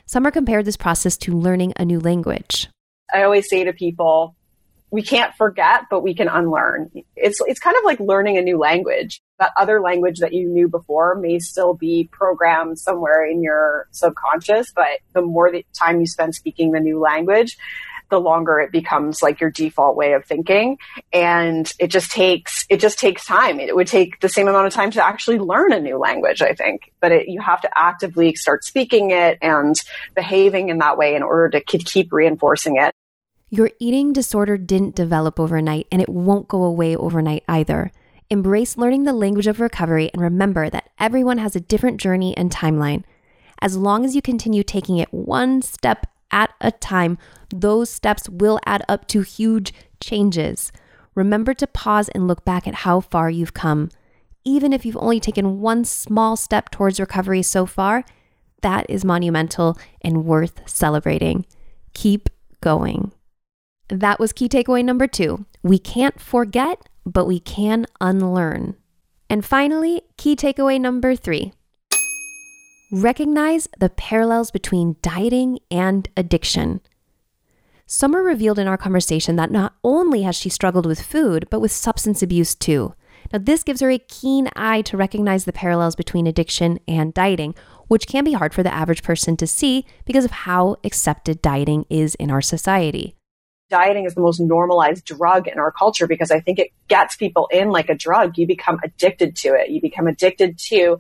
Summer 0.06 0.32
compared 0.32 0.66
this 0.66 0.78
process 0.78 1.18
to 1.18 1.38
learning 1.38 1.74
a 1.76 1.86
new 1.86 2.00
language. 2.00 2.70
I 3.14 3.24
always 3.24 3.50
say 3.50 3.64
to 3.64 3.74
people, 3.74 4.36
we 4.92 5.02
can't 5.02 5.34
forget, 5.36 5.84
but 5.90 6.02
we 6.02 6.14
can 6.14 6.28
unlearn. 6.28 6.90
It's 7.16 7.40
it's 7.46 7.60
kind 7.60 7.78
of 7.78 7.84
like 7.84 8.00
learning 8.00 8.38
a 8.38 8.42
new 8.42 8.58
language. 8.58 9.22
That 9.38 9.52
other 9.58 9.80
language 9.80 10.20
that 10.20 10.34
you 10.34 10.50
knew 10.50 10.68
before 10.68 11.16
may 11.16 11.40
still 11.40 11.74
be 11.74 12.10
programmed 12.12 12.80
somewhere 12.80 13.26
in 13.26 13.44
your 13.44 13.88
subconscious, 13.92 14.72
but 14.76 15.00
the 15.14 15.22
more 15.22 15.52
the 15.52 15.66
time 15.78 16.00
you 16.00 16.08
spend 16.08 16.36
speaking 16.36 16.72
the 16.72 16.80
new 16.80 17.00
language, 17.00 17.56
the 18.10 18.20
longer 18.20 18.60
it 18.60 18.72
becomes 18.72 19.22
like 19.22 19.40
your 19.40 19.52
default 19.52 19.96
way 19.96 20.14
of 20.14 20.26
thinking 20.26 20.78
and 21.14 21.72
it 21.80 21.88
just 21.88 22.12
takes 22.12 22.66
it 22.70 22.80
just 22.80 23.00
takes 23.00 23.26
time 23.26 23.60
it 23.60 23.76
would 23.76 23.88
take 23.88 24.20
the 24.20 24.30
same 24.30 24.48
amount 24.48 24.68
of 24.68 24.74
time 24.74 24.92
to 24.92 25.06
actually 25.06 25.38
learn 25.38 25.72
a 25.72 25.80
new 25.80 25.98
language 25.98 26.42
i 26.42 26.54
think 26.54 26.92
but 27.00 27.12
it, 27.12 27.28
you 27.28 27.40
have 27.40 27.62
to 27.62 27.70
actively 27.76 28.36
start 28.36 28.64
speaking 28.64 29.12
it 29.12 29.38
and 29.42 29.82
behaving 30.16 30.70
in 30.70 30.80
that 30.80 30.98
way 30.98 31.16
in 31.16 31.24
order 31.24 31.50
to 31.50 31.62
keep 31.62 32.12
reinforcing 32.12 32.78
it 32.78 32.94
your 33.50 33.72
eating 33.80 34.14
disorder 34.14 34.58
didn't 34.58 34.96
develop 34.96 35.40
overnight 35.40 35.88
and 35.92 36.02
it 36.02 36.10
won't 36.10 36.48
go 36.48 36.64
away 36.64 36.96
overnight 36.96 37.44
either. 37.48 37.92
Embrace 38.30 38.78
learning 38.78 39.06
the 39.06 39.14
language 39.14 39.48
of 39.48 39.60
recovery 39.60 40.12
and 40.14 40.22
remember 40.22 40.70
that 40.70 40.90
everyone 41.00 41.40
has 41.40 41.56
a 41.56 41.60
different 41.60 42.00
journey 42.00 42.38
and 42.38 42.52
timeline. 42.52 43.04
As 43.60 43.76
long 43.76 44.06
as 44.06 44.16
you 44.16 44.22
continue 44.22 44.64
taking 44.64 44.98
it 44.98 45.12
one 45.12 45.64
step 45.64 46.06
at 46.30 46.52
a 46.62 46.72
time, 46.72 47.18
those 47.50 47.90
steps 47.90 48.30
will 48.30 48.60
add 48.66 48.84
up 48.88 49.08
to 49.08 49.22
huge 49.22 49.74
changes. 50.00 50.72
Remember 51.16 51.56
to 51.56 51.66
pause 51.66 52.08
and 52.10 52.28
look 52.28 52.46
back 52.46 52.68
at 52.68 52.76
how 52.76 53.00
far 53.00 53.32
you've 53.32 53.56
come. 53.56 53.90
Even 54.46 54.72
if 54.72 54.86
you've 54.86 54.98
only 54.98 55.20
taken 55.20 55.60
one 55.60 55.84
small 55.84 56.38
step 56.38 56.70
towards 56.70 57.00
recovery 57.00 57.42
so 57.42 57.66
far, 57.66 58.06
that 58.62 58.86
is 58.88 59.04
monumental 59.04 59.78
and 60.02 60.24
worth 60.24 60.62
celebrating. 60.70 61.46
Keep 61.94 62.30
going. 62.62 63.12
That 63.90 64.20
was 64.20 64.34
key 64.34 64.48
takeaway 64.48 64.86
number 64.86 65.08
two. 65.08 65.46
We 65.64 65.80
can't 65.80 66.20
forget, 66.22 66.88
but 67.06 67.26
we 67.26 67.40
can 67.40 67.88
unlearn. 68.00 68.76
And 69.30 69.44
finally, 69.44 70.04
key 70.16 70.36
takeaway 70.36 70.80
number 70.80 71.16
three 71.16 71.54
recognize 72.92 73.68
the 73.78 73.90
parallels 73.90 74.50
between 74.50 74.96
dieting 75.02 75.60
and 75.70 76.10
addiction. 76.18 76.82
Summer 77.86 78.24
revealed 78.24 78.58
in 78.58 78.68
our 78.68 78.78
conversation 78.78 79.36
that 79.36 79.52
not 79.52 79.76
only 79.84 80.24
has 80.24 80.36
she 80.36 80.50
struggled 80.50 80.86
with 80.86 81.02
food, 81.02 81.48
but 81.50 81.60
with 81.60 81.72
substance 81.72 82.24
abuse 82.24 82.56
too. 82.56 82.94
Now, 83.34 83.40
this 83.40 83.64
gives 83.64 83.82
her 83.82 83.92
a 83.92 84.00
keen 84.00 84.50
eye 84.56 84.82
to 84.84 84.98
recognize 84.98 85.46
the 85.46 85.54
parallels 85.54 85.96
between 85.96 86.26
addiction 86.26 86.80
and 86.88 87.14
dieting, 87.14 87.54
which 87.88 88.08
can 88.08 88.24
be 88.24 88.34
hard 88.34 88.54
for 88.54 88.64
the 88.64 88.74
average 88.74 89.04
person 89.04 89.38
to 89.38 89.48
see 89.48 89.86
because 90.06 90.26
of 90.26 90.32
how 90.32 90.78
accepted 90.84 91.42
dieting 91.42 91.86
is 91.90 92.16
in 92.16 92.32
our 92.32 92.42
society 92.42 93.16
dieting 93.70 94.06
is 94.06 94.16
the 94.16 94.22
most 94.22 94.40
normalized 94.40 95.06
drug 95.06 95.48
in 95.48 95.60
our 95.60 95.72
culture 95.72 96.08
because 96.08 96.32
I 96.32 96.40
think 96.40 96.60
it 96.60 96.72
gets 96.88 97.16
people 97.16 97.48
in 97.52 97.70
like 97.70 97.90
a 97.90 97.96
drug. 97.96 98.38
You 98.38 98.48
become 98.48 98.80
addicted 98.84 99.36
to 99.38 99.50
it. 99.50 99.70
You 99.70 99.82
become 99.82 100.08
addicted 100.08 100.58
to 100.70 100.98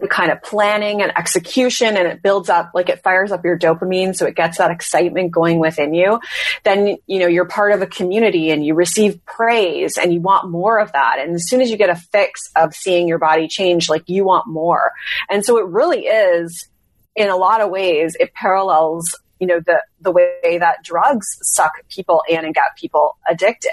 the 0.00 0.08
kind 0.08 0.30
of 0.30 0.42
planning 0.42 1.02
and 1.02 1.16
execution 1.16 1.96
and 1.96 2.06
it 2.06 2.22
builds 2.22 2.48
up 2.48 2.70
like 2.74 2.88
it 2.88 3.02
fires 3.02 3.32
up 3.32 3.44
your 3.44 3.58
dopamine 3.58 4.14
so 4.14 4.26
it 4.26 4.36
gets 4.36 4.58
that 4.58 4.70
excitement 4.70 5.32
going 5.32 5.58
within 5.58 5.92
you 5.92 6.20
then 6.62 6.98
you 7.06 7.18
know 7.18 7.26
you're 7.26 7.46
part 7.46 7.72
of 7.72 7.82
a 7.82 7.86
community 7.86 8.50
and 8.50 8.64
you 8.64 8.74
receive 8.74 9.24
praise 9.24 9.96
and 9.98 10.12
you 10.12 10.20
want 10.20 10.50
more 10.50 10.78
of 10.78 10.92
that 10.92 11.18
and 11.18 11.34
as 11.34 11.48
soon 11.48 11.60
as 11.60 11.70
you 11.70 11.76
get 11.76 11.90
a 11.90 11.96
fix 11.96 12.50
of 12.54 12.74
seeing 12.74 13.08
your 13.08 13.18
body 13.18 13.48
change 13.48 13.88
like 13.88 14.04
you 14.08 14.24
want 14.24 14.46
more 14.46 14.92
and 15.28 15.44
so 15.44 15.58
it 15.58 15.66
really 15.66 16.06
is 16.06 16.68
in 17.16 17.28
a 17.28 17.36
lot 17.36 17.60
of 17.60 17.70
ways 17.70 18.16
it 18.20 18.32
parallels 18.34 19.16
you 19.40 19.46
know 19.46 19.60
the 19.60 19.82
the 20.00 20.10
way 20.10 20.58
that 20.58 20.82
drugs 20.82 21.26
suck 21.42 21.72
people 21.88 22.22
in 22.28 22.44
and 22.44 22.54
get 22.54 22.76
people 22.76 23.16
addicted 23.28 23.70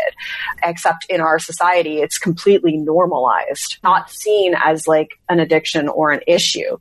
except 0.63 1.05
in 1.09 1.22
our 1.22 1.39
society 1.39 1.99
it's 1.99 2.18
completely 2.18 2.78
normalized 2.78 3.78
not 3.84 4.09
seen 4.09 4.55
as 4.63 4.88
like 4.88 5.11
an 5.30 5.39
addiction 5.39 5.88
or 5.88 6.11
an 6.11 6.22
issue 6.28 6.78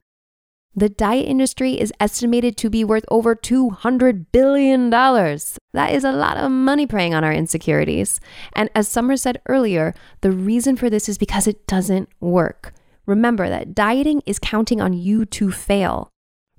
the 0.76 0.88
diet 0.88 1.26
industry 1.26 1.80
is 1.80 1.92
estimated 2.00 2.56
to 2.56 2.68
be 2.68 2.82
worth 2.82 3.04
over 3.08 3.36
$200 3.36 4.26
billion. 4.32 4.90
That 4.90 5.92
is 5.92 6.02
a 6.02 6.10
lot 6.10 6.36
of 6.36 6.50
money 6.50 6.84
preying 6.84 7.14
on 7.14 7.22
our 7.22 7.32
insecurities. 7.32 8.18
And 8.54 8.68
as 8.74 8.88
Summer 8.88 9.16
said 9.16 9.40
earlier, 9.46 9.94
the 10.20 10.32
reason 10.32 10.74
for 10.74 10.90
this 10.90 11.08
is 11.08 11.16
because 11.16 11.46
it 11.46 11.68
doesn't 11.68 12.08
work. 12.18 12.74
Remember 13.06 13.48
that 13.48 13.74
dieting 13.74 14.22
is 14.26 14.40
counting 14.40 14.80
on 14.80 14.94
you 14.94 15.24
to 15.26 15.52
fail. 15.52 16.10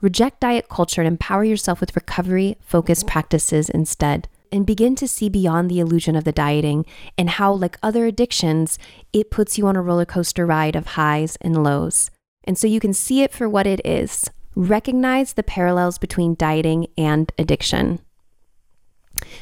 Reject 0.02 0.42
diet 0.42 0.68
culture 0.70 1.02
and 1.02 1.08
empower 1.08 1.44
yourself 1.44 1.80
with 1.80 1.96
recovery 1.96 2.58
focused 2.60 3.08
practices 3.08 3.70
instead. 3.70 4.28
And 4.52 4.66
begin 4.66 4.96
to 4.96 5.08
see 5.08 5.28
beyond 5.28 5.70
the 5.70 5.80
illusion 5.80 6.16
of 6.16 6.24
the 6.24 6.32
dieting 6.32 6.86
and 7.18 7.30
how, 7.30 7.52
like 7.52 7.78
other 7.82 8.06
addictions, 8.06 8.78
it 9.12 9.32
puts 9.32 9.58
you 9.58 9.68
on 9.68 9.76
a 9.76 9.82
roller 9.82 10.06
coaster 10.06 10.46
ride 10.46 10.76
of 10.76 10.88
highs 10.88 11.38
and 11.42 11.64
lows. 11.64 12.12
And 12.46 12.58
so 12.58 12.68
you 12.68 12.80
can 12.80 12.94
see 12.94 13.22
it 13.22 13.34
for 13.34 13.50
what 13.50 13.68
it 13.68 13.82
is. 13.86 14.30
Recognize 14.56 15.34
the 15.34 15.44
parallels 15.44 15.98
between 15.98 16.36
dieting 16.36 16.88
and 16.98 17.32
addiction. 17.38 18.00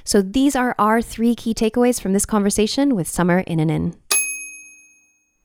So, 0.03 0.21
these 0.21 0.55
are 0.55 0.75
our 0.77 1.01
three 1.01 1.35
key 1.35 1.53
takeaways 1.53 1.99
from 1.99 2.13
this 2.13 2.25
conversation 2.25 2.95
with 2.95 3.07
Summer 3.07 3.43
Innanen. 3.43 3.95